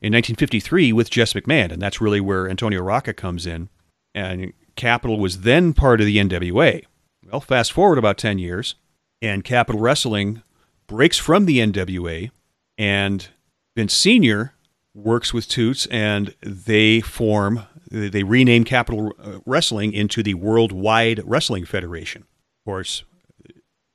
in 0.00 0.12
1953 0.12 0.92
with 0.92 1.10
Jess 1.10 1.32
McMahon, 1.32 1.72
and 1.72 1.80
that's 1.82 2.00
really 2.00 2.20
where 2.20 2.48
Antonio 2.48 2.80
Rocca 2.82 3.14
comes 3.14 3.46
in. 3.46 3.68
And 4.14 4.52
Capital 4.76 5.18
was 5.18 5.40
then 5.40 5.72
part 5.72 6.00
of 6.00 6.06
the 6.06 6.18
NWA. 6.18 6.84
Well, 7.30 7.40
fast 7.40 7.72
forward 7.72 7.98
about 7.98 8.16
10 8.18 8.38
years, 8.38 8.74
and 9.20 9.44
Capital 9.44 9.80
Wrestling 9.80 10.42
breaks 10.88 11.18
from 11.18 11.46
the 11.46 11.58
NWA, 11.58 12.30
and 12.76 13.28
Vince 13.76 13.94
Sr. 13.94 14.54
works 14.94 15.32
with 15.32 15.46
Toots, 15.46 15.86
and 15.86 16.34
they 16.40 17.00
form, 17.00 17.64
they 17.88 18.24
rename 18.24 18.64
Capital 18.64 19.12
Wrestling 19.46 19.92
into 19.92 20.24
the 20.24 20.34
Worldwide 20.34 21.22
Wrestling 21.24 21.64
Federation. 21.64 22.22
Of 22.22 22.64
course, 22.64 23.04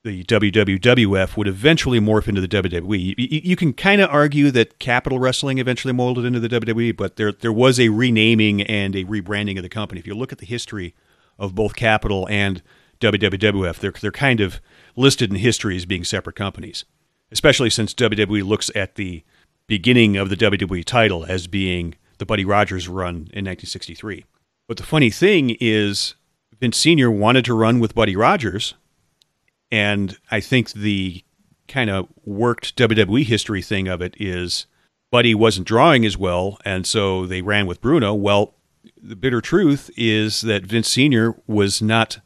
the 0.04 0.24
WWF 0.26 1.38
would 1.38 1.48
eventually 1.48 2.00
morph 2.00 2.28
into 2.28 2.42
the 2.42 2.48
WWE. 2.48 3.00
You, 3.00 3.16
you 3.18 3.56
can 3.56 3.74
kind 3.74 4.02
of 4.02 4.10
argue 4.10 4.52
that 4.52 4.80
Capital 4.80 5.20
Wrestling 5.20 5.58
eventually 5.58 5.94
molded 5.94 6.26
into 6.26 6.40
the 6.40 6.50
WWE, 6.50 6.96
but 6.96 7.16
there 7.16 7.32
there 7.32 7.54
was 7.54 7.80
a 7.80 7.90
renaming 7.90 8.62
and 8.62 8.96
a 8.96 9.06
rebranding 9.06 9.58
of 9.58 9.64
the 9.64 9.70
company. 9.70 10.00
If 10.00 10.08
you 10.08 10.16
look 10.16 10.32
at 10.32 10.38
the 10.38 10.46
history 10.46 10.94
of 11.40 11.56
both 11.56 11.76
Capital 11.76 12.28
and 12.30 12.62
WWF. 13.12 13.80
They're 13.80 13.92
they're 13.92 14.12
kind 14.12 14.40
of 14.40 14.62
listed 14.96 15.30
in 15.30 15.38
history 15.38 15.76
as 15.76 15.86
being 15.86 16.04
separate 16.04 16.36
companies, 16.36 16.86
especially 17.32 17.70
since 17.70 17.94
WWE 17.94 18.44
looks 18.44 18.70
at 18.76 18.96
the 18.96 19.24
beginning 19.68 20.18
of 20.18 20.30
the 20.30 20.38
WWE 20.38 20.84
title 20.86 21.26
as 21.26 21.48
being 21.48 21.96
the 22.18 22.26
Buddy 22.26 22.46
Rogers 22.46 22.88
run 22.88 23.16
in 23.34 23.46
1963. 23.46 24.26
But 24.68 24.78
the 24.78 24.84
funny 24.84 25.10
thing 25.10 25.58
is, 25.60 26.16
Vince 26.60 26.78
Sr. 26.78 27.12
wanted 27.12 27.46
to 27.46 27.54
run 27.54 27.80
with 27.80 27.96
Buddy 27.96 28.16
Rogers, 28.16 28.76
and 29.72 30.18
I 30.32 30.40
think 30.40 30.72
the 30.72 31.24
kind 31.68 31.90
of 31.90 32.08
worked 32.24 32.76
WWE 32.76 33.24
history 33.24 33.62
thing 33.62 33.88
of 33.88 34.02
it 34.02 34.16
is 34.20 34.68
Buddy 35.12 35.36
wasn't 35.36 35.68
drawing 35.68 36.06
as 36.06 36.18
well, 36.18 36.58
and 36.64 36.86
so 36.86 37.26
they 37.26 37.42
ran 37.42 37.68
with 37.68 37.82
Bruno. 37.82 38.14
Well, 38.14 38.56
the 39.02 39.16
bitter 39.16 39.42
truth 39.42 39.90
is 39.98 40.42
that 40.42 40.66
Vince 40.66 40.88
Sr. 40.88 41.36
was 41.48 41.82
not 41.82 42.20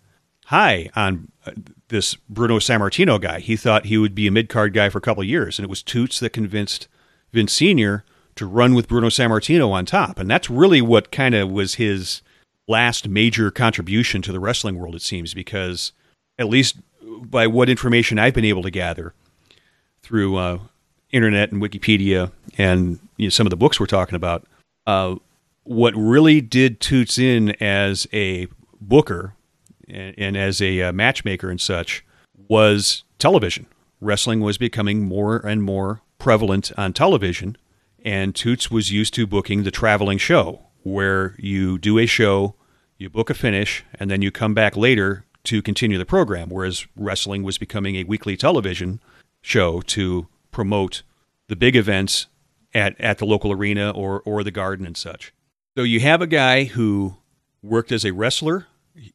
high 0.47 0.89
on 0.95 1.29
uh, 1.45 1.51
this 1.89 2.15
Bruno 2.29 2.59
Sammartino 2.59 3.19
guy. 3.19 3.39
He 3.39 3.55
thought 3.55 3.85
he 3.85 3.97
would 3.97 4.15
be 4.15 4.27
a 4.27 4.31
mid 4.31 4.49
card 4.49 4.73
guy 4.73 4.89
for 4.89 4.97
a 4.97 5.01
couple 5.01 5.21
of 5.21 5.29
years, 5.29 5.59
and 5.59 5.63
it 5.63 5.69
was 5.69 5.83
Toots 5.83 6.19
that 6.19 6.31
convinced 6.31 6.87
Vince 7.33 7.53
Sr. 7.53 8.03
to 8.35 8.45
run 8.45 8.73
with 8.73 8.87
Bruno 8.87 9.07
Sammartino 9.09 9.69
on 9.71 9.85
top. 9.85 10.19
And 10.19 10.29
that's 10.29 10.49
really 10.49 10.81
what 10.81 11.11
kind 11.11 11.35
of 11.35 11.51
was 11.51 11.75
his 11.75 12.21
last 12.67 13.07
major 13.07 13.51
contribution 13.51 14.21
to 14.21 14.31
the 14.31 14.39
wrestling 14.39 14.77
world, 14.77 14.95
it 14.95 15.01
seems, 15.01 15.33
because 15.33 15.91
at 16.39 16.47
least 16.47 16.77
by 17.01 17.47
what 17.47 17.69
information 17.69 18.19
I've 18.19 18.33
been 18.33 18.45
able 18.45 18.63
to 18.63 18.71
gather 18.71 19.13
through 20.01 20.37
uh, 20.37 20.59
internet 21.11 21.51
and 21.51 21.61
Wikipedia 21.61 22.31
and 22.57 22.99
you 23.17 23.27
know, 23.27 23.29
some 23.29 23.45
of 23.45 23.51
the 23.51 23.57
books 23.57 23.79
we're 23.79 23.85
talking 23.85 24.15
about, 24.15 24.45
uh, 24.85 25.15
what 25.63 25.93
really 25.95 26.39
did 26.39 26.79
Toots 26.79 27.17
in 27.17 27.51
as 27.61 28.07
a 28.13 28.47
booker 28.79 29.33
and, 29.87 30.15
and 30.17 30.37
as 30.37 30.61
a 30.61 30.81
uh, 30.81 30.91
matchmaker 30.91 31.49
and 31.49 31.61
such 31.61 32.05
was 32.47 33.03
television. 33.19 33.65
Wrestling 33.99 34.41
was 34.41 34.57
becoming 34.57 35.03
more 35.03 35.37
and 35.37 35.63
more 35.63 36.01
prevalent 36.19 36.71
on 36.77 36.93
television, 36.93 37.57
and 38.03 38.35
Toots 38.35 38.69
was 38.69 38.91
used 38.91 39.13
to 39.15 39.25
booking 39.27 39.63
the 39.63 39.71
traveling 39.71 40.17
show, 40.17 40.61
where 40.83 41.35
you 41.37 41.77
do 41.77 41.97
a 41.97 42.05
show, 42.05 42.55
you 42.97 43.09
book 43.09 43.29
a 43.29 43.33
finish, 43.33 43.83
and 43.99 44.09
then 44.09 44.21
you 44.21 44.31
come 44.31 44.53
back 44.53 44.77
later 44.77 45.25
to 45.45 45.61
continue 45.61 45.97
the 45.97 46.05
program. 46.05 46.49
Whereas 46.49 46.85
wrestling 46.95 47.43
was 47.43 47.57
becoming 47.57 47.95
a 47.95 48.03
weekly 48.03 48.37
television 48.37 48.99
show 49.41 49.81
to 49.81 50.27
promote 50.51 51.03
the 51.47 51.55
big 51.55 51.75
events 51.75 52.27
at, 52.73 52.99
at 52.99 53.17
the 53.17 53.25
local 53.25 53.51
arena 53.51 53.91
or, 53.91 54.21
or 54.21 54.43
the 54.43 54.51
garden 54.51 54.85
and 54.85 54.97
such. 54.97 55.33
So 55.77 55.83
you 55.83 55.99
have 56.01 56.21
a 56.21 56.27
guy 56.27 56.65
who 56.65 57.17
worked 57.61 57.91
as 57.91 58.03
a 58.05 58.11
wrestler. 58.11 58.67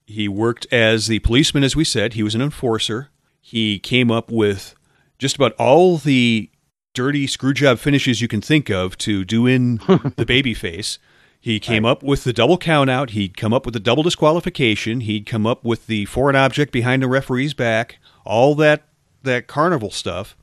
He 0.07 0.29
worked 0.29 0.67
as 0.73 1.07
the 1.07 1.19
policeman, 1.21 1.65
as 1.65 1.77
we 1.77 1.85
said. 1.85 2.15
He 2.15 2.23
was 2.23 2.35
an 2.35 2.43
enforcer. 2.43 3.09
He 3.41 3.79
came 3.79 4.11
up 4.11 4.31
with 4.31 4.75
just 5.19 5.37
about 5.37 5.53
all 5.55 5.99
the 5.99 6.51
dirty 6.95 7.27
screwjob 7.27 7.79
finishes 7.79 8.21
you 8.21 8.29
can 8.29 8.41
think 8.41 8.71
of 8.71 8.97
to 8.99 9.25
do 9.25 9.47
in 9.47 9.77
the 10.17 10.27
baby 10.27 10.55
face. 10.55 10.99
He 11.41 11.59
came 11.59 11.85
up 11.85 12.05
with 12.05 12.23
the 12.23 12.33
double 12.33 12.57
count 12.57 12.89
out. 12.89 13.11
He'd 13.11 13.37
come 13.37 13.53
up 13.53 13.65
with 13.67 13.75
the 13.75 13.81
double 13.81 14.05
disqualification. 14.05 15.01
He'd 15.01 15.27
come 15.27 15.45
up 15.45 15.65
with 15.65 15.89
the 15.89 16.05
foreign 16.05 16.37
object 16.37 16.71
behind 16.71 17.03
the 17.03 17.09
referee's 17.09 17.53
back. 17.53 17.99
All 18.25 18.55
that 18.55 18.85
that 19.25 19.49
carnival 19.49 19.91
stuff. 19.91 20.37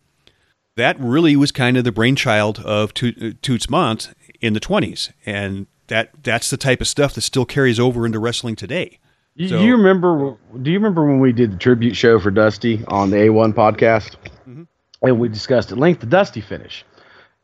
That 0.75 0.99
really 0.99 1.37
was 1.37 1.53
kind 1.53 1.77
of 1.77 1.85
the 1.85 1.93
brainchild 1.93 2.59
of 2.59 2.91
uh, 3.01 3.31
Toots 3.41 3.67
Mondt 3.67 4.13
in 4.41 4.51
the 4.51 4.59
twenties, 4.59 5.11
and 5.25 5.67
that 5.87 6.11
that's 6.21 6.49
the 6.49 6.57
type 6.57 6.81
of 6.81 6.87
stuff 6.87 7.13
that 7.13 7.21
still 7.21 7.45
carries 7.45 7.79
over 7.79 8.05
into 8.05 8.19
wrestling 8.19 8.57
today. 8.57 8.99
You, 9.35 9.47
so, 9.47 9.59
you 9.59 9.77
remember? 9.77 10.37
Do 10.61 10.71
you 10.71 10.77
remember 10.77 11.05
when 11.05 11.19
we 11.19 11.31
did 11.31 11.53
the 11.53 11.57
tribute 11.57 11.95
show 11.95 12.19
for 12.19 12.31
Dusty 12.31 12.83
on 12.87 13.09
the 13.09 13.17
A1 13.17 13.53
podcast, 13.53 14.15
mm-hmm. 14.47 14.63
and 15.01 15.19
we 15.19 15.29
discussed 15.29 15.71
at 15.71 15.77
length 15.77 16.01
the 16.01 16.07
Dusty 16.07 16.41
finish? 16.41 16.83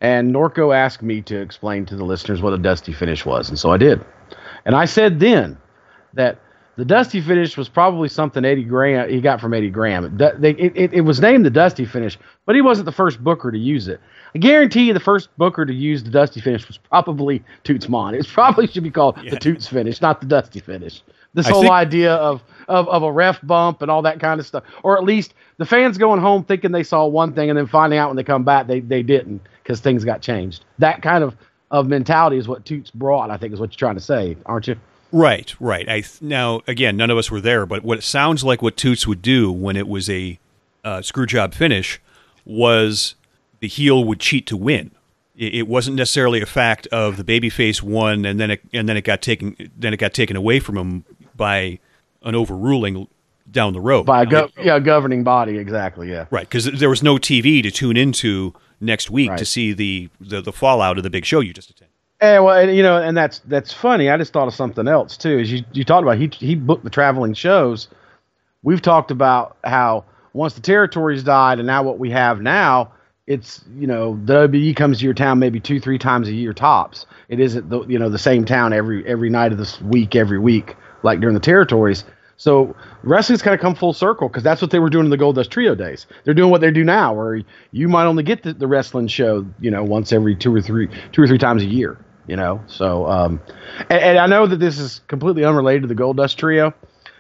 And 0.02 0.34
Norco 0.34 0.76
asked 0.76 1.02
me 1.02 1.22
to 1.22 1.40
explain 1.40 1.86
to 1.86 1.96
the 1.96 2.04
listeners 2.04 2.42
what 2.42 2.54
a 2.54 2.58
Dusty 2.58 2.92
finish 2.92 3.26
was, 3.26 3.50
and 3.50 3.58
so 3.58 3.72
I 3.72 3.78
did. 3.78 4.04
And 4.66 4.76
I 4.76 4.86
said 4.86 5.20
then 5.20 5.58
that 6.14 6.40
the 6.78 6.84
Dusty 6.84 7.22
finish 7.22 7.56
was 7.56 7.70
probably 7.70 8.10
something 8.10 8.44
Eddie 8.44 8.64
Graham 8.64 9.10
he 9.10 9.22
got 9.22 9.40
from 9.40 9.54
Eddie 9.54 9.70
Graham. 9.70 10.20
It, 10.20 10.44
it, 10.60 10.94
it, 10.94 11.02
was 11.02 11.22
named 11.22 11.46
the 11.46 11.50
Dusty 11.50 11.86
finish, 11.86 12.18
but 12.46 12.56
he 12.56 12.62
wasn't 12.62 12.86
the 12.86 12.92
first 12.92 13.24
Booker 13.24 13.52
to 13.52 13.58
use 13.58 13.88
it. 13.88 14.02
I 14.34 14.40
guarantee 14.40 14.88
you, 14.88 14.94
the 14.94 15.00
first 15.00 15.30
Booker 15.38 15.66
to 15.66 15.74
use 15.74 16.04
the 16.04 16.12
Dusty 16.12 16.42
finish 16.42 16.68
was 16.68 16.78
probably 16.78 17.44
Toots 17.64 17.86
Mondt. 17.86 18.20
It 18.20 18.28
probably 18.28 18.68
should 18.68 18.84
be 18.84 18.92
called 18.92 19.18
yeah. 19.24 19.32
the 19.32 19.40
Toots 19.40 19.68
finish, 19.68 20.02
not 20.02 20.20
the 20.20 20.28
Dusty 20.28 20.60
finish. 20.60 21.02
This 21.36 21.46
I 21.46 21.52
whole 21.52 21.62
think- 21.62 21.74
idea 21.74 22.16
of, 22.16 22.42
of 22.68 22.88
of 22.88 23.04
a 23.04 23.12
ref 23.12 23.40
bump 23.44 23.84
and 23.84 23.92
all 23.92 24.02
that 24.02 24.20
kind 24.20 24.40
of 24.40 24.48
stuff, 24.48 24.64
or 24.82 24.98
at 24.98 25.04
least 25.04 25.36
the 25.58 25.66
fans 25.66 25.98
going 26.00 26.20
home 26.20 26.44
thinking 26.44 26.72
they 26.72 26.82
saw 26.84 27.06
one 27.06 27.34
thing 27.34 27.50
and 27.50 27.58
then 27.58 27.68
finding 27.68 28.00
out 28.00 28.10
when 28.10 28.16
they 28.18 28.24
come 28.24 28.44
back 28.44 28.66
they 28.66 28.80
they 28.80 29.04
didn't 29.04 29.42
because 29.62 29.80
things 29.82 30.04
got 30.04 30.22
changed. 30.22 30.66
That 30.80 31.02
kind 31.04 31.24
of 31.24 31.36
of 31.72 31.88
mentality 31.88 32.38
is 32.38 32.48
what 32.48 32.66
Toots 32.66 32.90
brought. 32.90 33.30
I 33.30 33.38
think 33.38 33.54
is 33.54 33.60
what 33.60 33.72
you're 33.72 33.78
trying 33.88 33.96
to 33.96 34.02
say, 34.02 34.36
aren't 34.46 34.68
you? 34.68 34.78
Right, 35.12 35.54
right. 35.60 35.88
I 35.88 36.04
now 36.22 36.62
again, 36.68 36.98
none 36.98 37.10
of 37.12 37.18
us 37.18 37.30
were 37.30 37.42
there, 37.42 37.66
but 37.66 37.84
what 37.84 37.98
it 38.00 38.04
sounds 38.04 38.44
like 38.44 38.62
what 38.62 38.76
Toots 38.76 39.06
would 39.06 39.22
do 39.22 39.52
when 39.52 39.76
it 39.76 39.88
was 39.88 40.10
a 40.10 40.40
uh, 40.84 41.02
screw 41.02 41.26
job 41.26 41.54
finish 41.54 42.00
was 42.46 43.16
the 43.60 43.68
heel 43.68 44.04
would 44.04 44.20
cheat 44.20 44.46
to 44.48 44.58
win. 44.58 44.92
It, 45.36 45.56
it 45.56 45.68
wasn't 45.68 45.98
necessarily 45.98 46.42
a 46.42 46.46
fact 46.46 46.88
of 46.88 47.18
the 47.18 47.24
babyface 47.24 47.82
won 47.82 48.26
and 48.26 48.40
then 48.40 48.52
it 48.52 48.62
and 48.74 48.88
then 48.88 48.96
it 48.98 49.04
got 49.04 49.22
taken 49.22 49.56
then 49.78 49.94
it 49.94 49.98
got 49.98 50.14
taken 50.14 50.36
away 50.36 50.60
from 50.60 50.78
him 50.78 51.06
by 51.36 51.80
an 52.24 52.36
overruling 52.36 53.08
down 53.52 53.74
the 53.74 53.80
road 53.80 54.06
by 54.06 54.24
a 54.24 54.26
go- 54.26 54.50
yeah 54.62 54.80
governing 54.80 55.24
body 55.24 55.58
exactly 55.58 56.10
yeah 56.10 56.26
right 56.32 56.50
because 56.50 56.66
there 56.66 56.90
was 56.90 57.04
no 57.04 57.18
TV 57.18 57.62
to 57.62 57.70
tune 57.70 57.96
into 57.96 58.54
next 58.80 59.10
week 59.10 59.30
right. 59.32 59.40
to 59.40 59.46
see 59.46 59.74
the, 59.74 60.10
the 60.20 60.42
the 60.42 60.52
fallout 60.52 60.98
of 60.98 61.04
the 61.04 61.10
big 61.10 61.26
show 61.26 61.40
you 61.40 61.54
just 61.54 61.70
attended. 61.70 61.92
Yeah, 62.22 62.40
well, 62.40 62.58
and, 62.58 62.76
you 62.76 62.82
know, 62.82 62.98
and 63.02 63.16
that's 63.16 63.40
that's 63.40 63.74
funny. 63.74 64.10
I 64.10 64.18
just 64.18 64.34
thought 64.34 64.48
of 64.48 64.54
something 64.54 64.88
else 64.88 65.18
too. 65.18 65.40
As 65.40 65.52
you 65.52 65.64
you 65.74 65.84
talked 65.84 66.04
about, 66.04 66.18
he 66.18 66.30
he 66.34 66.56
booked 66.56 66.84
the 66.84 66.90
traveling 66.90 67.34
shows. 67.34 67.88
We've 68.64 68.82
talked 68.82 69.12
about 69.12 69.58
how 69.64 70.06
once 70.34 70.54
the 70.54 70.62
territories 70.62 71.24
died, 71.24 71.60
and 71.60 71.68
now 71.68 71.84
what 71.84 72.00
we 72.00 72.10
have 72.12 72.42
now, 72.42 72.94
it's 73.28 73.64
you 73.76 73.86
know 73.86 74.20
the 74.24 74.48
WWE 74.48 74.76
comes 74.76 75.00
to 75.00 75.06
your 75.06 75.14
town 75.14 75.40
maybe 75.40 75.60
two 75.60 75.80
three 75.80 76.00
times 76.00 76.28
a 76.28 76.34
year 76.34 76.54
tops. 76.54 77.06
It 77.28 77.40
isn't 77.40 77.70
the 77.70 77.86
you 77.86 78.00
know 78.00 78.10
the 78.10 78.20
same 78.20 78.46
town 78.46 78.72
every 78.72 79.06
every 79.06 79.30
night 79.30 79.52
of 79.52 79.58
this 79.58 79.82
week 79.82 80.16
every 80.16 80.40
week 80.40 80.76
like 81.06 81.22
during 81.22 81.34
the 81.34 81.40
territories. 81.40 82.04
So 82.38 82.76
wrestling's 83.04 83.42
kind 83.42 83.56
of 83.56 83.62
come 83.62 83.76
full 83.76 83.94
circle 83.94 84.28
because 84.28 84.44
that's 84.44 84.62
what 84.62 84.72
they 84.72 84.80
were 84.80 84.90
doing 84.90 85.06
in 85.06 85.12
the 85.12 85.18
Gold 85.18 85.36
Dust 85.36 85.52
Trio 85.52 85.74
days. 85.74 86.06
They're 86.26 86.34
doing 86.34 86.52
what 86.52 86.60
they 86.60 86.72
do 86.72 86.84
now, 86.84 87.14
where 87.14 87.42
you 87.72 87.88
might 87.88 88.06
only 88.06 88.24
get 88.24 88.44
the, 88.44 88.54
the 88.54 88.68
wrestling 88.68 89.08
show, 89.08 89.46
you 89.62 89.72
know, 89.72 89.84
once 89.84 90.12
every 90.12 90.36
two 90.36 90.54
or 90.54 90.62
three, 90.62 90.90
two 91.14 91.22
or 91.22 91.28
three 91.28 91.38
times 91.38 91.64
a 91.64 91.68
year. 91.68 91.98
You 92.28 92.36
know, 92.36 92.60
so 92.66 93.06
um, 93.06 93.40
and, 93.90 94.02
and 94.02 94.18
I 94.18 94.26
know 94.26 94.48
that 94.48 94.58
this 94.58 94.80
is 94.80 95.00
completely 95.08 95.46
unrelated 95.46 95.84
to 95.84 95.88
the 95.88 95.94
Gold 95.94 96.18
Dust 96.18 96.40
Trio, 96.40 96.74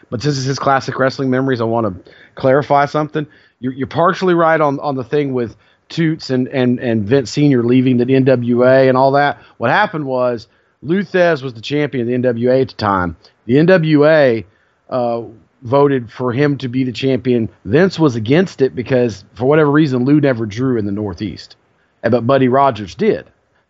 but 0.09 0.23
since 0.23 0.35
is 0.35 0.45
his 0.45 0.57
classic 0.57 0.97
wrestling 0.97 1.29
memories, 1.29 1.61
I 1.61 1.65
want 1.65 2.05
to 2.05 2.11
clarify 2.33 2.87
something. 2.87 3.27
You're, 3.59 3.73
you're 3.73 3.87
partially 3.87 4.33
right 4.33 4.59
on 4.59 4.79
on 4.79 4.95
the 4.95 5.03
thing 5.03 5.33
with 5.33 5.55
Toots 5.89 6.31
and 6.31 6.47
and 6.47 6.79
and 6.79 7.07
Vince 7.07 7.29
Senior 7.29 7.61
leaving 7.61 7.97
the 7.97 8.05
NWA 8.05 8.89
and 8.89 8.97
all 8.97 9.11
that. 9.11 9.39
What 9.57 9.69
happened 9.69 10.07
was 10.07 10.47
Lou 10.85 10.97
was 10.97 11.53
the 11.53 11.61
champion 11.61 12.01
of 12.01 12.35
the 12.35 12.43
NWA 12.43 12.61
at 12.61 12.69
the 12.69 12.75
time. 12.75 13.17
The 13.45 13.55
NWA 13.55 14.45
uh, 14.89 15.21
voted 15.63 16.11
for 16.11 16.31
him 16.31 16.57
to 16.59 16.67
be 16.67 16.83
the 16.83 16.91
champion. 16.91 17.49
Vince 17.65 17.97
was 17.97 18.15
against 18.15 18.61
it 18.61 18.75
because, 18.75 19.25
for 19.33 19.45
whatever 19.45 19.71
reason, 19.71 20.05
Lou 20.05 20.21
never 20.21 20.45
drew 20.45 20.77
in 20.77 20.85
the 20.85 20.91
Northeast, 20.91 21.55
but 22.03 22.27
Buddy 22.27 22.47
Rogers 22.47 22.93
did. 22.93 23.25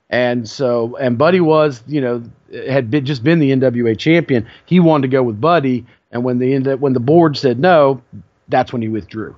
And 0.10 0.48
so, 0.48 0.96
and 0.98 1.18
Buddy 1.18 1.40
was, 1.40 1.82
you 1.88 2.02
know, 2.02 2.22
had 2.68 2.92
been, 2.92 3.06
just 3.06 3.24
been 3.24 3.40
the 3.40 3.52
NWA 3.52 3.98
champion. 3.98 4.46
He 4.66 4.80
wanted 4.80 5.04
to 5.04 5.08
go 5.08 5.24
with 5.24 5.42
Buddy, 5.42 5.86
and 6.12 6.24
when 6.24 6.38
the 6.38 6.76
when 6.76 6.94
the 6.94 7.00
board 7.00 7.38
said 7.38 7.60
no, 7.60 8.02
that's 8.50 8.72
when 8.72 8.82
he 8.82 8.88
withdrew. 8.88 9.36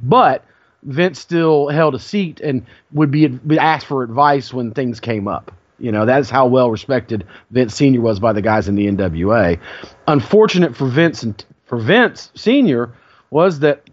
But 0.00 0.44
Vince 0.84 1.18
still 1.18 1.68
held 1.68 1.94
a 1.94 1.98
seat 1.98 2.40
and 2.40 2.64
would 2.92 3.10
be, 3.10 3.26
be 3.26 3.58
asked 3.58 3.86
for 3.86 4.02
advice 4.02 4.52
when 4.52 4.72
things 4.72 5.00
came 5.00 5.28
up. 5.28 5.52
You 5.78 5.92
know, 5.92 6.06
that's 6.06 6.28
how 6.28 6.46
well 6.46 6.70
respected 6.70 7.26
Vince 7.50 7.74
Senior 7.74 8.00
was 8.00 8.18
by 8.18 8.32
the 8.32 8.42
guys 8.42 8.68
in 8.68 8.74
the 8.74 8.86
NWA. 8.86 9.60
Unfortunate 10.06 10.76
for 10.76 10.88
Vince 10.88 11.22
and 11.22 11.44
for 11.66 11.78
Vince 11.78 12.30
Senior 12.34 12.92
was 13.30 13.60
that, 13.60 13.88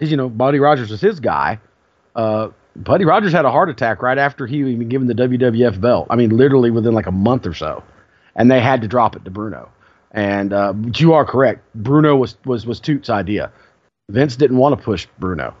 you 0.00 0.16
know, 0.16 0.28
Buddy 0.28 0.58
Rogers 0.58 0.90
was 0.90 1.00
his 1.00 1.20
guy. 1.20 1.60
Uh, 2.16 2.48
Buddy 2.76 3.04
Rogers 3.04 3.32
had 3.32 3.44
a 3.44 3.50
heart 3.50 3.68
attack 3.68 4.02
right 4.02 4.18
after 4.18 4.46
he 4.46 4.62
was 4.62 4.86
given 4.86 5.08
the 5.08 5.14
WWF 5.14 5.80
belt. 5.80 6.06
I 6.10 6.16
mean, 6.16 6.36
literally 6.36 6.70
within 6.70 6.94
like 6.94 7.06
a 7.06 7.12
month 7.12 7.46
or 7.46 7.54
so, 7.54 7.82
and 8.36 8.50
they 8.50 8.60
had 8.60 8.80
to 8.82 8.88
drop 8.88 9.16
it 9.16 9.24
to 9.24 9.30
Bruno. 9.30 9.68
And 10.12 10.52
uh, 10.52 10.72
you 10.94 11.12
are 11.12 11.24
correct. 11.24 11.62
Bruno 11.74 12.16
was 12.16 12.36
was 12.44 12.66
was 12.66 12.80
Toot's 12.80 13.10
idea. 13.10 13.52
Vince 14.10 14.36
didn't 14.36 14.56
want 14.56 14.78
to 14.78 14.82
push 14.82 15.06
Bruno. 15.18 15.54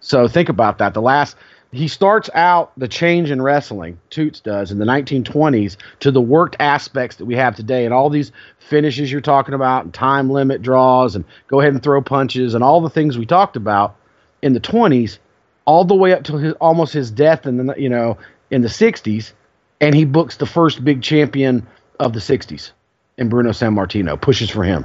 So 0.00 0.28
think 0.28 0.48
about 0.48 0.78
that. 0.78 0.92
The 0.92 1.00
last 1.00 1.36
he 1.76 1.88
starts 1.88 2.28
out 2.34 2.72
the 2.76 2.88
change 2.88 3.30
in 3.30 3.40
wrestling, 3.40 3.98
Toots 4.10 4.40
does, 4.40 4.70
in 4.70 4.78
the 4.78 4.84
1920s 4.84 5.76
to 6.00 6.10
the 6.10 6.20
worked 6.20 6.56
aspects 6.60 7.16
that 7.16 7.24
we 7.24 7.36
have 7.36 7.56
today. 7.56 7.84
And 7.84 7.94
all 7.94 8.10
these 8.10 8.32
finishes 8.58 9.10
you're 9.10 9.20
talking 9.20 9.54
about, 9.54 9.84
and 9.84 9.94
time 9.94 10.30
limit 10.30 10.62
draws, 10.62 11.16
and 11.16 11.24
go 11.48 11.60
ahead 11.60 11.72
and 11.72 11.82
throw 11.82 12.02
punches, 12.02 12.54
and 12.54 12.62
all 12.62 12.80
the 12.80 12.90
things 12.90 13.16
we 13.16 13.26
talked 13.26 13.56
about 13.56 13.96
in 14.42 14.52
the 14.52 14.60
20s, 14.60 15.18
all 15.64 15.84
the 15.84 15.94
way 15.94 16.12
up 16.12 16.24
to 16.24 16.36
his, 16.36 16.52
almost 16.54 16.92
his 16.92 17.10
death 17.10 17.46
in 17.46 17.66
the, 17.66 17.74
you 17.76 17.88
know, 17.88 18.18
in 18.50 18.62
the 18.62 18.68
60s. 18.68 19.32
And 19.80 19.94
he 19.94 20.04
books 20.04 20.36
the 20.36 20.46
first 20.46 20.84
big 20.84 21.02
champion 21.02 21.66
of 21.98 22.12
the 22.12 22.20
60s 22.20 22.72
in 23.16 23.28
Bruno 23.28 23.50
Sammartino, 23.50 24.20
pushes 24.20 24.50
for 24.50 24.64
him. 24.64 24.84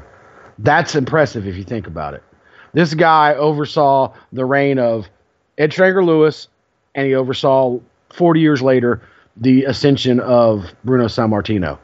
That's 0.57 0.95
impressive 0.95 1.47
if 1.47 1.55
you 1.55 1.63
think 1.63 1.87
about 1.87 2.13
it. 2.13 2.23
This 2.73 2.93
guy 2.93 3.33
oversaw 3.33 4.13
the 4.31 4.45
reign 4.45 4.79
of 4.79 5.09
Ed 5.57 5.73
Strangler 5.73 6.03
Lewis, 6.03 6.47
and 6.99 7.07
he 7.07 7.15
oversaw 7.15 7.79
40 8.09 8.39
years 8.41 8.61
later 8.61 9.01
the 9.37 9.63
ascension 9.63 10.19
of 10.19 10.65
Bruno 10.83 11.05
Sammartino, 11.05 11.79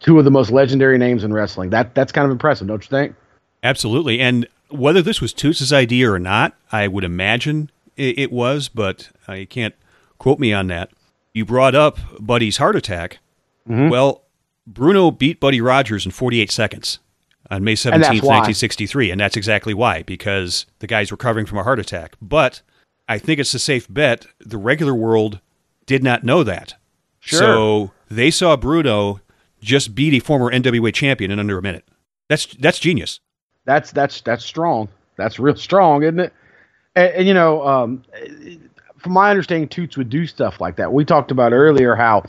two 0.00 0.18
of 0.18 0.24
the 0.26 0.30
most 0.30 0.50
legendary 0.50 0.98
names 0.98 1.24
in 1.24 1.32
wrestling. 1.32 1.70
That 1.70 1.94
that's 1.94 2.12
kind 2.12 2.26
of 2.26 2.30
impressive, 2.30 2.68
don't 2.68 2.84
you 2.84 2.88
think? 2.88 3.14
Absolutely. 3.62 4.20
And 4.20 4.46
whether 4.68 5.00
this 5.00 5.20
was 5.20 5.32
Toots' 5.32 5.72
idea 5.72 6.10
or 6.10 6.18
not, 6.18 6.54
I 6.70 6.88
would 6.88 7.04
imagine 7.04 7.70
it, 7.96 8.18
it 8.18 8.32
was, 8.32 8.68
but 8.68 9.08
uh, 9.28 9.32
you 9.32 9.46
can't 9.46 9.74
quote 10.18 10.38
me 10.38 10.52
on 10.52 10.66
that. 10.66 10.90
You 11.32 11.46
brought 11.46 11.74
up 11.74 11.98
Buddy's 12.18 12.58
heart 12.58 12.76
attack. 12.76 13.18
Mm-hmm. 13.66 13.88
Well, 13.88 14.24
Bruno 14.66 15.10
beat 15.10 15.40
Buddy 15.40 15.60
Rogers 15.60 16.04
in 16.04 16.12
48 16.12 16.50
seconds 16.50 16.98
on 17.50 17.64
May 17.64 17.74
17th, 17.74 18.22
1963. 18.22 19.10
And 19.10 19.20
that's 19.20 19.36
exactly 19.36 19.72
why, 19.72 20.02
because 20.02 20.66
the 20.80 20.86
guy's 20.86 21.10
recovering 21.10 21.46
from 21.46 21.58
a 21.58 21.62
heart 21.62 21.78
attack. 21.78 22.16
But 22.20 22.60
I 23.10 23.18
think 23.18 23.40
it's 23.40 23.52
a 23.54 23.58
safe 23.58 23.92
bet 23.92 24.24
the 24.38 24.56
regular 24.56 24.94
world 24.94 25.40
did 25.84 26.04
not 26.04 26.22
know 26.22 26.44
that. 26.44 26.74
Sure. 27.18 27.40
So 27.40 27.90
they 28.08 28.30
saw 28.30 28.56
Bruno 28.56 29.20
just 29.60 29.96
beat 29.96 30.14
a 30.14 30.20
former 30.24 30.48
NWA 30.52 30.94
champion 30.94 31.32
in 31.32 31.40
under 31.40 31.58
a 31.58 31.62
minute. 31.62 31.88
That's 32.28 32.46
that's 32.46 32.78
genius. 32.78 33.18
That's 33.64 33.90
that's 33.90 34.20
that's 34.20 34.44
strong. 34.44 34.88
That's 35.16 35.40
real 35.40 35.56
strong, 35.56 36.04
isn't 36.04 36.20
it? 36.20 36.32
And, 36.94 37.12
and 37.14 37.26
you 37.26 37.34
know, 37.34 37.66
um, 37.66 38.04
from 38.98 39.12
my 39.12 39.28
understanding, 39.28 39.68
Toots 39.68 39.96
would 39.96 40.08
do 40.08 40.24
stuff 40.24 40.60
like 40.60 40.76
that. 40.76 40.92
We 40.92 41.04
talked 41.04 41.32
about 41.32 41.52
earlier 41.52 41.96
how 41.96 42.22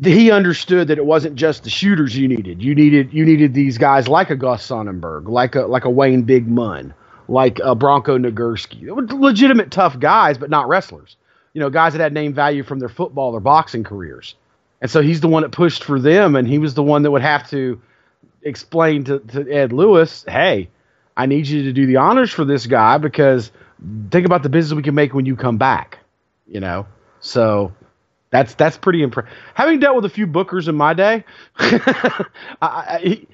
he 0.00 0.30
understood 0.30 0.86
that 0.86 0.98
it 0.98 1.04
wasn't 1.04 1.34
just 1.34 1.64
the 1.64 1.70
shooters 1.70 2.16
you 2.16 2.28
needed. 2.28 2.62
You 2.62 2.76
needed 2.76 3.12
you 3.12 3.24
needed 3.24 3.54
these 3.54 3.76
guys 3.76 4.06
like 4.06 4.30
a 4.30 4.36
Gus 4.36 4.64
Sonnenberg, 4.64 5.28
like 5.28 5.56
a 5.56 5.62
like 5.62 5.84
a 5.84 5.90
Wayne 5.90 6.22
Big 6.22 6.46
Munn, 6.46 6.94
like 7.28 7.58
a 7.62 7.74
Bronco 7.74 8.18
Nagurski. 8.18 8.88
Legitimate 9.20 9.70
tough 9.70 9.98
guys, 9.98 10.38
but 10.38 10.50
not 10.50 10.68
wrestlers. 10.68 11.16
You 11.52 11.60
know, 11.60 11.70
guys 11.70 11.92
that 11.92 12.00
had 12.00 12.12
name 12.12 12.34
value 12.34 12.62
from 12.62 12.80
their 12.80 12.88
football 12.88 13.32
or 13.32 13.40
boxing 13.40 13.84
careers. 13.84 14.34
And 14.80 14.90
so 14.90 15.00
he's 15.00 15.20
the 15.20 15.28
one 15.28 15.42
that 15.42 15.52
pushed 15.52 15.84
for 15.84 16.00
them, 16.00 16.36
and 16.36 16.46
he 16.46 16.58
was 16.58 16.74
the 16.74 16.82
one 16.82 17.02
that 17.02 17.10
would 17.10 17.22
have 17.22 17.48
to 17.50 17.80
explain 18.42 19.04
to, 19.04 19.20
to 19.20 19.50
Ed 19.50 19.72
Lewis, 19.72 20.24
hey, 20.28 20.68
I 21.16 21.26
need 21.26 21.46
you 21.46 21.64
to 21.64 21.72
do 21.72 21.86
the 21.86 21.96
honors 21.96 22.30
for 22.30 22.44
this 22.44 22.66
guy 22.66 22.98
because 22.98 23.50
think 24.10 24.26
about 24.26 24.42
the 24.42 24.48
business 24.48 24.76
we 24.76 24.82
can 24.82 24.94
make 24.94 25.14
when 25.14 25.26
you 25.26 25.36
come 25.36 25.56
back. 25.56 25.98
You 26.46 26.60
know? 26.60 26.86
So 27.20 27.72
that's 28.30 28.54
that's 28.54 28.76
pretty 28.76 29.02
impressive. 29.02 29.32
Having 29.54 29.80
dealt 29.80 29.96
with 29.96 30.04
a 30.04 30.10
few 30.10 30.26
bookers 30.26 30.68
in 30.68 30.74
my 30.74 30.92
day, 30.92 31.24
I, 31.56 32.26
I, 32.60 33.00
he, 33.02 33.28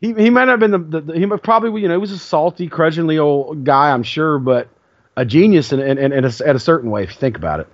he 0.00 0.12
he 0.14 0.30
might 0.30 0.46
not 0.46 0.60
have 0.60 0.60
been 0.60 0.70
the, 0.70 0.78
the, 0.78 1.12
the 1.12 1.18
he 1.18 1.26
probably 1.38 1.80
you 1.80 1.88
know 1.88 1.94
he 1.94 1.98
was 1.98 2.12
a 2.12 2.18
salty, 2.18 2.66
grudgingly 2.66 3.18
old 3.18 3.64
guy, 3.64 3.90
I'm 3.90 4.02
sure, 4.02 4.38
but 4.38 4.68
a 5.16 5.24
genius 5.24 5.72
in 5.72 5.80
in, 5.80 5.98
in, 5.98 6.12
in 6.12 6.24
a, 6.24 6.32
at 6.46 6.56
a 6.56 6.60
certain 6.60 6.90
way 6.90 7.02
if 7.04 7.10
you 7.10 7.16
think 7.16 7.36
about 7.36 7.60
it. 7.60 7.68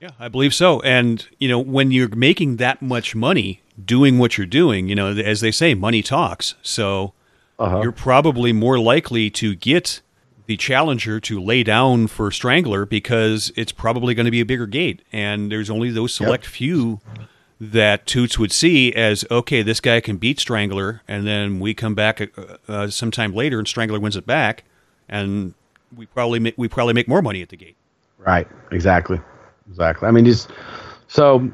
Yeah, 0.00 0.10
I 0.18 0.28
believe 0.28 0.54
so. 0.54 0.80
And 0.80 1.26
you 1.38 1.48
know, 1.48 1.58
when 1.58 1.90
you're 1.90 2.14
making 2.14 2.56
that 2.56 2.82
much 2.82 3.14
money 3.14 3.62
doing 3.82 4.18
what 4.18 4.38
you're 4.38 4.46
doing, 4.46 4.88
you 4.88 4.94
know, 4.94 5.08
as 5.12 5.40
they 5.40 5.50
say, 5.50 5.74
money 5.74 6.02
talks. 6.02 6.54
So 6.62 7.12
uh-huh. 7.58 7.80
you're 7.82 7.92
probably 7.92 8.52
more 8.52 8.78
likely 8.78 9.30
to 9.30 9.54
get 9.54 10.00
the 10.46 10.56
challenger 10.56 11.20
to 11.20 11.40
lay 11.40 11.62
down 11.62 12.06
for 12.06 12.30
Strangler 12.30 12.84
because 12.84 13.50
it's 13.56 13.72
probably 13.72 14.14
going 14.14 14.26
to 14.26 14.30
be 14.30 14.40
a 14.40 14.44
bigger 14.44 14.66
gate, 14.66 15.02
and 15.12 15.50
there's 15.50 15.70
only 15.70 15.90
those 15.90 16.12
select 16.12 16.44
yep. 16.44 16.52
few 16.52 17.00
that 17.60 18.06
Toots 18.06 18.38
would 18.38 18.52
see 18.52 18.92
as 18.94 19.24
okay, 19.30 19.62
this 19.62 19.80
guy 19.80 20.00
can 20.00 20.16
beat 20.16 20.40
Strangler, 20.40 21.02
and 21.06 21.26
then 21.26 21.60
we 21.60 21.74
come 21.74 21.94
back 21.94 22.20
uh, 22.20 22.56
uh, 22.68 22.88
sometime 22.88 23.34
later 23.34 23.58
and 23.58 23.68
Strangler 23.68 24.00
wins 24.00 24.16
it 24.16 24.26
back, 24.26 24.64
and 25.08 25.54
we 25.96 26.06
probably 26.06 26.38
ma- 26.38 26.50
we 26.56 26.68
probably 26.68 26.94
make 26.94 27.08
more 27.08 27.22
money 27.22 27.42
at 27.42 27.48
the 27.48 27.56
gate. 27.56 27.76
Right. 28.18 28.48
Exactly. 28.72 29.20
Exactly. 29.68 30.08
I 30.08 30.10
mean, 30.10 30.24
just 30.24 30.50
so 31.08 31.50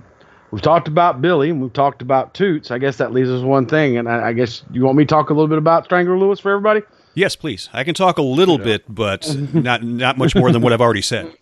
we've 0.51 0.63
talked 0.63 0.89
about 0.89 1.21
Billy 1.21 1.51
and 1.51 1.61
we've 1.61 1.73
talked 1.73 2.03
about 2.03 2.35
Toots. 2.35 2.71
I 2.71 2.79
guess 2.79 2.97
that 2.97 3.13
leaves 3.13 3.31
us 3.31 3.43
one 3.43 3.67
thing, 3.67 3.97
and 3.97 4.09
I, 4.09 4.29
I 4.29 4.33
guess 4.33 4.63
you 4.71 4.85
want 4.85 4.97
me 4.97 5.05
to 5.05 5.09
talk 5.09 5.31
a 5.31 5.35
little 5.35 5.49
bit 5.49 5.59
about 5.59 5.85
Strangler 5.85 6.19
Lewis 6.19 6.41
for 6.41 6.51
everybody. 6.51 6.83
Yes, 7.15 7.37
please. 7.37 7.69
I 7.73 7.85
can 7.85 7.95
talk 7.95 8.19
a 8.19 8.23
little 8.23 8.59
yeah. 8.59 8.65
bit, 8.65 8.95
but 8.95 9.37
not 9.53 9.83
not 9.83 10.19
much 10.19 10.35
more 10.35 10.53
than 10.53 10.63
what 10.63 10.73
I've 10.73 10.81
already 10.81 11.03
said. 11.03 11.35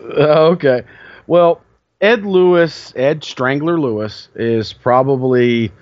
Uh, 0.00 0.04
okay. 0.52 0.82
Well, 1.26 1.62
Ed 2.00 2.24
Lewis, 2.24 2.92
Ed 2.96 3.24
Strangler 3.24 3.78
Lewis, 3.78 4.28
is 4.34 4.72
probably 4.72 5.72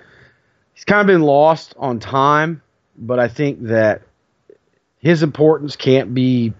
he's 0.73 0.85
kind 0.85 1.01
of 1.01 1.07
been 1.07 1.21
lost 1.21 1.73
on 1.77 1.99
time, 1.99 2.61
but 2.97 3.19
I 3.19 3.27
think 3.27 3.63
that 3.63 4.03
his 4.99 5.23
importance 5.23 5.75
can't 5.75 6.13
be 6.13 6.53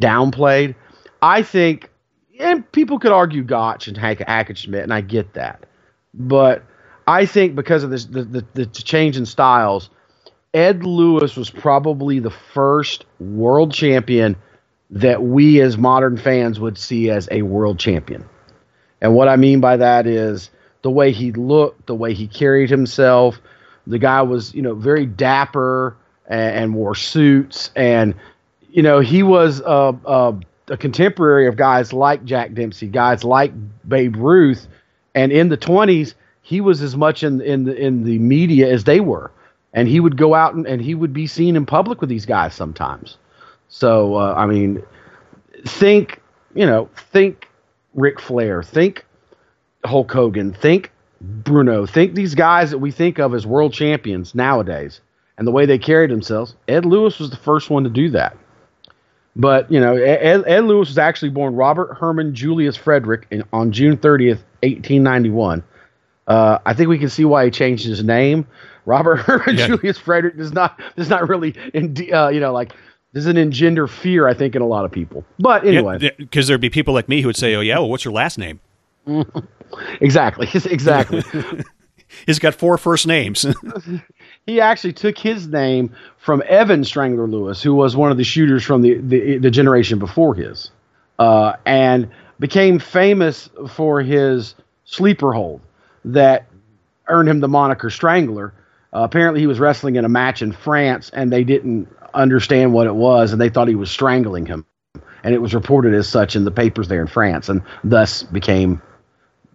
downplayed. 0.00 0.74
I 1.20 1.42
think, 1.42 1.90
and 2.38 2.70
people 2.72 2.98
could 2.98 3.12
argue 3.12 3.42
Gotch 3.42 3.88
and 3.88 3.96
Hank 3.96 4.20
Hackenschmidt, 4.20 4.82
and 4.82 4.94
I 4.94 5.00
get 5.00 5.34
that, 5.34 5.64
but 6.14 6.62
I 7.06 7.26
think 7.26 7.54
because 7.54 7.82
of 7.82 7.90
this, 7.90 8.06
the, 8.06 8.24
the, 8.24 8.46
the 8.54 8.66
change 8.66 9.16
in 9.16 9.26
styles, 9.26 9.90
Ed 10.54 10.84
Lewis 10.84 11.36
was 11.36 11.50
probably 11.50 12.20
the 12.20 12.30
first 12.30 13.04
world 13.18 13.72
champion 13.72 14.36
that 14.90 15.22
we 15.22 15.60
as 15.60 15.76
modern 15.76 16.16
fans 16.16 16.60
would 16.60 16.78
see 16.78 17.10
as 17.10 17.28
a 17.30 17.42
world 17.42 17.78
champion. 17.78 18.24
And 19.04 19.14
what 19.14 19.28
I 19.28 19.36
mean 19.36 19.60
by 19.60 19.76
that 19.76 20.06
is 20.06 20.48
the 20.80 20.90
way 20.90 21.12
he 21.12 21.30
looked, 21.32 21.86
the 21.86 21.94
way 21.94 22.14
he 22.14 22.26
carried 22.26 22.70
himself. 22.70 23.38
The 23.86 23.98
guy 23.98 24.22
was, 24.22 24.54
you 24.54 24.62
know, 24.62 24.74
very 24.74 25.04
dapper 25.04 25.94
and, 26.26 26.56
and 26.56 26.74
wore 26.74 26.94
suits. 26.94 27.70
And, 27.76 28.14
you 28.70 28.82
know, 28.82 29.00
he 29.00 29.22
was 29.22 29.60
a, 29.60 29.94
a, 30.06 30.34
a 30.68 30.76
contemporary 30.78 31.48
of 31.48 31.56
guys 31.56 31.92
like 31.92 32.24
Jack 32.24 32.54
Dempsey, 32.54 32.88
guys 32.88 33.24
like 33.24 33.52
Babe 33.86 34.16
Ruth. 34.16 34.66
And 35.14 35.32
in 35.32 35.50
the 35.50 35.58
20s, 35.58 36.14
he 36.40 36.62
was 36.62 36.80
as 36.80 36.96
much 36.96 37.22
in, 37.22 37.42
in, 37.42 37.64
the, 37.64 37.76
in 37.76 38.04
the 38.04 38.18
media 38.18 38.72
as 38.72 38.84
they 38.84 39.00
were 39.00 39.30
and 39.74 39.86
he 39.86 40.00
would 40.00 40.16
go 40.16 40.34
out 40.34 40.54
and, 40.54 40.66
and 40.66 40.80
he 40.80 40.94
would 40.94 41.12
be 41.12 41.26
seen 41.26 41.56
in 41.56 41.66
public 41.66 42.00
with 42.00 42.08
these 42.08 42.24
guys 42.24 42.54
sometimes. 42.54 43.18
So 43.68 44.14
uh, 44.14 44.32
I 44.34 44.46
mean, 44.46 44.82
think 45.66 46.22
you 46.54 46.64
know, 46.64 46.88
think 46.96 47.48
Ric 47.94 48.20
Flair, 48.20 48.62
think 48.62 49.04
Hulk 49.84 50.10
Hogan, 50.10 50.52
think 50.52 50.92
Bruno, 51.20 51.86
think 51.86 52.14
these 52.14 52.34
guys 52.34 52.70
that 52.70 52.78
we 52.78 52.90
think 52.90 53.18
of 53.18 53.34
as 53.34 53.46
world 53.46 53.72
champions 53.72 54.34
nowadays, 54.34 55.00
and 55.38 55.46
the 55.46 55.52
way 55.52 55.66
they 55.66 55.78
carried 55.78 56.10
themselves. 56.10 56.54
Ed 56.68 56.84
Lewis 56.84 57.18
was 57.18 57.30
the 57.30 57.36
first 57.36 57.70
one 57.70 57.84
to 57.84 57.90
do 57.90 58.10
that. 58.10 58.36
But 59.36 59.70
you 59.70 59.80
know, 59.80 59.96
Ed, 59.96 60.44
Ed 60.46 60.64
Lewis 60.64 60.88
was 60.88 60.98
actually 60.98 61.30
born 61.30 61.56
Robert 61.56 61.94
Herman 61.94 62.34
Julius 62.34 62.76
Frederick 62.76 63.26
in, 63.30 63.42
on 63.52 63.72
June 63.72 63.96
30th, 63.96 64.42
1891. 64.62 65.64
Uh, 66.26 66.58
I 66.64 66.72
think 66.72 66.88
we 66.88 66.98
can 66.98 67.08
see 67.08 67.24
why 67.24 67.44
he 67.44 67.50
changed 67.50 67.84
his 67.84 68.02
name 68.02 68.46
Robert 68.86 69.16
Herman 69.20 69.56
yeah. 69.56 69.66
Julius 69.66 69.98
Frederick 69.98 70.36
does 70.36 70.52
not 70.52 70.80
does 70.96 71.08
not 71.08 71.28
really, 71.28 71.54
uh, 72.12 72.28
you 72.28 72.40
know, 72.40 72.52
like 72.52 72.72
doesn't 73.14 73.36
engender 73.36 73.86
fear. 73.86 74.28
I 74.28 74.34
think 74.34 74.54
in 74.54 74.62
a 74.62 74.66
lot 74.66 74.84
of 74.84 74.92
people. 74.92 75.24
But 75.38 75.64
anyway, 75.64 75.98
because 76.18 76.46
yeah, 76.46 76.48
there'd 76.48 76.60
be 76.60 76.70
people 76.70 76.92
like 76.92 77.08
me 77.08 77.20
who 77.20 77.28
would 77.28 77.36
say, 77.36 77.54
"Oh 77.54 77.60
yeah, 77.60 77.78
well, 77.78 77.88
what's 77.88 78.04
your 78.04 78.12
last 78.12 78.38
name?" 78.38 78.60
exactly, 80.00 80.48
exactly. 80.54 81.22
He's 82.26 82.38
got 82.38 82.54
four 82.54 82.78
first 82.78 83.06
names. 83.06 83.44
he 84.46 84.60
actually 84.60 84.92
took 84.92 85.18
his 85.18 85.48
name 85.48 85.94
from 86.18 86.42
Evan 86.46 86.84
Strangler 86.84 87.26
Lewis, 87.26 87.60
who 87.62 87.74
was 87.74 87.96
one 87.96 88.12
of 88.12 88.16
the 88.16 88.24
shooters 88.24 88.62
from 88.62 88.82
the 88.82 88.98
the, 88.98 89.38
the 89.38 89.50
generation 89.50 89.98
before 89.98 90.34
his, 90.34 90.70
uh, 91.18 91.54
and 91.64 92.10
became 92.38 92.78
famous 92.78 93.48
for 93.68 94.00
his 94.02 94.54
sleeper 94.84 95.32
hold 95.32 95.60
that 96.04 96.46
earned 97.08 97.28
him 97.28 97.40
the 97.40 97.48
moniker 97.48 97.90
Strangler 97.90 98.52
uh, 98.94 99.00
apparently, 99.02 99.40
he 99.40 99.46
was 99.48 99.58
wrestling 99.58 99.96
in 99.96 100.04
a 100.04 100.08
match 100.08 100.40
in 100.40 100.52
France, 100.52 101.10
and 101.12 101.32
they 101.32 101.42
didn't 101.42 101.88
understand 102.14 102.72
what 102.72 102.86
it 102.86 102.94
was, 102.94 103.32
and 103.32 103.40
they 103.40 103.48
thought 103.48 103.68
he 103.68 103.74
was 103.74 103.90
strangling 103.90 104.46
him, 104.46 104.66
and 105.22 105.34
it 105.34 105.38
was 105.42 105.54
reported 105.54 105.94
as 105.94 106.08
such 106.08 106.36
in 106.36 106.44
the 106.44 106.50
papers 106.50 106.88
there 106.88 107.00
in 107.00 107.06
France, 107.06 107.48
and 107.48 107.62
thus 107.82 108.22
became, 108.22 108.80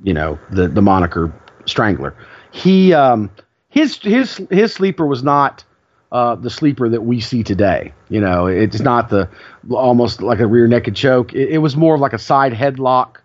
you 0.03 0.13
know, 0.13 0.39
the 0.51 0.67
the 0.67 0.81
moniker 0.81 1.33
Strangler. 1.65 2.15
He 2.51 2.93
um, 2.93 3.29
his 3.69 3.97
his 3.97 4.37
his 4.49 4.73
sleeper 4.73 5.05
was 5.05 5.23
not 5.23 5.63
uh, 6.11 6.35
the 6.35 6.49
sleeper 6.49 6.89
that 6.89 7.01
we 7.01 7.19
see 7.21 7.43
today. 7.43 7.93
You 8.09 8.21
know, 8.21 8.47
it's 8.47 8.79
not 8.79 9.09
the 9.09 9.29
almost 9.69 10.21
like 10.21 10.39
a 10.39 10.47
rear 10.47 10.67
naked 10.67 10.95
choke. 10.95 11.33
It, 11.33 11.49
it 11.49 11.57
was 11.59 11.75
more 11.75 11.95
of 11.95 12.01
like 12.01 12.13
a 12.13 12.19
side 12.19 12.53
headlock, 12.53 13.17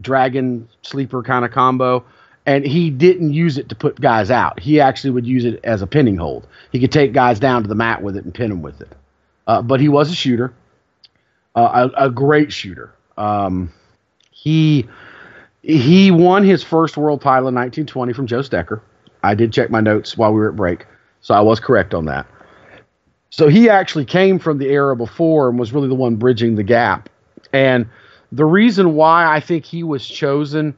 dragon 0.00 0.68
sleeper 0.82 1.22
kind 1.22 1.44
of 1.44 1.50
combo. 1.50 2.04
And 2.46 2.64
he 2.64 2.90
didn't 2.90 3.32
use 3.32 3.58
it 3.58 3.68
to 3.70 3.74
put 3.74 4.00
guys 4.00 4.30
out. 4.30 4.60
He 4.60 4.80
actually 4.80 5.10
would 5.10 5.26
use 5.26 5.44
it 5.44 5.60
as 5.64 5.82
a 5.82 5.86
pinning 5.86 6.16
hold. 6.16 6.46
He 6.70 6.78
could 6.78 6.92
take 6.92 7.12
guys 7.12 7.40
down 7.40 7.62
to 7.62 7.68
the 7.68 7.74
mat 7.74 8.02
with 8.02 8.16
it 8.16 8.24
and 8.24 8.32
pin 8.32 8.50
them 8.50 8.62
with 8.62 8.80
it. 8.80 8.92
Uh, 9.46 9.62
but 9.62 9.80
he 9.80 9.88
was 9.88 10.10
a 10.10 10.14
shooter, 10.14 10.54
uh, 11.54 11.88
a, 11.96 12.06
a, 12.06 12.10
great 12.10 12.52
shooter. 12.52 12.92
Um, 13.16 13.72
he 14.30 14.86
he 15.62 16.10
won 16.10 16.44
his 16.44 16.62
first 16.62 16.96
world 16.96 17.20
title 17.20 17.48
in 17.48 17.54
1920 17.54 18.12
from 18.12 18.26
Joe 18.26 18.40
Stecher. 18.40 18.80
I 19.22 19.34
did 19.34 19.52
check 19.52 19.70
my 19.70 19.80
notes 19.80 20.16
while 20.16 20.32
we 20.32 20.40
were 20.40 20.48
at 20.48 20.56
break, 20.56 20.86
so 21.20 21.34
I 21.34 21.40
was 21.40 21.60
correct 21.60 21.94
on 21.94 22.04
that. 22.06 22.26
So 23.30 23.48
he 23.48 23.68
actually 23.68 24.04
came 24.04 24.38
from 24.38 24.58
the 24.58 24.68
era 24.68 24.96
before 24.96 25.48
and 25.48 25.58
was 25.58 25.72
really 25.72 25.88
the 25.88 25.94
one 25.94 26.16
bridging 26.16 26.54
the 26.54 26.62
gap. 26.62 27.08
And 27.52 27.86
the 28.32 28.44
reason 28.44 28.94
why 28.94 29.26
I 29.26 29.40
think 29.40 29.64
he 29.64 29.82
was 29.82 30.06
chosen 30.06 30.76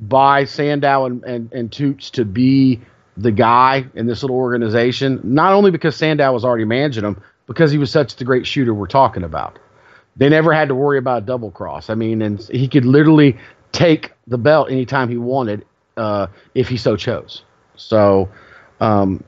by 0.00 0.44
Sandow 0.44 1.04
and, 1.04 1.22
and, 1.24 1.52
and 1.52 1.72
Toots 1.72 2.10
to 2.10 2.24
be 2.24 2.80
the 3.16 3.30
guy 3.30 3.84
in 3.94 4.06
this 4.06 4.22
little 4.22 4.36
organization, 4.36 5.20
not 5.22 5.52
only 5.52 5.70
because 5.70 5.94
Sandow 5.94 6.32
was 6.32 6.44
already 6.44 6.64
managing 6.64 7.04
him, 7.04 7.22
because 7.46 7.70
he 7.70 7.78
was 7.78 7.90
such 7.90 8.16
the 8.16 8.24
great 8.24 8.46
shooter 8.46 8.72
we're 8.72 8.86
talking 8.86 9.24
about. 9.24 9.58
They 10.16 10.28
never 10.28 10.52
had 10.52 10.68
to 10.68 10.74
worry 10.74 10.98
about 10.98 11.22
a 11.22 11.26
double 11.26 11.50
cross. 11.50 11.90
I 11.90 11.94
mean, 11.94 12.22
and 12.22 12.40
he 12.40 12.68
could 12.68 12.84
literally 12.84 13.38
take 13.72 14.12
the 14.26 14.38
belt 14.38 14.70
anytime 14.70 15.08
he 15.08 15.16
wanted 15.16 15.66
uh, 15.96 16.28
if 16.54 16.68
he 16.68 16.76
so 16.76 16.96
chose. 16.96 17.42
So, 17.76 18.28
um, 18.80 19.22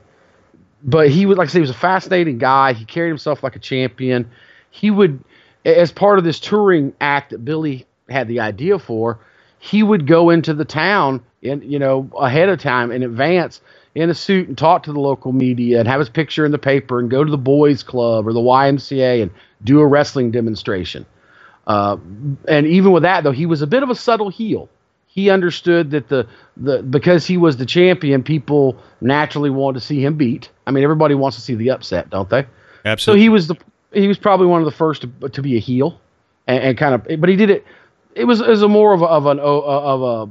but 0.83 1.09
he 1.09 1.25
would 1.25 1.37
like 1.37 1.49
I 1.49 1.53
he 1.53 1.59
was 1.59 1.69
a 1.69 1.75
fascinating 1.75 2.37
guy. 2.37 2.73
He 2.73 2.85
carried 2.85 3.09
himself 3.09 3.43
like 3.43 3.55
a 3.55 3.59
champion. 3.59 4.31
He 4.69 4.91
would, 4.91 5.23
as 5.65 5.91
part 5.91 6.17
of 6.17 6.23
this 6.25 6.39
touring 6.39 6.93
act 6.99 7.31
that 7.31 7.45
Billy 7.45 7.85
had 8.09 8.27
the 8.27 8.41
idea 8.41 8.79
for, 8.79 9.19
he 9.63 9.81
would 9.81 10.05
go 10.05 10.29
into 10.29 10.53
the 10.53 10.65
town 10.65 11.23
in 11.41 11.61
you 11.61 11.79
know 11.79 12.09
ahead 12.19 12.49
of 12.49 12.59
time 12.59 12.91
in 12.91 13.01
advance 13.01 13.61
in 13.95 14.09
a 14.09 14.13
suit 14.13 14.49
and 14.49 14.57
talk 14.57 14.83
to 14.83 14.91
the 14.91 14.99
local 14.99 15.31
media 15.31 15.79
and 15.79 15.87
have 15.87 15.99
his 15.99 16.09
picture 16.09 16.45
in 16.45 16.51
the 16.51 16.57
paper 16.57 16.99
and 16.99 17.09
go 17.09 17.23
to 17.23 17.31
the 17.31 17.37
boys 17.37 17.81
club 17.81 18.27
or 18.27 18.33
the 18.33 18.41
YMCA 18.41 19.21
and 19.21 19.31
do 19.63 19.79
a 19.79 19.87
wrestling 19.87 20.31
demonstration. 20.31 21.05
Uh, 21.65 21.95
and 22.47 22.67
even 22.67 22.91
with 22.91 23.03
that, 23.03 23.23
though, 23.23 23.31
he 23.31 23.45
was 23.45 23.61
a 23.61 23.67
bit 23.67 23.83
of 23.83 23.89
a 23.89 23.95
subtle 23.95 24.29
heel. 24.29 24.67
He 25.07 25.29
understood 25.29 25.91
that 25.91 26.09
the, 26.09 26.27
the 26.57 26.83
because 26.83 27.25
he 27.25 27.37
was 27.37 27.55
the 27.55 27.65
champion, 27.65 28.21
people 28.21 28.75
naturally 28.99 29.49
wanted 29.49 29.79
to 29.79 29.85
see 29.85 30.03
him 30.03 30.17
beat. 30.17 30.49
I 30.67 30.71
mean, 30.71 30.83
everybody 30.83 31.15
wants 31.15 31.37
to 31.37 31.41
see 31.41 31.55
the 31.55 31.69
upset, 31.69 32.09
don't 32.09 32.29
they? 32.29 32.45
Absolutely. 32.83 33.21
So 33.21 33.23
he 33.23 33.29
was 33.29 33.47
the 33.47 33.55
he 33.93 34.07
was 34.07 34.17
probably 34.17 34.47
one 34.47 34.59
of 34.59 34.65
the 34.65 34.71
first 34.71 35.03
to, 35.03 35.29
to 35.29 35.41
be 35.41 35.55
a 35.55 35.59
heel, 35.59 36.01
and, 36.47 36.63
and 36.63 36.77
kind 36.77 36.95
of, 36.95 37.21
but 37.21 37.29
he 37.29 37.37
did 37.37 37.49
it. 37.49 37.63
It 38.15 38.25
was 38.25 38.41
as 38.41 38.61
a 38.61 38.67
more 38.67 38.93
of 38.93 39.01
a, 39.01 39.05
of 39.05 39.25
an 39.25 39.39
of 39.39 40.01
a 40.01 40.29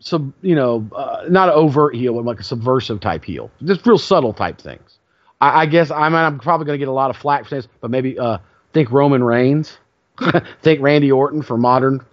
sub 0.00 0.32
you 0.42 0.54
know 0.54 0.88
uh, 0.94 1.24
not 1.28 1.48
an 1.48 1.54
overt 1.54 1.94
heel, 1.94 2.14
but 2.14 2.24
like 2.24 2.40
a 2.40 2.44
subversive 2.44 3.00
type 3.00 3.24
heel, 3.24 3.50
just 3.64 3.86
real 3.86 3.98
subtle 3.98 4.32
type 4.32 4.58
things. 4.58 4.98
I, 5.40 5.62
I 5.62 5.66
guess 5.66 5.90
I 5.90 6.08
mean, 6.08 6.18
I'm 6.18 6.38
probably 6.38 6.66
going 6.66 6.78
to 6.78 6.78
get 6.78 6.88
a 6.88 6.92
lot 6.92 7.10
of 7.10 7.16
flack 7.16 7.44
for 7.44 7.54
this, 7.54 7.68
but 7.80 7.90
maybe 7.90 8.18
uh, 8.18 8.38
think 8.72 8.90
Roman 8.90 9.22
Reigns 9.22 9.78
think 10.62 10.80
Randy 10.80 11.10
Orton 11.10 11.42
for 11.42 11.56
modern, 11.56 12.04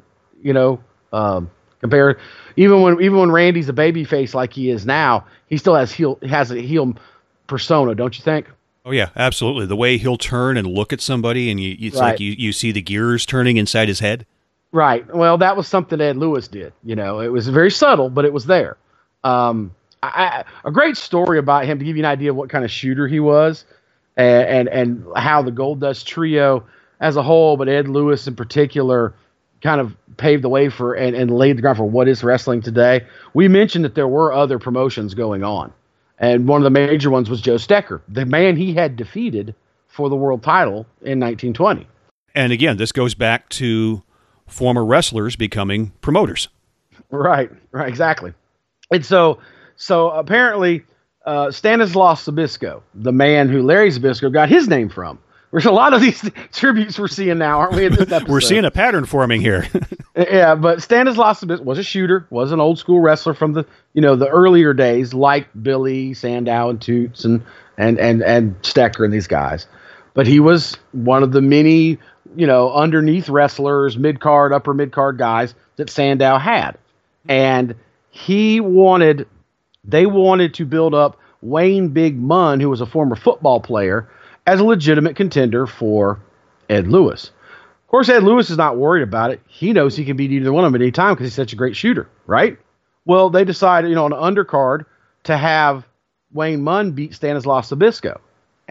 you 0.42 0.54
know, 0.54 0.80
um, 1.14 1.50
compare. 1.80 2.18
Even 2.56 2.82
when 2.82 3.02
even 3.02 3.18
when 3.18 3.32
Randy's 3.32 3.70
a 3.70 3.74
baby 3.74 4.04
face 4.04 4.34
like 4.34 4.54
he 4.54 4.70
is 4.70 4.86
now, 4.86 5.26
he 5.48 5.58
still 5.58 5.76
has 5.76 5.92
heel 5.92 6.20
has 6.28 6.52
a 6.52 6.62
heel 6.62 6.96
persona, 7.48 7.96
don't 7.96 8.18
you 8.18 8.24
think? 8.24 8.48
Oh 8.84 8.92
yeah, 8.92 9.10
absolutely. 9.16 9.68
The 9.68 9.76
way 9.76 9.98
he'll 9.98 10.18
turn 10.18 10.58
and 10.58 10.68
look 10.68 10.92
at 10.92 11.02
somebody, 11.02 11.52
and 11.52 11.60
you, 11.60 11.76
it's 11.80 11.98
right. 11.98 12.12
like 12.12 12.20
you, 12.20 12.32
you 12.32 12.52
see 12.52 12.72
the 12.72 12.82
gears 12.82 13.26
turning 13.26 13.58
inside 13.58 13.88
his 13.88 14.00
head. 14.00 14.26
Right. 14.72 15.06
Well, 15.14 15.38
that 15.40 15.58
was 15.58 15.68
something 15.68 16.00
Ed 16.00 16.18
Lewis 16.18 16.48
did. 16.48 16.74
You 16.84 16.96
know, 16.96 17.20
it 17.20 17.28
was 17.28 17.48
very 17.48 17.72
subtle, 17.72 18.10
but 18.10 18.26
it 18.26 18.32
was 18.32 18.46
there. 18.46 18.78
Um, 19.24 19.76
I, 20.02 20.46
a 20.64 20.72
great 20.72 20.98
story 20.98 21.38
about 21.38 21.66
him 21.66 21.78
to 21.80 21.86
give 21.86 21.98
you 21.98 22.04
an 22.04 22.10
idea 22.10 22.32
of 22.32 22.36
what 22.36 22.50
kind 22.50 22.66
of 22.66 22.72
shooter 22.72 23.08
he 23.08 23.20
was, 23.20 23.66
and 24.18 24.68
and, 24.68 24.70
and 24.70 25.06
how 25.16 25.42
the 25.42 25.52
Gold 25.52 25.82
Dust 25.82 26.08
Trio 26.08 26.66
as 27.00 27.18
a 27.18 27.24
whole, 27.24 27.58
but 27.58 27.68
Ed 27.68 27.88
Lewis 27.88 28.28
in 28.28 28.36
particular 28.36 29.14
kind 29.62 29.82
of 29.82 29.96
paved 30.18 30.44
the 30.44 30.50
way 30.50 30.70
for 30.70 30.94
and, 30.94 31.16
and 31.16 31.32
laid 31.32 31.58
the 31.58 31.62
ground 31.62 31.78
for 31.78 31.90
what 31.90 32.08
is 32.08 32.24
wrestling 32.24 32.62
today. 32.62 33.06
We 33.34 33.48
mentioned 33.48 33.86
that 33.86 33.96
there 33.96 34.08
were 34.08 34.34
other 34.34 34.58
promotions 34.60 35.14
going 35.14 35.44
on. 35.44 35.72
And 36.18 36.48
one 36.48 36.62
of 36.62 36.64
the 36.64 36.70
major 36.70 37.10
ones 37.10 37.30
was 37.30 37.42
Joe 37.42 37.56
Stecher, 37.56 38.02
the 38.08 38.26
man 38.26 38.56
he 38.56 38.74
had 38.74 38.96
defeated 38.96 39.56
for 39.88 40.10
the 40.10 40.16
world 40.16 40.44
title 40.44 40.86
in 41.02 41.20
1920. 41.20 41.88
And 42.36 42.54
again, 42.54 42.78
this 42.78 42.92
goes 42.92 43.16
back 43.16 43.50
to 43.50 44.04
former 44.48 44.84
wrestlers 44.84 45.36
becoming 45.36 45.92
promoters. 46.02 46.50
Right, 47.10 47.50
right, 47.72 47.90
exactly. 47.90 48.34
And 48.92 49.06
so, 49.06 49.40
so 49.76 50.10
apparently, 50.12 50.84
uh, 51.26 51.52
Stanislaus 51.52 52.26
Zbyszko, 52.26 52.82
the 52.94 53.12
man 53.12 53.50
who 53.50 53.62
Larry 53.62 53.90
Zbyszko 53.90 54.32
got 54.32 54.50
his 54.50 54.68
name 54.68 54.90
from, 54.90 55.20
there's 55.52 55.66
a 55.66 55.72
lot 55.72 55.94
of 55.94 56.02
these 56.02 56.30
tributes 56.54 56.98
we're 56.98 57.08
seeing 57.08 57.38
now, 57.38 57.60
aren't 57.60 57.76
we? 57.76 57.90
we're 58.28 58.42
seeing 58.42 58.66
a 58.66 58.72
pattern 58.72 59.06
forming 59.06 59.42
here. 59.42 59.68
yeah, 60.16 60.56
but 60.56 60.82
Stanislaus 60.82 61.44
was 61.44 61.78
a 61.78 61.84
shooter, 61.84 62.26
was 62.30 62.52
an 62.52 62.60
old 62.60 62.80
school 62.80 63.00
wrestler 63.00 63.34
from 63.34 63.54
the 63.54 63.66
you 63.94 64.02
know 64.02 64.16
the 64.16 64.28
earlier 64.28 64.74
days, 64.74 65.14
like 65.14 65.48
Billy 65.62 66.14
Sandow 66.14 66.70
and 66.70 66.82
Toots 66.82 67.26
and 67.26 67.44
and 67.78 68.00
and 68.00 68.24
and 68.24 68.60
Stecher 68.62 69.04
and 69.04 69.14
these 69.14 69.28
guys. 69.28 69.68
But 70.14 70.28
he 70.28 70.40
was 70.40 70.78
one 70.92 71.24
of 71.24 71.32
the 71.32 71.42
many 71.42 71.98
you 72.36 72.48
know 72.48 72.72
underneath 72.72 73.30
wrestlers, 73.30 73.98
mid 73.98 74.20
card, 74.20 74.54
upper 74.54 74.74
mid 74.74 74.92
card 74.92 75.18
guys 75.18 75.54
that 75.76 75.90
Sandow 75.90 76.38
had, 76.38 76.72
mm-hmm. 76.72 77.32
and 77.32 77.76
he 78.12 78.60
wanted 78.60 79.28
they 79.84 80.06
wanted 80.06 80.54
to 80.56 80.66
build 80.66 80.94
up 80.94 81.18
Wayne 81.42 81.90
Big 81.90 82.18
Munn, 82.18 82.60
who 82.60 82.70
was 82.70 82.82
a 82.82 82.86
former 82.86 83.16
football 83.16 83.60
player 83.60 84.10
as 84.46 84.60
a 84.60 84.64
legitimate 84.64 85.16
contender 85.16 85.66
for 85.66 86.20
Ed 86.70 86.88
Lewis. 86.88 87.32
Of 87.86 87.88
course, 87.88 88.10
Ed 88.10 88.24
Lewis 88.24 88.50
is 88.50 88.58
not 88.58 88.78
worried 88.78 89.04
about 89.04 89.32
it. 89.32 89.42
He 89.48 89.74
knows 89.74 89.96
he 89.96 90.06
can 90.06 90.18
beat 90.18 90.32
either 90.32 90.54
one 90.54 90.64
of 90.64 90.72
them 90.72 90.82
at 90.82 90.84
any 90.84 90.92
time 90.92 91.14
because 91.14 91.28
he's 91.28 91.34
such 91.34 91.54
a 91.54 91.58
great 91.58 91.76
shooter, 91.76 92.08
right? 92.26 92.58
Well, 93.06 93.30
they 93.30 93.44
decided, 93.44 93.90
you 93.90 93.96
know, 93.96 94.06
on 94.06 94.14
an 94.14 94.20
undercard 94.20 94.86
to 95.24 95.36
have 95.36 95.86
Wayne 96.32 96.62
Munn 96.62 96.92
beat 96.92 97.14
Stanislav 97.14 97.66
Zbyszko. 97.66 98.20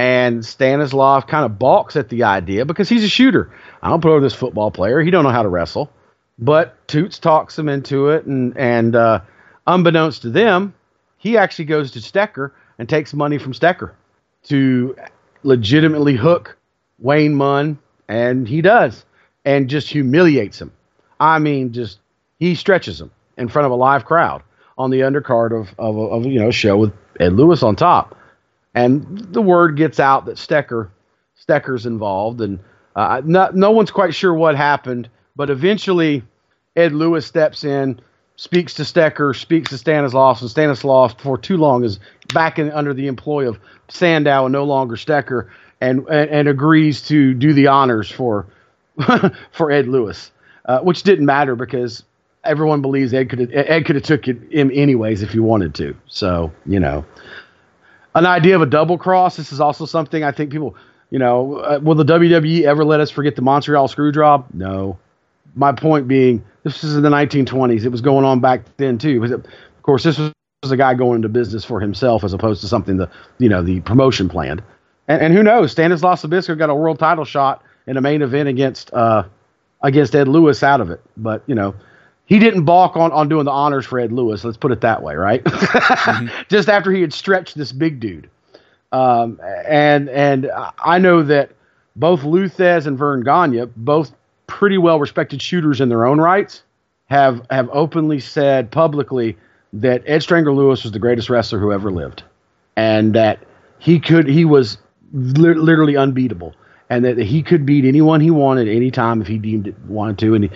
And 0.01 0.47
Stanislav 0.47 1.27
kind 1.27 1.45
of 1.45 1.59
balks 1.59 1.95
at 1.95 2.09
the 2.09 2.23
idea 2.23 2.65
because 2.65 2.89
he's 2.89 3.05
a 3.05 3.09
shooter. 3.09 3.53
I 3.83 3.91
don't 3.91 4.01
put 4.01 4.13
over 4.13 4.23
this 4.23 4.33
football 4.33 4.71
player. 4.71 5.03
He 5.03 5.11
don't 5.11 5.25
know 5.25 5.31
how 5.31 5.43
to 5.43 5.51
wrestle. 5.51 5.91
But 6.39 6.89
Toots 6.89 7.19
talks 7.19 7.59
him 7.59 7.69
into 7.69 8.09
it, 8.09 8.25
and 8.25 8.57
and 8.57 8.97
uh, 8.97 9.21
unbeknownst 9.67 10.23
to 10.23 10.31
them, 10.31 10.73
he 11.19 11.37
actually 11.37 11.67
goes 11.67 11.91
to 11.91 11.99
Stecher 11.99 12.53
and 12.79 12.89
takes 12.89 13.13
money 13.13 13.37
from 13.37 13.53
Stecher 13.53 13.93
to 14.45 14.97
legitimately 15.43 16.17
hook 16.17 16.57
Wayne 16.99 17.35
Munn, 17.35 17.79
and 18.09 18.49
he 18.49 18.63
does, 18.63 19.05
and 19.45 19.69
just 19.69 19.91
humiliates 19.91 20.59
him. 20.59 20.73
I 21.21 21.41
mean, 21.41 21.75
just 21.75 22.01
he 22.39 22.55
stretches 22.55 22.99
him 22.99 23.11
in 23.37 23.49
front 23.49 23.67
of 23.67 23.73
a 23.73 23.77
live 23.77 24.07
crowd 24.07 24.43
on 24.79 24.89
the 24.89 25.01
undercard 25.01 25.53
of 25.53 25.79
of, 25.79 25.99
of 25.99 26.25
you 26.25 26.41
know 26.41 26.51
show 26.51 26.79
with 26.79 26.95
Ed 27.21 27.35
Lewis 27.35 27.63
on 27.63 27.77
top, 27.77 28.17
and 28.75 29.19
the 29.33 29.43
word 29.43 29.77
gets 29.77 30.01
out 30.01 30.27
that 30.27 30.37
Stecher 30.37 30.91
Stecher's 31.47 31.87
involved, 31.87 32.41
and 32.41 32.61
uh, 32.95 33.23
no, 33.25 33.51
no 33.53 33.71
one's 33.71 33.91
quite 33.91 34.15
sure 34.15 34.35
what 34.35 34.57
happened, 34.57 35.09
but 35.37 35.51
eventually 35.51 36.23
Ed 36.77 36.93
Lewis 36.93 37.27
steps 37.27 37.65
in, 37.65 38.01
speaks 38.37 38.75
to 38.75 38.83
Stecher, 38.83 39.35
speaks 39.35 39.71
to 39.71 39.79
Stanislaus, 39.79 40.41
and 40.41 40.51
Stanislaus 40.51 41.15
for 41.15 41.39
too 41.39 41.57
long 41.57 41.85
is 41.85 41.99
back 42.33 42.59
in 42.59 42.71
under 42.73 42.95
the 42.95 43.07
employ 43.07 43.49
of 43.49 43.59
Sandow 43.89 44.47
and 44.47 44.53
no 44.53 44.65
longer 44.65 44.97
Stecher, 44.97 45.49
and 45.81 46.07
and, 46.09 46.31
and 46.31 46.49
agrees 46.49 47.03
to 47.03 47.35
do 47.35 47.53
the 47.53 47.67
honors 47.67 48.11
for 48.11 48.47
for 49.53 49.71
Ed 49.71 49.89
Lewis, 49.89 50.31
uh, 50.67 50.81
which 50.81 51.03
didn't 51.03 51.27
matter 51.27 51.57
because 51.57 52.05
everyone 52.45 52.83
believes 52.83 53.13
Ed 53.15 53.31
could 53.31 53.51
Ed 53.53 53.85
could 53.87 53.97
have 53.97 54.05
took 54.05 54.27
him 54.27 54.71
anyways 54.73 55.23
if 55.23 55.33
he 55.33 55.41
wanted 55.41 55.75
to. 55.77 55.97
So 56.07 56.53
you 56.67 56.81
know, 56.81 57.05
an 58.15 58.27
idea 58.27 58.57
of 58.57 58.63
a 58.63 58.67
double 58.67 58.99
cross. 58.99 59.37
This 59.37 59.53
is 59.53 59.61
also 59.61 59.87
something 59.87 60.25
I 60.25 60.33
think 60.33 60.51
people, 60.51 60.77
you 61.11 61.19
know, 61.19 61.57
uh, 61.59 61.81
will 61.83 61.95
the 61.95 62.05
WWE 62.05 62.63
ever 62.63 62.85
let 62.85 63.01
us 63.01 63.11
forget 63.11 63.37
the 63.37 63.43
Montreal 63.43 63.89
Screwjob? 63.89 64.53
No. 64.55 64.99
My 65.55 65.73
point 65.73 66.09
being, 66.09 66.45
this 66.63 66.85
is 66.85 66.97
in 66.97 67.03
the 67.03 67.11
1920s. 67.11 67.85
It 67.85 67.89
was 67.89 68.01
going 68.01 68.25
on 68.25 68.41
back 68.41 68.63
then 68.77 68.99
too. 68.99 69.25
It, 69.25 69.33
of 69.33 69.83
course, 69.83 70.03
this 70.03 70.19
was 70.19 70.71
a 70.71 70.77
guy 70.77 70.95
going 70.95 71.17
into 71.17 71.29
business 71.29 71.65
for 71.65 71.81
himself 71.81 72.23
as 72.23 72.33
opposed 72.33 72.61
to 72.61 72.69
something 72.69 72.99
the 72.99 73.09
you 73.39 73.49
know 73.49 73.63
the 73.63 73.81
promotion 73.81 74.29
planned. 74.29 74.63
And, 75.09 75.23
and 75.23 75.35
who 75.35 75.43
knows? 75.43 75.73
Stanislav 75.73 76.21
Zbyszko 76.21 76.59
got 76.59 76.71
a 76.71 76.75
world 76.75 76.99
title 76.99 77.25
shot 77.25 77.65
in 77.87 77.97
a 77.97 78.01
main 78.01 78.23
event 78.23 78.49
against 78.49 78.93
uh, 78.93 79.25
against 79.83 80.15
Ed 80.15 80.29
Lewis 80.29 80.63
out 80.63 80.81
of 80.81 80.91
it. 80.91 81.01
But 81.17 81.43
you 81.47 81.55
know, 81.55 81.75
he 82.31 82.39
didn't 82.39 82.65
balk 82.65 82.97
on, 82.97 83.11
on 83.11 83.29
doing 83.29 83.45
the 83.45 83.51
honors 83.51 83.85
for 83.85 83.99
Ed 83.99 84.13
Lewis. 84.13 84.45
Let's 84.45 84.57
put 84.57 84.71
it 84.71 84.81
that 84.83 85.03
way, 85.03 85.17
right? 85.17 85.43
mm-hmm. 85.43 86.43
Just 86.49 86.69
after 86.69 86.93
he 86.93 87.01
had 87.01 87.13
stretched 87.13 87.57
this 87.57 87.73
big 87.73 87.99
dude. 87.99 88.31
Um, 88.93 89.41
and 89.67 90.09
and 90.09 90.51
I 90.79 90.99
know 90.99 91.25
that 91.25 91.51
both 91.97 92.23
Lou 92.23 92.49
Thesz 92.49 92.87
and 92.87 92.97
Verne 92.97 93.25
Gagne, 93.25 93.67
both 93.77 94.13
pretty 94.47 94.79
well 94.79 95.01
respected 95.01 95.43
shooters 95.43 95.81
in 95.81 95.89
their 95.89 96.07
own 96.07 96.21
rights, 96.21 96.63
have 97.07 97.45
have 97.51 97.69
openly 97.73 98.21
said 98.21 98.71
publicly 98.71 99.37
that 99.73 100.03
Ed 100.07 100.23
Strangler 100.23 100.53
Lewis 100.53 100.85
was 100.85 100.93
the 100.93 100.99
greatest 101.01 101.31
wrestler 101.31 101.59
who 101.59 101.73
ever 101.73 101.91
lived, 101.91 102.23
and 102.77 103.13
that 103.15 103.41
he 103.81 103.99
could 103.99 104.29
he 104.29 104.45
was 104.45 104.79
li- 105.13 105.55
literally 105.55 105.97
unbeatable, 105.97 106.55
and 106.89 107.05
that 107.05 107.19
he 107.19 107.43
could 107.43 107.67
beat 107.67 107.85
anyone 107.85 108.21
he 108.21 108.31
wanted 108.31 108.69
anytime 108.69 109.21
if 109.21 109.27
he 109.27 109.39
deemed 109.39 109.67
it 109.67 109.79
wanted 109.87 110.19
to, 110.19 110.35
and 110.35 110.51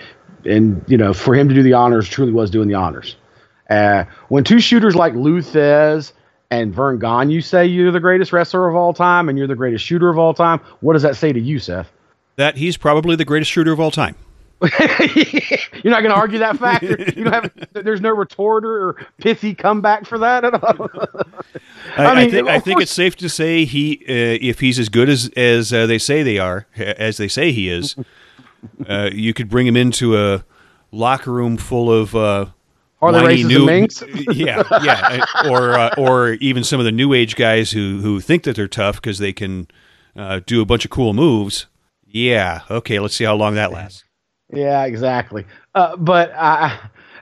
and 0.44 0.84
you 0.86 0.96
know 0.96 1.12
for 1.12 1.34
him 1.34 1.48
to 1.48 1.54
do 1.54 1.62
the 1.62 1.72
honors 1.72 2.08
truly 2.08 2.32
was 2.32 2.50
doing 2.50 2.68
the 2.68 2.74
honors. 2.74 3.16
Uh, 3.70 4.04
when 4.28 4.44
two 4.44 4.60
shooters 4.60 4.94
like 4.94 5.14
Lou 5.14 5.40
Thesz 5.40 6.12
and 6.50 6.74
Verne 6.74 6.98
Gagne 6.98 7.40
say 7.40 7.66
you're 7.66 7.90
the 7.90 8.00
greatest 8.00 8.32
wrestler 8.32 8.68
of 8.68 8.76
all 8.76 8.92
time 8.92 9.28
and 9.28 9.38
you're 9.38 9.46
the 9.46 9.54
greatest 9.54 9.84
shooter 9.84 10.10
of 10.10 10.18
all 10.18 10.34
time, 10.34 10.60
what 10.80 10.92
does 10.92 11.02
that 11.02 11.16
say 11.16 11.32
to 11.32 11.40
you, 11.40 11.58
Seth? 11.58 11.90
That 12.36 12.56
he's 12.56 12.76
probably 12.76 13.16
the 13.16 13.24
greatest 13.24 13.50
shooter 13.50 13.72
of 13.72 13.80
all 13.80 13.90
time. 13.90 14.16
You're 14.62 15.90
not 15.90 16.00
going 16.00 16.10
to 16.10 16.14
argue 16.14 16.38
that 16.38 16.58
fact. 16.58 16.82
You 16.84 17.24
don't 17.24 17.32
have. 17.32 17.52
There's 17.72 18.00
no 18.00 18.10
retort 18.10 18.64
or 18.64 18.94
pithy 19.18 19.54
comeback 19.54 20.06
for 20.06 20.18
that 20.18 20.44
at 20.44 20.54
all. 20.54 20.88
I, 21.96 22.06
I, 22.06 22.14
mean, 22.14 22.28
I 22.28 22.30
think, 22.30 22.48
I 22.48 22.60
think 22.60 22.80
it's 22.80 22.92
safe 22.92 23.16
to 23.16 23.28
say 23.28 23.64
he, 23.64 23.98
uh, 24.08 24.38
if 24.40 24.60
he's 24.60 24.78
as 24.78 24.88
good 24.88 25.08
as 25.08 25.28
as 25.36 25.72
uh, 25.72 25.86
they 25.86 25.98
say 25.98 26.22
they 26.22 26.38
are, 26.38 26.66
as 26.76 27.18
they 27.18 27.28
say 27.28 27.52
he 27.52 27.68
is, 27.68 27.96
uh, 28.88 29.10
you 29.12 29.34
could 29.34 29.48
bring 29.48 29.66
him 29.66 29.76
into 29.76 30.16
a 30.16 30.44
locker 30.90 31.32
room 31.32 31.56
full 31.56 31.92
of 31.92 32.14
uh, 32.14 32.46
are 33.00 33.12
they 33.12 33.42
racist 33.42 33.48
new, 33.48 33.66
minks? 33.66 34.02
yeah, 34.32 34.62
yeah, 34.82 35.24
or 35.50 35.72
uh, 35.72 35.94
or 35.98 36.32
even 36.34 36.64
some 36.64 36.80
of 36.80 36.84
the 36.84 36.92
new 36.92 37.12
age 37.12 37.36
guys 37.36 37.70
who 37.70 38.00
who 38.00 38.20
think 38.20 38.44
that 38.44 38.56
they're 38.56 38.68
tough 38.68 38.96
because 38.96 39.18
they 39.18 39.32
can 39.32 39.68
uh, 40.16 40.40
do 40.46 40.62
a 40.62 40.64
bunch 40.64 40.84
of 40.84 40.90
cool 40.90 41.12
moves. 41.12 41.66
Yeah, 42.06 42.62
okay, 42.70 43.00
let's 43.00 43.14
see 43.14 43.24
how 43.24 43.34
long 43.34 43.56
that 43.56 43.72
lasts. 43.72 44.04
Yeah, 44.52 44.84
exactly. 44.84 45.44
Uh, 45.74 45.96
but 45.96 46.32
uh, 46.34 46.76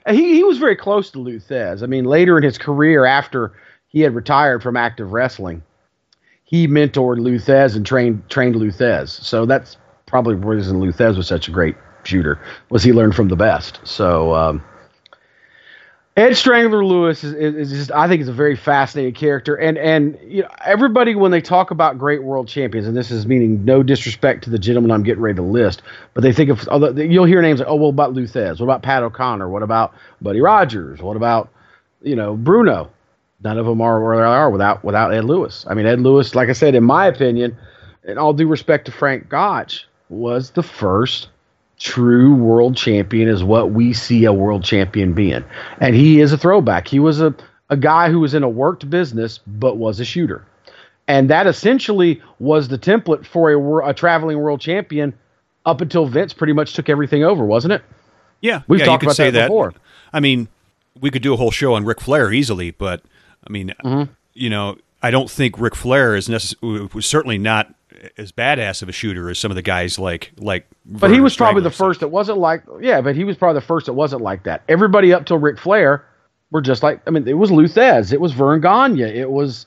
he 0.09 0.35
he 0.35 0.43
was 0.43 0.57
very 0.57 0.75
close 0.75 1.09
to 1.11 1.19
Lou 1.19 1.39
Thesz. 1.39 1.83
I 1.83 1.85
mean, 1.87 2.05
later 2.05 2.37
in 2.37 2.43
his 2.43 2.57
career, 2.57 3.05
after 3.05 3.53
he 3.87 4.01
had 4.01 4.15
retired 4.15 4.63
from 4.63 4.77
active 4.77 5.11
wrestling, 5.11 5.63
he 6.43 6.67
mentored 6.67 7.19
Lou 7.19 7.37
Thesz 7.39 7.75
and 7.75 7.85
trained 7.85 8.29
trained 8.29 8.55
Lou 8.55 8.71
Thesz. 8.71 9.09
So 9.09 9.45
that's 9.45 9.77
probably 10.13 10.35
the 10.35 10.45
reason 10.45 10.79
Lou 10.79 10.91
Thesz 10.91 11.17
was 11.17 11.25
such 11.25 11.47
a 11.47 11.51
great 11.51 11.75
shooter 12.03 12.39
was 12.69 12.83
he 12.83 12.93
learned 12.93 13.15
from 13.15 13.29
the 13.29 13.35
best. 13.35 13.79
So. 13.83 14.35
Um, 14.35 14.63
Ed 16.15 16.35
Strangler 16.35 16.85
Lewis 16.85 17.23
is, 17.23 17.33
is, 17.33 17.71
just 17.71 17.91
I 17.91 18.07
think 18.07 18.21
is 18.21 18.27
a 18.27 18.33
very 18.33 18.55
fascinating 18.55 19.15
character, 19.15 19.55
and 19.55 19.79
and 19.79 20.15
you 20.23 20.43
know 20.43 20.49
everybody 20.63 21.15
when 21.15 21.31
they 21.31 21.41
talk 21.41 21.71
about 21.71 21.97
great 21.97 22.21
world 22.21 22.47
champions, 22.47 22.85
and 22.85 22.95
this 22.95 23.09
is 23.09 23.25
meaning 23.25 23.65
no 23.65 23.81
disrespect 23.81 24.43
to 24.43 24.51
the 24.51 24.59
gentleman 24.59 24.91
I'm 24.91 25.01
getting 25.01 25.23
ready 25.23 25.37
to 25.37 25.41
list, 25.41 25.81
but 26.13 26.21
they 26.21 26.31
think 26.31 26.51
of 26.51 26.67
although 26.67 26.91
you'll 26.91 27.25
hear 27.25 27.41
names 27.41 27.61
like 27.61 27.67
oh 27.67 27.73
well 27.73 27.89
about 27.89 28.13
Lou 28.13 28.27
Thesz, 28.27 28.59
what 28.59 28.65
about 28.65 28.83
Pat 28.83 29.01
O'Connor, 29.01 29.49
what 29.49 29.63
about 29.63 29.95
Buddy 30.21 30.39
Rogers, 30.39 31.01
what 31.01 31.17
about 31.17 31.49
you 32.03 32.15
know 32.15 32.35
Bruno, 32.35 32.91
none 33.43 33.57
of 33.57 33.65
them 33.65 33.81
are 33.81 33.99
where 33.99 34.17
they 34.17 34.21
are 34.21 34.51
without 34.51 34.83
without 34.83 35.11
Ed 35.11 35.25
Lewis. 35.25 35.65
I 35.67 35.73
mean 35.73 35.87
Ed 35.87 35.99
Lewis, 35.99 36.35
like 36.35 36.49
I 36.49 36.53
said, 36.53 36.75
in 36.75 36.83
my 36.83 37.07
opinion, 37.07 37.57
and 38.03 38.19
all 38.19 38.33
due 38.33 38.47
respect 38.47 38.85
to 38.85 38.91
Frank 38.91 39.29
Gotch, 39.29 39.87
was 40.09 40.51
the 40.51 40.63
first 40.63 41.29
true 41.79 42.33
world 42.33 42.77
champion 42.77 43.27
is 43.27 43.43
what 43.43 43.71
we 43.71 43.93
see 43.93 44.25
a 44.25 44.33
world 44.33 44.63
champion 44.63 45.13
being. 45.13 45.43
And 45.79 45.95
he 45.95 46.21
is 46.21 46.31
a 46.31 46.37
throwback. 46.37 46.87
He 46.87 46.99
was 46.99 47.19
a, 47.19 47.35
a 47.69 47.77
guy 47.77 48.09
who 48.09 48.19
was 48.19 48.33
in 48.33 48.43
a 48.43 48.49
worked 48.49 48.89
business, 48.89 49.39
but 49.45 49.77
was 49.77 49.99
a 49.99 50.05
shooter. 50.05 50.45
And 51.07 51.29
that 51.29 51.47
essentially 51.47 52.21
was 52.39 52.69
the 52.69 52.77
template 52.77 53.25
for 53.25 53.51
a, 53.51 53.89
a 53.89 53.93
traveling 53.93 54.39
world 54.39 54.61
champion 54.61 55.13
up 55.65 55.81
until 55.81 56.05
Vince 56.05 56.33
pretty 56.33 56.53
much 56.53 56.73
took 56.73 56.87
everything 56.89 57.23
over, 57.23 57.43
wasn't 57.43 57.73
it? 57.73 57.81
Yeah. 58.41 58.61
We've 58.67 58.79
yeah, 58.79 58.85
talked 58.85 59.03
about 59.03 59.17
that, 59.17 59.33
that, 59.33 59.47
before. 59.47 59.73
I 60.13 60.19
mean, 60.19 60.47
we 60.99 61.09
could 61.09 61.21
do 61.21 61.33
a 61.33 61.37
whole 61.37 61.51
show 61.51 61.73
on 61.73 61.85
Ric 61.85 61.99
Flair 61.99 62.31
easily, 62.31 62.71
but 62.71 63.01
I 63.45 63.51
mean, 63.51 63.73
mm-hmm. 63.83 64.11
you 64.33 64.49
know, 64.49 64.77
I 65.01 65.11
don't 65.11 65.29
think 65.29 65.59
Ric 65.59 65.75
Flair 65.75 66.15
is 66.15 66.29
necessarily 66.29 67.01
certainly 67.01 67.37
not 67.37 67.73
as 68.17 68.31
badass 68.31 68.81
of 68.81 68.89
a 68.89 68.91
shooter 68.91 69.29
as 69.29 69.39
some 69.39 69.51
of 69.51 69.55
the 69.55 69.61
guys 69.61 69.97
like 69.99 70.31
like. 70.37 70.67
But 70.85 71.11
he 71.11 71.21
was 71.21 71.35
probably 71.35 71.61
the 71.61 71.71
first 71.71 71.99
that 72.01 72.09
wasn't 72.09 72.37
like 72.37 72.63
yeah, 72.81 73.01
but 73.01 73.15
he 73.15 73.23
was 73.23 73.37
probably 73.37 73.59
the 73.59 73.65
first 73.65 73.85
that 73.85 73.93
wasn't 73.93 74.21
like 74.21 74.43
that. 74.43 74.63
Everybody 74.67 75.13
up 75.13 75.25
till 75.25 75.37
Ric 75.37 75.57
Flair 75.57 76.05
were 76.51 76.61
just 76.61 76.83
like 76.83 77.01
I 77.07 77.11
mean 77.11 77.27
it 77.27 77.33
was 77.33 77.51
Lou 77.51 77.65
Thesz, 77.65 78.13
it 78.13 78.21
was 78.21 78.33
Verne 78.33 78.61
Gagne, 78.61 79.01
it 79.01 79.29
was 79.29 79.65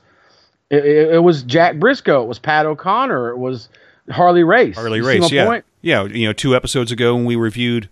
it, 0.69 0.85
it, 0.85 1.13
it, 1.15 1.19
was 1.19 1.43
Jack 1.43 1.75
Brisco, 1.75 2.23
it 2.23 2.27
was 2.27 2.39
Pat 2.39 2.65
O'Connor, 2.65 3.29
it 3.29 3.37
was 3.37 3.69
Harley 4.11 4.43
Race. 4.43 4.75
Harley 4.75 5.01
Race, 5.01 5.31
yeah, 5.31 5.45
point? 5.45 5.65
yeah. 5.81 6.03
You 6.03 6.27
know, 6.27 6.33
two 6.33 6.55
episodes 6.55 6.91
ago 6.91 7.15
when 7.15 7.25
we 7.25 7.35
reviewed 7.35 7.89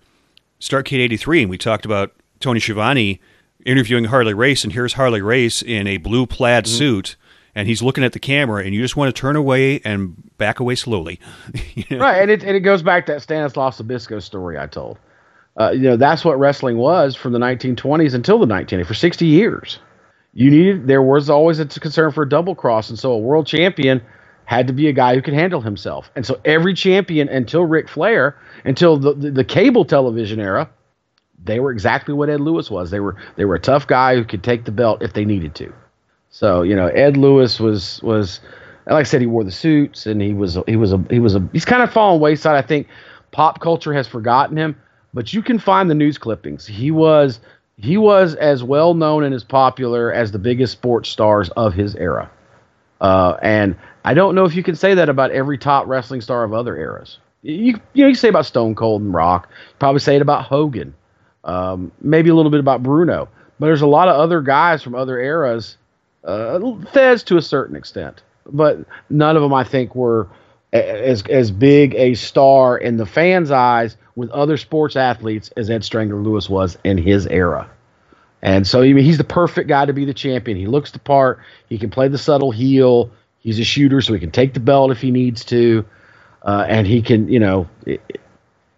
Starcade 0.59 0.99
'83 0.99 1.43
and 1.43 1.49
we 1.49 1.57
talked 1.57 1.85
about 1.85 2.13
Tony 2.39 2.59
Schiavone 2.59 3.19
interviewing 3.65 4.05
Harley 4.05 4.33
Race, 4.33 4.63
and 4.63 4.73
here's 4.73 4.93
Harley 4.93 5.21
Race 5.21 5.61
in 5.61 5.87
a 5.87 5.97
blue 5.97 6.25
plaid 6.25 6.65
mm-hmm. 6.65 6.77
suit 6.77 7.15
and 7.55 7.67
he's 7.67 7.81
looking 7.81 8.03
at 8.03 8.11
the 8.11 8.19
camera, 8.19 8.63
and 8.63 8.75
you 8.75 8.81
just 8.81 8.97
want 8.97 9.15
to 9.15 9.19
turn 9.19 9.35
away 9.35 9.79
and 9.85 10.15
back 10.37 10.59
away 10.59 10.75
slowly. 10.75 11.19
you 11.73 11.85
know? 11.89 11.99
Right, 11.99 12.21
and 12.21 12.29
it 12.29 12.43
and 12.43 12.55
it 12.55 12.59
goes 12.59 12.83
back 12.83 13.05
to 13.07 13.13
that 13.13 13.21
Stanislav 13.21 13.75
Zbyszko 13.75 14.21
story 14.21 14.59
I 14.59 14.67
told. 14.67 14.99
Uh, 15.57 15.71
you 15.71 15.83
know, 15.83 15.95
that's 15.95 16.25
what 16.25 16.37
wrestling 16.37 16.77
was 16.77 17.15
from 17.15 17.31
the 17.31 17.39
1920s 17.39 18.13
until 18.13 18.39
the 18.39 18.45
1980s 18.45 18.85
for 18.85 18.93
60 18.93 19.25
years. 19.25 19.79
You 20.33 20.51
needed 20.51 20.85
there 20.85 21.01
was 21.01 21.29
always 21.29 21.59
a 21.59 21.65
concern 21.65 22.11
for 22.11 22.23
a 22.23 22.29
double 22.29 22.55
cross, 22.55 22.89
and 22.89 22.99
so 22.99 23.13
a 23.13 23.17
world 23.17 23.47
champion 23.47 24.01
had 24.43 24.67
to 24.67 24.73
be 24.73 24.87
a 24.89 24.93
guy 24.93 25.15
who 25.15 25.21
could 25.21 25.33
handle 25.33 25.61
himself. 25.61 26.11
And 26.15 26.25
so 26.25 26.39
every 26.43 26.73
champion 26.73 27.29
until 27.29 27.63
Ric 27.63 27.89
Flair, 27.89 28.37
until 28.63 28.97
the, 28.97 29.13
the, 29.13 29.31
the 29.31 29.43
cable 29.43 29.85
television 29.85 30.39
era, 30.39 30.69
they 31.43 31.59
were 31.59 31.71
exactly 31.71 32.13
what 32.13 32.29
Ed 32.29 32.41
Lewis 32.41 32.69
was. 32.69 32.91
They 32.91 32.99
were 32.99 33.15
they 33.37 33.45
were 33.45 33.55
a 33.55 33.59
tough 33.59 33.87
guy 33.87 34.15
who 34.15 34.25
could 34.25 34.43
take 34.43 34.65
the 34.65 34.71
belt 34.71 35.01
if 35.01 35.13
they 35.13 35.23
needed 35.23 35.55
to. 35.55 35.73
So 36.35 36.63
you 36.63 36.75
know, 36.75 36.87
Ed 36.87 37.15
Lewis 37.15 37.61
was 37.61 38.03
was 38.03 38.41
like 38.87 38.99
I 38.99 39.03
said, 39.03 39.21
he 39.21 39.25
wore 39.27 39.45
the 39.45 39.51
suits 39.51 40.05
and 40.05 40.21
he 40.21 40.33
was 40.33 40.57
he 40.67 40.75
was 40.75 40.91
a 40.91 41.01
he 41.09 41.19
was 41.19 41.33
a 41.33 41.49
he's 41.53 41.63
kind 41.63 41.81
of 41.81 41.93
fallen 41.93 42.19
wayside. 42.19 42.57
I 42.57 42.61
think 42.61 42.87
pop 43.31 43.61
culture 43.61 43.93
has 43.93 44.05
forgotten 44.05 44.57
him, 44.57 44.75
but 45.13 45.31
you 45.31 45.41
can 45.41 45.59
find 45.59 45.89
the 45.89 45.95
news 45.95 46.17
clippings. 46.17 46.67
He 46.67 46.91
was 46.91 47.39
he 47.77 47.95
was 47.95 48.35
as 48.35 48.65
well 48.65 48.95
known 48.95 49.23
and 49.23 49.33
as 49.33 49.45
popular 49.45 50.11
as 50.11 50.33
the 50.33 50.37
biggest 50.37 50.73
sports 50.73 51.07
stars 51.07 51.49
of 51.51 51.73
his 51.73 51.95
era. 51.95 52.29
Uh, 52.99 53.37
and 53.41 53.77
I 54.03 54.13
don't 54.13 54.35
know 54.35 54.43
if 54.43 54.55
you 54.55 54.63
can 54.63 54.75
say 54.75 54.93
that 54.93 55.07
about 55.07 55.31
every 55.31 55.57
top 55.57 55.87
wrestling 55.87 56.19
star 56.19 56.43
of 56.43 56.51
other 56.51 56.75
eras. 56.75 57.17
You 57.43 57.79
you 57.93 58.03
know 58.03 58.09
you 58.09 58.15
say 58.15 58.27
about 58.27 58.45
Stone 58.45 58.75
Cold 58.75 59.01
and 59.01 59.13
Rock, 59.13 59.47
probably 59.79 60.01
say 60.01 60.17
it 60.17 60.21
about 60.21 60.43
Hogan, 60.43 60.95
um, 61.45 61.93
maybe 62.01 62.29
a 62.29 62.35
little 62.35 62.51
bit 62.51 62.59
about 62.59 62.83
Bruno, 62.83 63.29
but 63.57 63.67
there's 63.67 63.83
a 63.83 63.87
lot 63.87 64.09
of 64.09 64.17
other 64.17 64.41
guys 64.41 64.83
from 64.83 64.95
other 64.95 65.17
eras 65.17 65.77
uh, 66.25 66.59
Thesz 66.93 67.23
to 67.25 67.37
a 67.37 67.41
certain 67.41 67.75
extent, 67.75 68.23
but 68.45 68.79
none 69.09 69.35
of 69.35 69.41
them 69.41 69.53
I 69.53 69.63
think 69.63 69.95
were 69.95 70.27
as 70.73 71.23
as 71.27 71.51
big 71.51 71.95
a 71.95 72.15
star 72.15 72.77
in 72.77 72.97
the 72.97 73.05
fans' 73.05 73.51
eyes 73.51 73.95
with 74.15 74.29
other 74.31 74.57
sports 74.57 74.95
athletes 74.95 75.51
as 75.55 75.69
Ed 75.69 75.83
Strangler 75.83 76.19
Lewis 76.19 76.49
was 76.49 76.77
in 76.83 76.97
his 76.97 77.27
era. 77.27 77.69
And 78.41 78.67
so 78.67 78.81
I 78.81 78.93
mean, 78.93 79.03
he's 79.03 79.17
the 79.17 79.23
perfect 79.23 79.69
guy 79.69 79.85
to 79.85 79.93
be 79.93 80.05
the 80.05 80.13
champion. 80.13 80.57
He 80.57 80.67
looks 80.67 80.91
the 80.91 80.99
part. 80.99 81.39
He 81.69 81.77
can 81.77 81.89
play 81.89 82.07
the 82.07 82.17
subtle 82.17 82.51
heel. 82.51 83.11
He's 83.39 83.59
a 83.59 83.63
shooter, 83.63 84.01
so 84.01 84.13
he 84.13 84.19
can 84.19 84.31
take 84.31 84.53
the 84.53 84.59
belt 84.59 84.91
if 84.91 84.99
he 84.99 85.11
needs 85.11 85.45
to, 85.45 85.85
uh, 86.41 86.65
and 86.67 86.87
he 86.87 87.01
can, 87.01 87.27
you 87.27 87.39
know, 87.39 87.69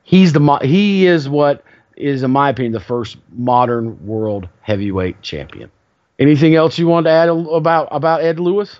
he's 0.03 0.33
the 0.33 0.59
he 0.61 1.07
is 1.07 1.29
what 1.29 1.63
is, 1.95 2.21
in 2.21 2.31
my 2.31 2.49
opinion, 2.49 2.73
the 2.73 2.79
first 2.79 3.17
modern 3.31 4.05
world 4.05 4.49
heavyweight 4.61 5.21
champion. 5.21 5.71
Anything 6.19 6.55
else 6.55 6.79
you 6.79 6.87
want 6.87 7.05
to 7.05 7.11
add 7.11 7.29
about 7.29 7.87
about 7.91 8.23
Ed 8.23 8.39
Lewis? 8.39 8.79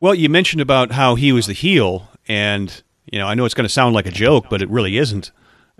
Well, 0.00 0.14
you 0.14 0.28
mentioned 0.28 0.60
about 0.60 0.92
how 0.92 1.14
he 1.14 1.32
was 1.32 1.46
the 1.46 1.52
heel, 1.52 2.08
and 2.26 2.82
you 3.10 3.18
know 3.18 3.26
I 3.26 3.34
know 3.34 3.44
it's 3.44 3.54
going 3.54 3.66
to 3.66 3.72
sound 3.72 3.94
like 3.94 4.06
a 4.06 4.10
joke, 4.10 4.46
but 4.50 4.60
it 4.60 4.68
really 4.68 4.98
isn't. 4.98 5.30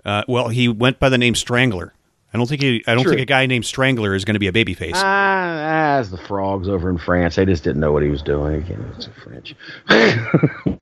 Uh, 0.05 0.23
well, 0.27 0.49
he 0.49 0.67
went 0.67 0.99
by 0.99 1.09
the 1.09 1.17
name 1.17 1.35
Strangler. 1.35 1.93
I 2.33 2.37
don't 2.37 2.47
think 2.47 2.61
he, 2.61 2.83
I 2.85 2.95
don't 2.95 3.03
True. 3.03 3.11
think 3.11 3.21
a 3.21 3.25
guy 3.25 3.45
named 3.45 3.65
Strangler 3.65 4.13
is 4.13 4.25
going 4.25 4.33
to 4.33 4.39
be 4.39 4.47
a 4.47 4.51
babyface. 4.51 4.91
Ah, 4.95 5.97
as 5.97 6.11
the 6.11 6.17
frogs 6.17 6.67
over 6.67 6.89
in 6.89 6.97
France, 6.97 7.35
they 7.35 7.45
just 7.45 7.63
didn't 7.63 7.79
know 7.79 7.93
what 7.93 8.03
he 8.03 8.09
was 8.09 8.21
doing. 8.21 8.55
Again, 8.55 8.93
it's 8.95 9.07
French. 9.23 9.55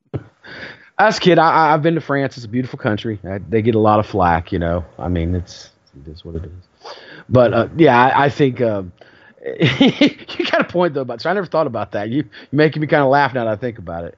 As 0.99 1.17
a 1.17 1.21
kid, 1.21 1.39
I, 1.39 1.71
have 1.71 1.81
been 1.81 1.95
to 1.95 2.01
France. 2.01 2.37
It's 2.37 2.45
a 2.45 2.49
beautiful 2.49 2.79
country. 2.79 3.19
I, 3.23 3.39
they 3.39 3.61
get 3.61 3.75
a 3.75 3.79
lot 3.79 3.99
of 3.99 4.05
flack, 4.05 4.51
you 4.51 4.59
know. 4.59 4.85
I 4.97 5.09
mean, 5.09 5.35
it's 5.35 5.69
it 6.05 6.09
is 6.09 6.23
what 6.23 6.35
it 6.35 6.45
is. 6.45 6.93
But 7.29 7.53
uh, 7.53 7.67
yeah, 7.77 7.99
I, 7.99 8.25
I 8.25 8.29
think 8.29 8.61
uh, 8.61 8.83
you 9.59 10.45
got 10.49 10.61
a 10.61 10.65
point 10.65 10.93
though 10.93 11.01
about 11.01 11.21
so 11.21 11.29
I 11.29 11.33
never 11.33 11.47
thought 11.47 11.67
about 11.67 11.91
that. 11.91 12.09
You 12.09 12.21
are 12.23 12.29
making 12.51 12.81
me 12.81 12.87
kind 12.87 13.03
of 13.03 13.09
laugh 13.09 13.33
now 13.33 13.43
that 13.43 13.51
I 13.51 13.55
think 13.57 13.77
about 13.77 14.05
it. 14.05 14.17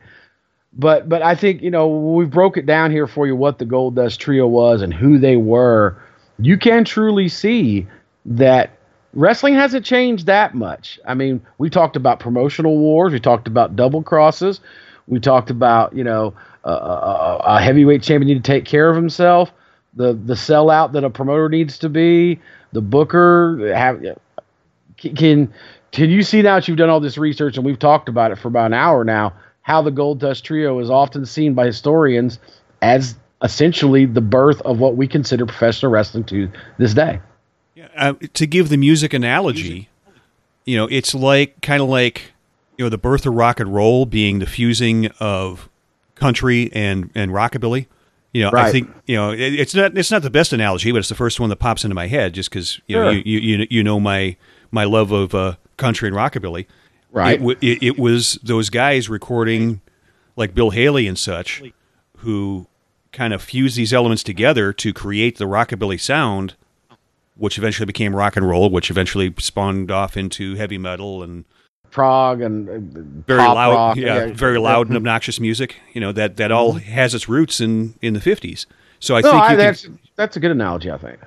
But 0.74 1.10
but 1.10 1.22
I 1.22 1.36
think 1.36 1.62
you 1.62 1.72
know 1.72 1.88
we 1.88 2.26
broke 2.26 2.58
it 2.58 2.66
down 2.66 2.92
here 2.92 3.08
for 3.08 3.26
you 3.26 3.36
what 3.36 3.58
the 3.58 3.66
Gold 3.66 3.96
Dust 3.96 4.20
Trio 4.20 4.46
was 4.46 4.82
and 4.82 4.94
who 4.94 5.18
they 5.18 5.36
were. 5.36 5.98
You 6.38 6.58
can 6.58 6.84
truly 6.84 7.28
see 7.28 7.88
that 8.26 8.78
wrestling 9.14 9.56
hasn't 9.56 9.86
changed 9.86 10.28
that 10.28 10.54
much. 10.54 11.00
I 11.08 11.16
mean, 11.16 11.42
we 11.58 11.70
talked 11.70 11.96
about 11.96 12.20
promotional 12.20 12.78
wars, 12.78 13.14
we 13.14 13.20
talked 13.20 13.48
about 13.48 13.76
double 13.76 14.04
crosses, 14.04 14.60
we 15.08 15.20
talked 15.20 15.50
about 15.50 15.96
you 15.96 16.04
know 16.04 16.36
a, 16.64 16.72
a, 16.72 17.42
a 17.46 17.62
heavyweight 17.62 18.04
champion 18.04 18.28
need 18.28 18.44
to 18.44 18.52
take 18.52 18.66
care 18.66 18.90
of 18.92 18.96
himself, 18.96 19.52
the 19.96 20.14
the 20.14 20.36
sellout 20.36 20.92
that 20.92 21.04
a 21.04 21.10
promoter 21.10 21.50
needs 21.50 21.80
to 21.80 21.90
be, 21.90 22.40
the 22.74 22.82
booker 22.82 23.74
have 23.74 24.04
can 24.98 25.54
can 25.92 26.10
you 26.10 26.24
see 26.24 26.42
now 26.42 26.56
that 26.56 26.68
you've 26.68 26.78
done 26.78 26.90
all 26.90 27.00
this 27.00 27.18
research 27.18 27.58
and 27.58 27.66
we've 27.66 27.80
talked 27.80 28.10
about 28.10 28.32
it 28.32 28.38
for 28.38 28.48
about 28.48 28.68
an 28.68 28.74
hour 28.74 29.04
now 29.04 29.34
how 29.66 29.82
the 29.82 29.92
Gold 29.92 30.20
Dust 30.20 30.46
Trio 30.46 30.78
is 30.80 30.92
often 30.92 31.26
seen 31.26 31.56
by 31.56 31.66
historians 31.66 32.38
as 32.84 33.16
essentially 33.42 34.06
the 34.06 34.22
birth 34.22 34.62
of 34.62 34.80
what 34.80 34.96
we 34.96 35.08
consider 35.08 35.46
professional 35.46 35.92
wrestling 35.92 36.24
to 36.26 36.52
this 36.78 36.94
day. 36.94 37.20
Uh, 37.98 38.14
to 38.34 38.46
give 38.46 38.70
the 38.70 38.78
music 38.78 39.12
analogy, 39.12 39.90
you 40.66 40.78
know, 40.78 40.88
it's 40.92 41.16
like 41.16 41.62
kind 41.62 41.82
of 41.82 41.90
like 41.90 42.34
you 42.78 42.86
know 42.86 42.90
the 42.90 42.98
birth 42.98 43.26
of 43.26 43.34
rock 43.34 43.60
and 43.60 43.74
roll 43.74 44.06
being 44.06 44.40
the 44.40 44.46
fusing 44.46 45.08
of 45.20 45.68
country 46.14 46.70
and 46.74 47.10
and 47.16 47.32
rockabilly. 47.32 47.88
You 48.34 48.44
know, 48.44 48.52
Right. 48.52 48.66
I 48.68 48.72
think 48.72 48.90
you 49.08 49.16
know 49.16 49.32
it, 49.32 49.40
it's 49.40 49.74
not 49.74 49.98
it's 49.98 50.12
not 50.12 50.22
the 50.22 50.30
best 50.30 50.54
analogy, 50.54 50.92
but 50.92 51.00
it's 51.00 51.10
the 51.10 51.16
first 51.16 51.40
one 51.40 51.50
that 51.50 51.56
pops 51.58 51.84
into 51.84 51.96
my 51.96 52.08
head 52.08 52.34
just 52.34 52.50
because 52.50 52.80
you 52.88 52.98
know 52.98 53.12
Sure. 53.12 53.14
you, 53.14 53.40
you 53.40 53.40
you 53.58 53.68
you 53.70 53.84
know 53.84 54.00
my 54.00 54.38
my 54.72 54.84
love 54.84 55.12
of 55.12 55.34
uh, 55.36 55.56
country 55.78 56.08
and 56.08 56.18
rockabilly. 56.18 56.66
Right. 57.12 57.36
It, 57.36 57.38
w- 57.38 57.58
it, 57.62 57.84
it 57.84 58.00
was 58.00 58.40
those 58.44 58.70
guys 58.70 59.10
recording 59.10 59.82
like 60.36 60.54
Bill 60.54 60.72
Haley 60.72 61.08
and 61.08 61.18
such 61.18 61.64
who 62.18 62.68
kind 63.12 63.34
of 63.34 63.42
fused 63.42 63.78
these 63.78 63.94
elements 63.94 64.24
together 64.24 64.74
to 64.74 64.92
create 64.94 65.38
the 65.38 65.46
rockabilly 65.46 66.00
sound, 66.00 66.56
which 67.38 67.58
eventually 67.58 67.86
became 67.86 68.14
rock 68.16 68.36
and 68.36 68.48
roll, 68.48 68.70
which 68.70 68.90
eventually 68.92 69.34
spawned 69.40 69.90
off 69.92 70.18
into 70.18 70.56
heavy 70.56 70.78
metal 70.78 71.24
and 71.24 71.46
Prog 71.92 72.42
and 72.42 72.68
uh, 72.68 73.02
very 73.26 73.40
loud, 73.40 73.74
rock, 73.74 73.96
yeah, 73.96 74.28
very 74.34 74.60
loud 74.60 74.88
and 74.88 74.98
obnoxious 74.98 75.40
music. 75.40 75.78
You 75.94 76.02
know 76.02 76.12
that 76.12 76.36
that 76.36 76.52
all 76.52 76.74
has 76.74 77.16
its 77.16 77.30
roots 77.30 77.62
in 77.62 77.94
in 78.02 78.14
the 78.14 78.20
fifties. 78.20 78.66
So 79.00 79.16
I 79.16 79.22
no, 79.22 79.32
think 79.32 79.44
I, 79.44 79.52
you 79.52 79.58
can- 79.58 79.66
that's 79.66 79.88
that's 80.18 80.36
a 80.36 80.42
good 80.42 80.52
analogy. 80.52 80.92
I 80.92 80.98
think. 80.98 81.20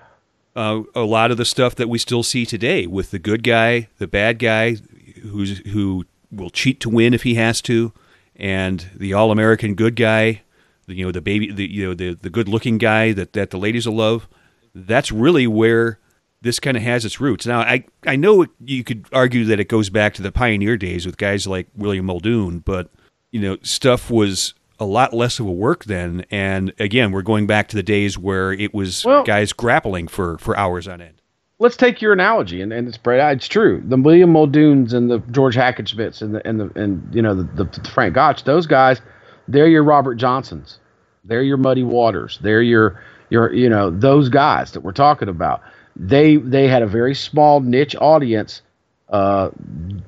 Uh, 0.57 0.83
a 0.95 1.03
lot 1.03 1.31
of 1.31 1.37
the 1.37 1.45
stuff 1.45 1.75
that 1.77 1.89
we 1.89 1.99
still 1.99 2.23
see 2.23 2.45
today 2.45 2.87
with 2.87 3.11
the 3.11 3.19
good 3.19 3.43
guy, 3.43 3.89
the 3.99 4.07
bad 4.07 4.39
guy, 4.39 4.77
who's 5.23 5.59
who 5.69 6.05
will 6.31 6.51
cheat 6.51 6.81
to 6.81 6.89
win 6.89 7.15
if 7.15 7.23
he 7.23 7.35
has 7.35 7.61
to, 7.63 7.93
and 8.37 8.91
the 8.95 9.13
all 9.13 9.31
American 9.31 9.75
good 9.75 9.97
guy, 9.97 10.43
the, 10.87 10.95
you 10.95 11.05
know 11.05 11.13
the 11.13 11.21
baby, 11.21 11.51
the 11.51 11.71
you 11.71 11.87
know 11.87 11.95
the 11.95 12.15
the 12.15 12.31
good 12.31 12.49
looking 12.49 12.79
guy 12.79 13.13
that 13.13 13.33
that 13.35 13.51
the 13.51 13.59
ladies 13.59 13.87
will 13.87 13.97
love. 13.97 14.29
That's 14.75 15.11
really 15.11 15.47
where 15.47 15.99
this 16.41 16.61
kind 16.61 16.77
of 16.77 16.83
has 16.83 17.05
its 17.05 17.21
roots. 17.21 17.47
Now, 17.47 17.61
I 17.61 17.85
I 18.07 18.17
know 18.17 18.47
you 18.65 18.85
could 18.85 19.07
argue 19.13 19.45
that 19.47 19.61
it 19.61 19.69
goes 19.69 19.91
back 19.91 20.15
to 20.15 20.23
the 20.23 20.33
pioneer 20.33 20.77
days 20.77 21.07
with 21.07 21.17
guys 21.17 21.47
like 21.47 21.69
William 21.77 22.07
Muldoon, 22.07 22.61
but 22.61 22.91
you 23.31 23.41
know 23.41 23.59
stuff 23.63 24.11
was 24.11 24.55
a 24.79 24.85
lot 24.85 25.13
less 25.13 25.39
of 25.39 25.47
a 25.47 25.53
work 25.53 25.85
then. 25.85 26.25
And 26.31 26.73
again, 26.79 27.11
we're 27.13 27.23
going 27.23 27.47
back 27.47 27.69
to 27.69 27.77
the 27.77 27.83
days 27.83 28.17
where 28.19 28.53
it 28.53 28.73
was 28.75 29.05
Well- 29.05 29.25
guys 29.25 29.53
grappling 29.53 30.09
for 30.09 30.39
for 30.39 30.57
hours 30.57 30.87
on 30.89 31.01
end. 31.01 31.15
Let's 31.61 31.77
take 31.77 32.01
your 32.01 32.13
analogy, 32.13 32.63
and, 32.63 32.73
and 32.73 32.87
it's 32.87 32.99
It's 33.05 33.49
true. 33.49 33.83
The 33.85 33.97
William 33.97 34.33
Muldoons 34.33 34.93
and 34.93 35.11
the 35.11 35.19
George 35.33 35.57
Hackenschmidts 35.57 36.23
and 36.23 36.35
the 36.37 36.47
and 36.47 36.61
the 36.61 36.71
and 36.81 37.13
you 37.13 37.21
know 37.21 37.35
the, 37.35 37.65
the, 37.65 37.65
the 37.65 37.91
Frank 37.91 38.15
Gotch, 38.15 38.45
those 38.45 38.67
guys, 38.69 39.01
they're 39.49 39.67
your 39.67 39.83
Robert 39.83 40.15
Johnsons, 40.15 40.79
they're 41.25 41.43
your 41.43 41.57
Muddy 41.57 41.83
Waters, 41.83 42.39
they're 42.43 42.63
your 42.63 43.03
your 43.31 43.53
you 43.53 43.69
know 43.69 43.91
those 43.91 44.29
guys 44.29 44.71
that 44.71 44.83
we're 44.83 44.93
talking 44.93 45.29
about. 45.29 45.61
They 45.97 46.37
they 46.37 46.69
had 46.69 46.83
a 46.83 46.87
very 46.87 47.17
small 47.17 47.59
niche 47.59 47.97
audience, 48.01 48.63
uh, 49.09 49.51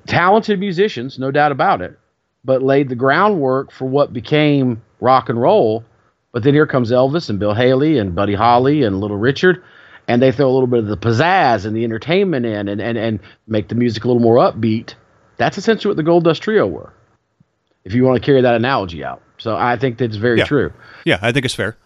talented 0.07 0.61
musicians, 0.61 1.19
no 1.19 1.33
doubt 1.33 1.51
about 1.51 1.83
it, 1.83 1.99
but 2.45 2.63
laid 2.63 2.89
the 2.89 2.95
groundwork 2.95 3.71
for 3.73 3.87
what 3.87 4.13
became 4.13 4.83
rock 5.01 5.29
and 5.29 5.41
roll. 5.41 5.85
But 6.33 6.43
then 6.45 6.55
here 6.55 6.67
comes 6.67 6.91
Elvis 6.91 7.29
and 7.29 7.39
Bill 7.39 7.55
Haley 7.55 7.99
and 7.99 8.15
Buddy 8.15 8.35
Holly 8.35 8.83
and 8.85 9.01
Little 9.01 9.17
Richard, 9.17 9.63
and 10.09 10.23
they 10.23 10.31
throw 10.33 10.49
a 10.49 10.53
little 10.53 10.67
bit 10.69 10.79
of 10.81 10.87
the 10.87 10.97
pizzazz 10.97 11.67
and 11.67 11.75
the 11.77 11.85
entertainment 11.85 12.47
in 12.47 12.69
and, 12.69 12.81
and, 12.81 12.97
and 12.97 13.21
make 13.47 13.69
the 13.69 13.75
music 13.75 14.05
a 14.05 14.07
little 14.07 14.23
more 14.23 14.37
upbeat. 14.37 14.95
That's 15.39 15.59
essentially 15.59 15.91
what 15.91 15.97
the 15.97 16.03
Gold 16.03 16.25
Dust 16.25 16.43
Trio 16.43 16.67
were, 16.67 16.93
if 17.85 17.95
you 17.95 18.05
want 18.05 18.23
to 18.23 18.25
carry 18.25 18.43
that 18.43 18.55
analogy 18.55 19.03
out. 19.05 19.23
So 19.39 19.57
I 19.57 19.77
think 19.77 19.99
that's 19.99 20.17
very 20.17 20.39
Yeah. 20.39 20.45
true. 20.45 20.73
Yeah, 21.05 21.19
I 21.23 21.33
think 21.33 21.45
it's 21.47 21.55
fair. 21.55 21.77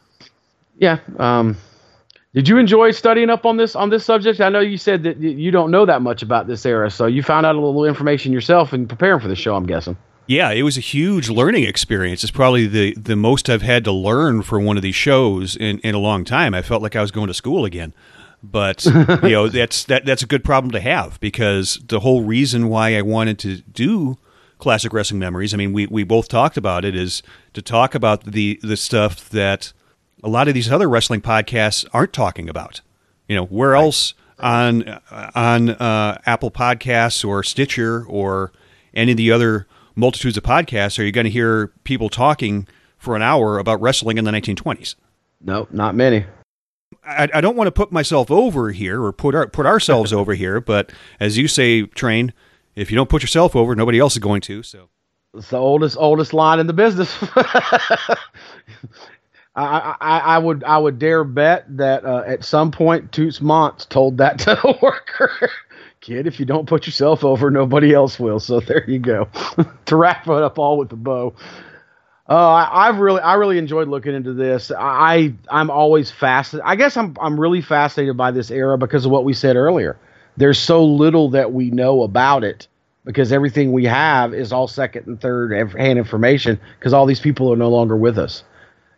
Yeah. 0.76 0.98
Um, 1.18 1.56
did 2.34 2.48
you 2.48 2.58
enjoy 2.58 2.90
studying 2.90 3.30
up 3.30 3.46
on 3.46 3.56
this 3.56 3.76
on 3.76 3.90
this 3.90 4.04
subject? 4.04 4.40
I 4.40 4.48
know 4.48 4.58
you 4.60 4.76
said 4.76 5.04
that 5.04 5.18
you 5.20 5.52
don't 5.52 5.70
know 5.70 5.86
that 5.86 6.02
much 6.02 6.22
about 6.22 6.48
this 6.48 6.66
era, 6.66 6.90
so 6.90 7.06
you 7.06 7.22
found 7.22 7.46
out 7.46 7.54
a 7.54 7.60
little 7.60 7.84
information 7.84 8.32
yourself 8.32 8.74
in 8.74 8.88
preparing 8.88 9.20
for 9.20 9.28
the 9.28 9.36
show. 9.36 9.54
I'm 9.54 9.66
guessing. 9.66 9.96
Yeah, 10.26 10.50
it 10.50 10.62
was 10.62 10.78
a 10.78 10.80
huge 10.80 11.28
learning 11.28 11.64
experience. 11.64 12.24
It's 12.24 12.30
probably 12.30 12.66
the, 12.66 12.94
the 12.94 13.16
most 13.16 13.50
I've 13.50 13.62
had 13.62 13.84
to 13.84 13.92
learn 13.92 14.42
for 14.42 14.58
one 14.58 14.76
of 14.76 14.82
these 14.82 14.94
shows 14.94 15.54
in, 15.54 15.78
in 15.80 15.94
a 15.94 15.98
long 15.98 16.24
time. 16.24 16.54
I 16.54 16.62
felt 16.62 16.82
like 16.82 16.96
I 16.96 17.02
was 17.02 17.10
going 17.10 17.26
to 17.28 17.34
school 17.34 17.64
again. 17.64 17.92
But 18.42 18.84
you 18.84 19.30
know, 19.30 19.48
that's 19.48 19.84
that 19.84 20.04
that's 20.04 20.22
a 20.22 20.26
good 20.26 20.44
problem 20.44 20.70
to 20.72 20.80
have 20.80 21.18
because 21.20 21.80
the 21.86 22.00
whole 22.00 22.22
reason 22.22 22.68
why 22.68 22.96
I 22.96 23.02
wanted 23.02 23.38
to 23.40 23.56
do 23.62 24.18
classic 24.58 24.92
wrestling 24.92 25.18
memories, 25.18 25.54
I 25.54 25.56
mean, 25.56 25.72
we, 25.72 25.86
we 25.86 26.04
both 26.04 26.28
talked 26.28 26.56
about 26.56 26.84
it, 26.84 26.94
is 26.94 27.22
to 27.54 27.62
talk 27.62 27.94
about 27.94 28.24
the 28.24 28.60
the 28.62 28.76
stuff 28.76 29.30
that 29.30 29.72
a 30.22 30.28
lot 30.28 30.48
of 30.48 30.54
these 30.54 30.70
other 30.70 30.88
wrestling 30.88 31.22
podcasts 31.22 31.86
aren't 31.92 32.12
talking 32.12 32.48
about. 32.48 32.82
You 33.28 33.36
know, 33.36 33.46
where 33.46 33.74
else 33.74 34.12
on 34.38 35.00
on 35.10 35.70
uh, 35.70 36.18
Apple 36.26 36.50
Podcasts 36.50 37.26
or 37.26 37.42
Stitcher 37.42 38.04
or 38.06 38.52
any 38.92 39.12
of 39.12 39.16
the 39.16 39.32
other 39.32 39.66
multitudes 39.94 40.36
of 40.36 40.42
podcasts 40.42 40.98
are 40.98 41.04
you 41.04 41.12
going 41.12 41.24
to 41.24 41.30
hear 41.30 41.68
people 41.84 42.08
talking 42.08 42.66
for 42.98 43.16
an 43.16 43.22
hour 43.22 43.58
about 43.58 43.80
wrestling 43.80 44.18
in 44.18 44.24
the 44.24 44.30
1920s? 44.30 44.94
Nope, 45.40 45.70
not 45.72 45.94
many. 45.94 46.24
I, 47.06 47.28
I 47.34 47.40
don't 47.40 47.56
want 47.56 47.66
to 47.68 47.72
put 47.72 47.92
myself 47.92 48.30
over 48.30 48.70
here 48.70 49.02
or 49.02 49.12
put 49.12 49.34
our, 49.34 49.46
put 49.46 49.66
ourselves 49.66 50.12
over 50.20 50.34
here, 50.34 50.60
but 50.60 50.90
as 51.20 51.36
you 51.36 51.48
say, 51.48 51.82
Train, 51.82 52.32
if 52.74 52.90
you 52.90 52.96
don't 52.96 53.10
put 53.10 53.22
yourself 53.22 53.54
over, 53.54 53.74
nobody 53.74 53.98
else 53.98 54.14
is 54.14 54.20
going 54.20 54.40
to. 54.42 54.62
So 54.62 54.88
It's 55.34 55.50
the 55.50 55.58
oldest 55.58 55.96
oldest 55.98 56.32
line 56.32 56.60
in 56.60 56.66
the 56.66 56.72
business. 56.72 57.14
I, 59.56 59.94
I 60.00 60.18
I 60.18 60.38
would 60.38 60.64
I 60.64 60.78
would 60.78 60.98
dare 60.98 61.22
bet 61.22 61.64
that 61.76 62.04
uh, 62.04 62.24
at 62.26 62.42
some 62.44 62.72
point 62.72 63.12
Toots 63.12 63.40
Monts 63.40 63.86
told 63.86 64.18
that 64.18 64.38
to 64.40 64.66
a 64.66 64.78
worker, 64.82 65.50
kid, 66.04 66.26
if 66.26 66.38
you 66.38 66.46
don't 66.46 66.66
put 66.66 66.86
yourself 66.86 67.24
over, 67.24 67.50
nobody 67.50 67.94
else 67.94 68.20
will. 68.20 68.38
So 68.38 68.60
there 68.60 68.88
you 68.88 68.98
go. 68.98 69.28
to 69.86 69.96
wrap 69.96 70.26
it 70.26 70.42
up 70.42 70.58
all 70.58 70.76
with 70.78 70.90
the 70.90 70.96
bow. 70.96 71.34
Uh, 72.28 72.34
I, 72.34 72.88
I've 72.88 72.98
really, 72.98 73.20
I 73.20 73.34
really 73.34 73.58
enjoyed 73.58 73.88
looking 73.88 74.14
into 74.14 74.32
this. 74.32 74.70
I, 74.76 75.34
I'm 75.50 75.70
always 75.70 76.10
fascinated. 76.10 76.66
I 76.66 76.76
guess 76.76 76.96
I'm, 76.96 77.16
I'm 77.20 77.38
really 77.38 77.60
fascinated 77.60 78.16
by 78.16 78.30
this 78.30 78.50
era 78.50 78.78
because 78.78 79.04
of 79.04 79.12
what 79.12 79.24
we 79.24 79.32
said 79.34 79.56
earlier. 79.56 79.98
There's 80.36 80.58
so 80.58 80.84
little 80.84 81.30
that 81.30 81.52
we 81.52 81.70
know 81.70 82.02
about 82.02 82.44
it 82.44 82.66
because 83.04 83.30
everything 83.30 83.72
we 83.72 83.84
have 83.84 84.32
is 84.32 84.52
all 84.52 84.66
second 84.66 85.06
and 85.06 85.20
third 85.20 85.52
hand 85.52 85.98
information 85.98 86.58
because 86.78 86.92
all 86.92 87.06
these 87.06 87.20
people 87.20 87.52
are 87.52 87.56
no 87.56 87.68
longer 87.68 87.96
with 87.96 88.18
us. 88.18 88.42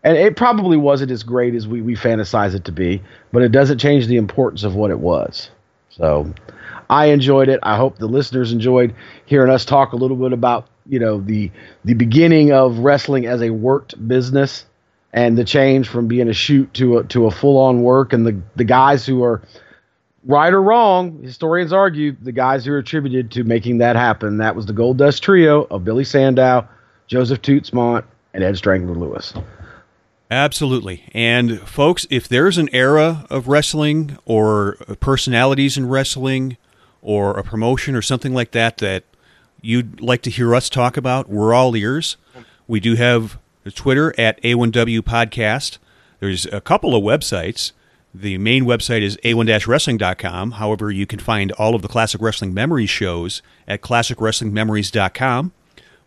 And 0.04 0.16
it 0.16 0.36
probably 0.36 0.76
wasn't 0.76 1.10
as 1.10 1.24
great 1.24 1.54
as 1.56 1.66
we, 1.66 1.82
we 1.82 1.96
fantasize 1.96 2.54
it 2.54 2.64
to 2.66 2.72
be, 2.72 3.02
but 3.32 3.42
it 3.42 3.50
doesn't 3.50 3.78
change 3.78 4.06
the 4.06 4.16
importance 4.16 4.62
of 4.62 4.76
what 4.76 4.92
it 4.92 5.00
was. 5.00 5.50
So 5.90 6.32
I 6.88 7.06
enjoyed 7.06 7.48
it. 7.48 7.60
I 7.62 7.76
hope 7.76 7.98
the 7.98 8.06
listeners 8.06 8.52
enjoyed 8.52 8.94
hearing 9.26 9.50
us 9.50 9.64
talk 9.64 9.92
a 9.92 9.96
little 9.96 10.16
bit 10.16 10.32
about, 10.32 10.68
you 10.88 10.98
know, 10.98 11.20
the 11.20 11.50
the 11.84 11.94
beginning 11.94 12.52
of 12.52 12.78
wrestling 12.78 13.26
as 13.26 13.42
a 13.42 13.50
worked 13.50 14.06
business 14.08 14.64
and 15.12 15.36
the 15.36 15.44
change 15.44 15.88
from 15.88 16.06
being 16.08 16.28
a 16.28 16.32
shoot 16.32 16.72
to 16.74 16.98
a 16.98 17.04
to 17.04 17.26
a 17.26 17.30
full 17.30 17.58
on 17.58 17.82
work 17.82 18.12
and 18.12 18.26
the 18.26 18.40
the 18.54 18.64
guys 18.64 19.06
who 19.06 19.22
are 19.22 19.42
right 20.26 20.52
or 20.52 20.62
wrong, 20.62 21.22
historians 21.22 21.72
argue 21.72 22.16
the 22.20 22.32
guys 22.32 22.64
who 22.64 22.72
are 22.72 22.78
attributed 22.78 23.30
to 23.32 23.44
making 23.44 23.78
that 23.78 23.96
happen. 23.96 24.38
That 24.38 24.56
was 24.56 24.66
the 24.66 24.72
Gold 24.72 24.98
Dust 24.98 25.22
Trio 25.22 25.64
of 25.70 25.84
Billy 25.84 26.04
Sandow, 26.04 26.68
Joseph 27.06 27.42
Toots 27.42 27.70
Mondt, 27.70 28.04
and 28.34 28.44
Ed 28.44 28.56
Strangler 28.56 28.94
Lewis. 28.94 29.32
Absolutely. 30.30 31.04
And 31.14 31.60
folks, 31.60 32.06
if 32.10 32.28
there's 32.28 32.58
an 32.58 32.68
era 32.72 33.26
of 33.30 33.46
wrestling 33.46 34.18
or 34.24 34.74
personalities 34.98 35.76
in 35.76 35.88
wrestling 35.88 36.56
or 37.06 37.38
a 37.38 37.44
promotion 37.44 37.94
or 37.94 38.02
something 38.02 38.34
like 38.34 38.50
that 38.50 38.78
that 38.78 39.04
you'd 39.62 40.00
like 40.00 40.22
to 40.22 40.30
hear 40.30 40.56
us 40.56 40.68
talk 40.68 40.96
about, 40.96 41.28
we're 41.28 41.54
all 41.54 41.76
ears. 41.76 42.16
We 42.66 42.80
do 42.80 42.96
have 42.96 43.38
Twitter 43.74 44.12
at 44.18 44.42
A1W 44.42 45.02
Podcast. 45.02 45.78
There's 46.18 46.46
a 46.46 46.60
couple 46.60 46.96
of 46.96 47.04
websites. 47.04 47.70
The 48.12 48.38
main 48.38 48.64
website 48.64 49.02
is 49.02 49.16
a1-wrestling.com. 49.18 50.52
However, 50.52 50.90
you 50.90 51.06
can 51.06 51.20
find 51.20 51.52
all 51.52 51.76
of 51.76 51.82
the 51.82 51.88
Classic 51.88 52.20
Wrestling 52.20 52.52
Memories 52.52 52.90
shows 52.90 53.40
at 53.68 53.82
classicwrestlingmemories.com. 53.82 55.52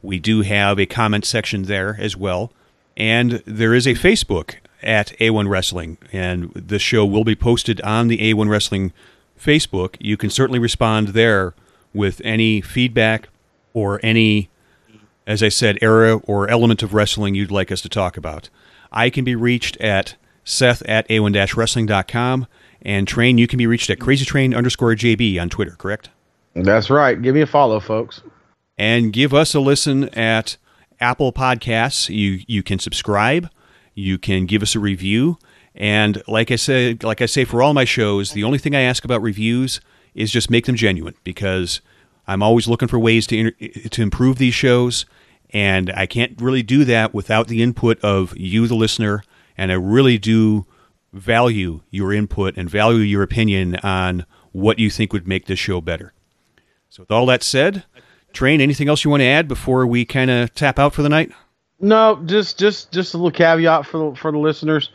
We 0.02 0.20
do 0.20 0.42
have 0.42 0.80
a 0.80 0.86
comment 0.86 1.24
section 1.24 1.64
there 1.64 1.96
as 1.98 2.18
well. 2.18 2.52
And 2.98 3.42
there 3.46 3.74
is 3.74 3.88
a 3.88 3.92
Facebook 3.92 4.56
at 4.84 5.18
A1 5.20 5.48
Wrestling, 5.48 5.98
and 6.12 6.52
the 6.54 6.80
show 6.80 7.06
will 7.06 7.24
be 7.24 7.36
posted 7.36 7.80
on 7.82 8.10
the 8.10 8.18
A1 8.34 8.50
Wrestling 8.50 8.92
Facebook, 9.40 9.96
you 10.00 10.18
can 10.18 10.30
certainly 10.30 10.60
respond 10.60 11.10
there 11.10 11.54
with 11.94 12.22
any 12.24 12.62
feedback 12.62 13.30
or 13.74 14.00
any, 14.04 14.50
as 15.26 15.42
I 15.42 15.50
said, 15.50 15.78
era 15.82 16.18
or 16.18 16.50
element 16.50 16.84
of 16.84 16.94
wrestling 16.94 17.36
you'd 17.36 17.52
like 17.52 17.72
us 17.72 17.82
to 17.82 17.90
talk 17.90 18.18
about. 18.18 18.50
I 18.92 19.10
can 19.10 19.24
be 19.24 19.36
reached 19.36 19.78
at 19.78 20.16
seth 20.44 20.82
at 20.88 21.08
a1-wrestling.com, 21.08 22.48
and 22.82 23.08
Train, 23.08 23.38
you 23.38 23.48
can 23.48 23.58
be 23.58 23.68
reached 23.68 23.90
at 23.90 24.00
crazytrain 24.00 24.56
underscore 24.56 24.96
JB 24.96 25.40
on 25.40 25.50
Twitter, 25.50 25.76
correct? 25.78 26.10
That's 26.56 26.90
right. 26.90 27.22
Give 27.22 27.36
me 27.36 27.42
a 27.42 27.48
follow, 27.48 27.80
folks. 27.80 28.22
And 28.78 29.14
give 29.14 29.34
us 29.34 29.54
a 29.54 29.60
listen 29.60 30.10
at 30.10 30.58
Apple 31.00 31.32
Podcasts. 31.34 32.10
You 32.10 32.42
you 32.48 32.64
can 32.64 32.80
subscribe. 32.80 33.50
You 33.94 34.18
can 34.18 34.46
give 34.46 34.62
us 34.64 34.76
a 34.76 34.80
review. 34.80 35.38
And 35.76 36.22
like 36.28 36.52
I 36.52 36.56
said, 36.56 37.04
like 37.04 37.22
I 37.22 37.26
say 37.26 37.46
for 37.46 37.62
all 37.62 37.74
my 37.74 37.86
shows, 37.86 38.32
the 38.32 38.44
only 38.44 38.58
thing 38.58 38.76
I 38.76 38.82
ask 38.82 39.06
about 39.06 39.22
reviews 39.22 39.80
is 40.14 40.32
just 40.32 40.50
make 40.50 40.66
them 40.66 40.76
genuine 40.76 41.16
because 41.24 41.82
I'm 42.28 42.44
always 42.44 42.68
looking 42.68 42.88
for 42.88 43.00
ways 43.00 43.26
to 43.28 43.52
to 43.52 44.02
improve 44.02 44.38
these 44.38 44.54
shows, 44.54 45.06
and 45.52 45.92
I 45.96 46.06
can't 46.06 46.40
really 46.42 46.64
do 46.64 46.84
that 46.86 47.14
without 47.14 47.48
the 47.48 47.64
input 47.64 48.00
of 48.02 48.38
you, 48.38 48.68
the 48.68 48.76
listener. 48.76 49.24
And 49.58 49.72
I 49.72 49.76
really 49.76 50.18
do 50.18 50.66
value 51.12 51.82
your 51.90 52.14
input 52.14 52.56
and 52.56 52.70
value 52.70 53.00
your 53.00 53.24
opinion 53.24 53.76
on 53.78 54.26
what 54.52 54.80
you 54.80 54.90
think 54.90 55.12
would 55.12 55.28
make 55.28 55.48
this 55.48 55.60
show 55.60 55.82
better. 55.82 56.14
So, 56.90 57.04
with 57.04 57.12
all 57.12 57.26
that 57.28 57.44
said, 57.44 57.84
Train, 58.34 58.62
anything 58.62 58.88
else 58.88 59.04
you 59.04 59.10
want 59.10 59.22
to 59.22 59.26
add 59.26 59.48
before 59.48 59.88
we 59.88 60.06
kind 60.06 60.30
of 60.30 60.54
tap 60.54 60.78
out 60.78 60.94
for 60.94 61.02
the 61.02 61.10
night? 61.10 61.32
No, 61.80 62.22
just 62.26 62.60
just 62.60 62.92
just 62.92 63.14
a 63.14 63.18
little 63.18 63.32
caveat 63.32 63.86
for 63.86 64.12
the, 64.12 64.16
for 64.16 64.32
the 64.32 64.38
listeners. 64.38 64.92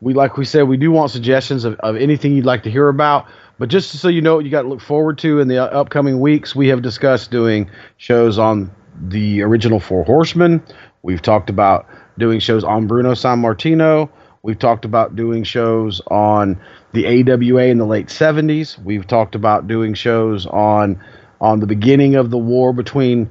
We 0.00 0.14
like 0.14 0.36
we 0.36 0.44
said, 0.44 0.62
we 0.62 0.76
do 0.76 0.90
want 0.90 1.10
suggestions 1.10 1.64
of, 1.64 1.74
of 1.80 1.96
anything 1.96 2.34
you'd 2.34 2.46
like 2.46 2.62
to 2.64 2.70
hear 2.70 2.88
about. 2.88 3.26
But 3.58 3.68
just 3.68 3.90
so 3.98 4.08
you 4.08 4.22
know 4.22 4.36
what 4.36 4.44
you 4.44 4.50
got 4.50 4.62
to 4.62 4.68
look 4.68 4.80
forward 4.80 5.18
to 5.18 5.40
in 5.40 5.48
the 5.48 5.58
uh, 5.58 5.66
upcoming 5.66 6.20
weeks, 6.20 6.54
we 6.54 6.68
have 6.68 6.82
discussed 6.82 7.30
doing 7.30 7.70
shows 7.96 8.38
on 8.38 8.70
the 9.00 9.42
original 9.42 9.80
Four 9.80 10.04
Horsemen. 10.04 10.62
We've 11.02 11.22
talked 11.22 11.50
about 11.50 11.86
doing 12.18 12.38
shows 12.38 12.62
on 12.62 12.86
Bruno 12.86 13.12
Sammartino. 13.12 14.10
We've 14.42 14.58
talked 14.58 14.84
about 14.84 15.16
doing 15.16 15.42
shows 15.42 16.00
on 16.08 16.60
the 16.92 17.06
AWA 17.06 17.64
in 17.64 17.78
the 17.78 17.86
late 17.86 18.06
70s. 18.06 18.82
We've 18.82 19.06
talked 19.06 19.34
about 19.34 19.66
doing 19.66 19.94
shows 19.94 20.46
on 20.46 21.02
on 21.40 21.60
the 21.60 21.66
beginning 21.66 22.16
of 22.16 22.30
the 22.30 22.38
war 22.38 22.72
between 22.72 23.30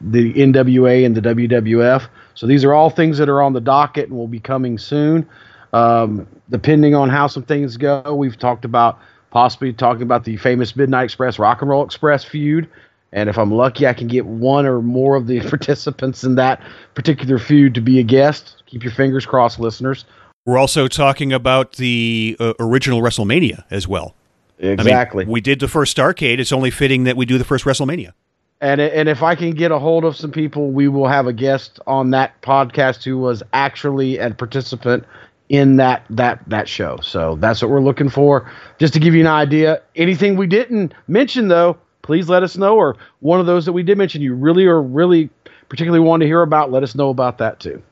the 0.00 0.32
NWA 0.34 1.06
and 1.06 1.14
the 1.14 1.20
WWF. 1.20 2.08
So 2.34 2.46
these 2.46 2.64
are 2.64 2.74
all 2.74 2.90
things 2.90 3.18
that 3.18 3.28
are 3.28 3.42
on 3.42 3.52
the 3.52 3.60
docket 3.60 4.08
and 4.08 4.18
will 4.18 4.28
be 4.28 4.40
coming 4.40 4.78
soon. 4.78 5.28
Um, 5.72 6.26
depending 6.50 6.94
on 6.94 7.08
how 7.08 7.26
some 7.26 7.42
things 7.42 7.76
go, 7.76 8.14
we've 8.14 8.38
talked 8.38 8.64
about 8.64 8.98
possibly 9.30 9.72
talking 9.72 10.02
about 10.02 10.24
the 10.24 10.36
famous 10.36 10.76
Midnight 10.76 11.04
Express 11.04 11.38
Rock 11.38 11.62
and 11.62 11.70
Roll 11.70 11.84
Express 11.84 12.24
feud. 12.24 12.68
And 13.12 13.28
if 13.28 13.38
I'm 13.38 13.50
lucky, 13.50 13.86
I 13.86 13.92
can 13.92 14.06
get 14.06 14.26
one 14.26 14.66
or 14.66 14.80
more 14.80 15.16
of 15.16 15.26
the 15.26 15.40
participants 15.48 16.24
in 16.24 16.36
that 16.36 16.62
particular 16.94 17.38
feud 17.38 17.74
to 17.74 17.80
be 17.80 17.98
a 17.98 18.02
guest. 18.02 18.62
Keep 18.66 18.84
your 18.84 18.92
fingers 18.92 19.26
crossed, 19.26 19.58
listeners. 19.58 20.04
We're 20.44 20.58
also 20.58 20.88
talking 20.88 21.32
about 21.32 21.72
the 21.72 22.36
uh, 22.40 22.54
original 22.58 23.00
WrestleMania 23.00 23.64
as 23.70 23.86
well. 23.86 24.14
Exactly. 24.58 25.24
I 25.24 25.26
mean, 25.26 25.32
we 25.32 25.40
did 25.40 25.60
the 25.60 25.68
first 25.68 25.96
Starcade. 25.96 26.38
It's 26.38 26.52
only 26.52 26.70
fitting 26.70 27.04
that 27.04 27.16
we 27.16 27.26
do 27.26 27.38
the 27.38 27.44
first 27.44 27.64
WrestleMania. 27.64 28.12
And 28.60 28.80
and 28.80 29.08
if 29.08 29.24
I 29.24 29.34
can 29.34 29.50
get 29.50 29.72
a 29.72 29.78
hold 29.78 30.04
of 30.04 30.16
some 30.16 30.30
people, 30.30 30.70
we 30.70 30.86
will 30.86 31.08
have 31.08 31.26
a 31.26 31.32
guest 31.32 31.80
on 31.84 32.10
that 32.10 32.40
podcast 32.42 33.02
who 33.02 33.18
was 33.18 33.42
actually 33.52 34.18
a 34.18 34.30
participant 34.30 35.04
in 35.52 35.76
that 35.76 36.04
that 36.08 36.42
that 36.48 36.66
show. 36.66 36.98
So 37.02 37.36
that's 37.36 37.62
what 37.62 37.70
we're 37.70 37.82
looking 37.82 38.08
for. 38.08 38.50
Just 38.78 38.94
to 38.94 38.98
give 38.98 39.14
you 39.14 39.20
an 39.20 39.26
idea, 39.28 39.82
anything 39.94 40.34
we 40.34 40.46
didn't 40.48 40.94
mention 41.06 41.46
though, 41.46 41.76
please 42.00 42.28
let 42.28 42.42
us 42.42 42.56
know. 42.56 42.76
Or 42.76 42.96
one 43.20 43.38
of 43.38 43.46
those 43.46 43.66
that 43.66 43.72
we 43.72 43.84
did 43.84 43.98
mention, 43.98 44.22
you 44.22 44.34
really 44.34 44.64
are 44.64 44.82
really 44.82 45.30
particularly 45.68 46.04
want 46.04 46.22
to 46.22 46.26
hear 46.26 46.42
about, 46.42 46.72
let 46.72 46.82
us 46.82 46.94
know 46.94 47.10
about 47.10 47.38
that 47.38 47.60
too. 47.60 47.82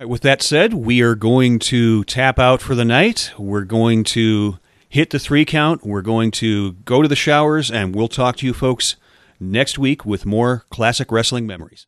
With 0.00 0.22
that 0.22 0.42
said, 0.42 0.74
we 0.74 1.02
are 1.02 1.14
going 1.14 1.60
to 1.60 2.02
tap 2.04 2.38
out 2.38 2.60
for 2.60 2.74
the 2.74 2.84
night. 2.84 3.32
We're 3.38 3.64
going 3.64 4.02
to 4.04 4.58
hit 4.88 5.10
the 5.10 5.18
three 5.18 5.44
count. 5.44 5.84
We're 5.84 6.02
going 6.02 6.30
to 6.32 6.72
go 6.72 7.00
to 7.00 7.08
the 7.08 7.16
showers, 7.16 7.70
and 7.70 7.94
we'll 7.94 8.08
talk 8.08 8.36
to 8.36 8.46
you 8.46 8.52
folks 8.52 8.96
next 9.38 9.78
week 9.78 10.04
with 10.04 10.26
more 10.26 10.64
classic 10.70 11.12
wrestling 11.12 11.46
memories. 11.46 11.86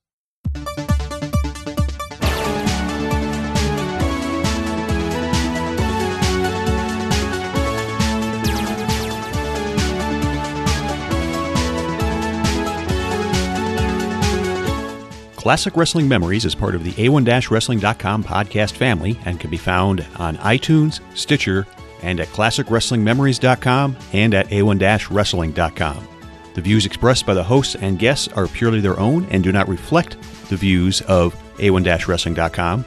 Classic 15.47 15.77
Wrestling 15.77 16.09
Memories 16.09 16.45
is 16.45 16.57
part 16.57 16.75
of 16.75 16.83
the 16.83 16.91
A1-Wrestling.com 16.95 18.25
podcast 18.25 18.73
family 18.73 19.17
and 19.27 19.39
can 19.39 19.49
be 19.49 19.57
found 19.57 20.05
on 20.19 20.37
iTunes, 20.39 20.99
Stitcher, 21.17 21.69
and 22.03 22.19
at 22.19 22.27
ClassicWrestlingMemories.com 22.31 23.97
and 24.13 24.35
at 24.35 24.49
A1-Wrestling.com. 24.49 26.09
The 26.55 26.61
views 26.61 26.85
expressed 26.85 27.27
by 27.27 27.35
the 27.35 27.45
hosts 27.45 27.77
and 27.77 27.97
guests 27.97 28.27
are 28.27 28.49
purely 28.49 28.81
their 28.81 28.99
own 28.99 29.25
and 29.27 29.45
do 29.45 29.53
not 29.53 29.69
reflect 29.69 30.21
the 30.49 30.57
views 30.57 31.01
of 31.03 31.33
A1-Wrestling.com, 31.59 32.85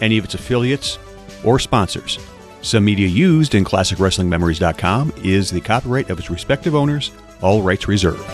any 0.00 0.16
of 0.16 0.24
its 0.24 0.32
affiliates, 0.32 0.98
or 1.44 1.58
sponsors. 1.58 2.18
Some 2.62 2.86
media 2.86 3.06
used 3.06 3.54
in 3.54 3.66
ClassicWrestlingMemories.com 3.66 5.12
is 5.18 5.50
the 5.50 5.60
copyright 5.60 6.08
of 6.08 6.18
its 6.18 6.30
respective 6.30 6.74
owners, 6.74 7.10
all 7.42 7.60
rights 7.60 7.86
reserved. 7.86 8.24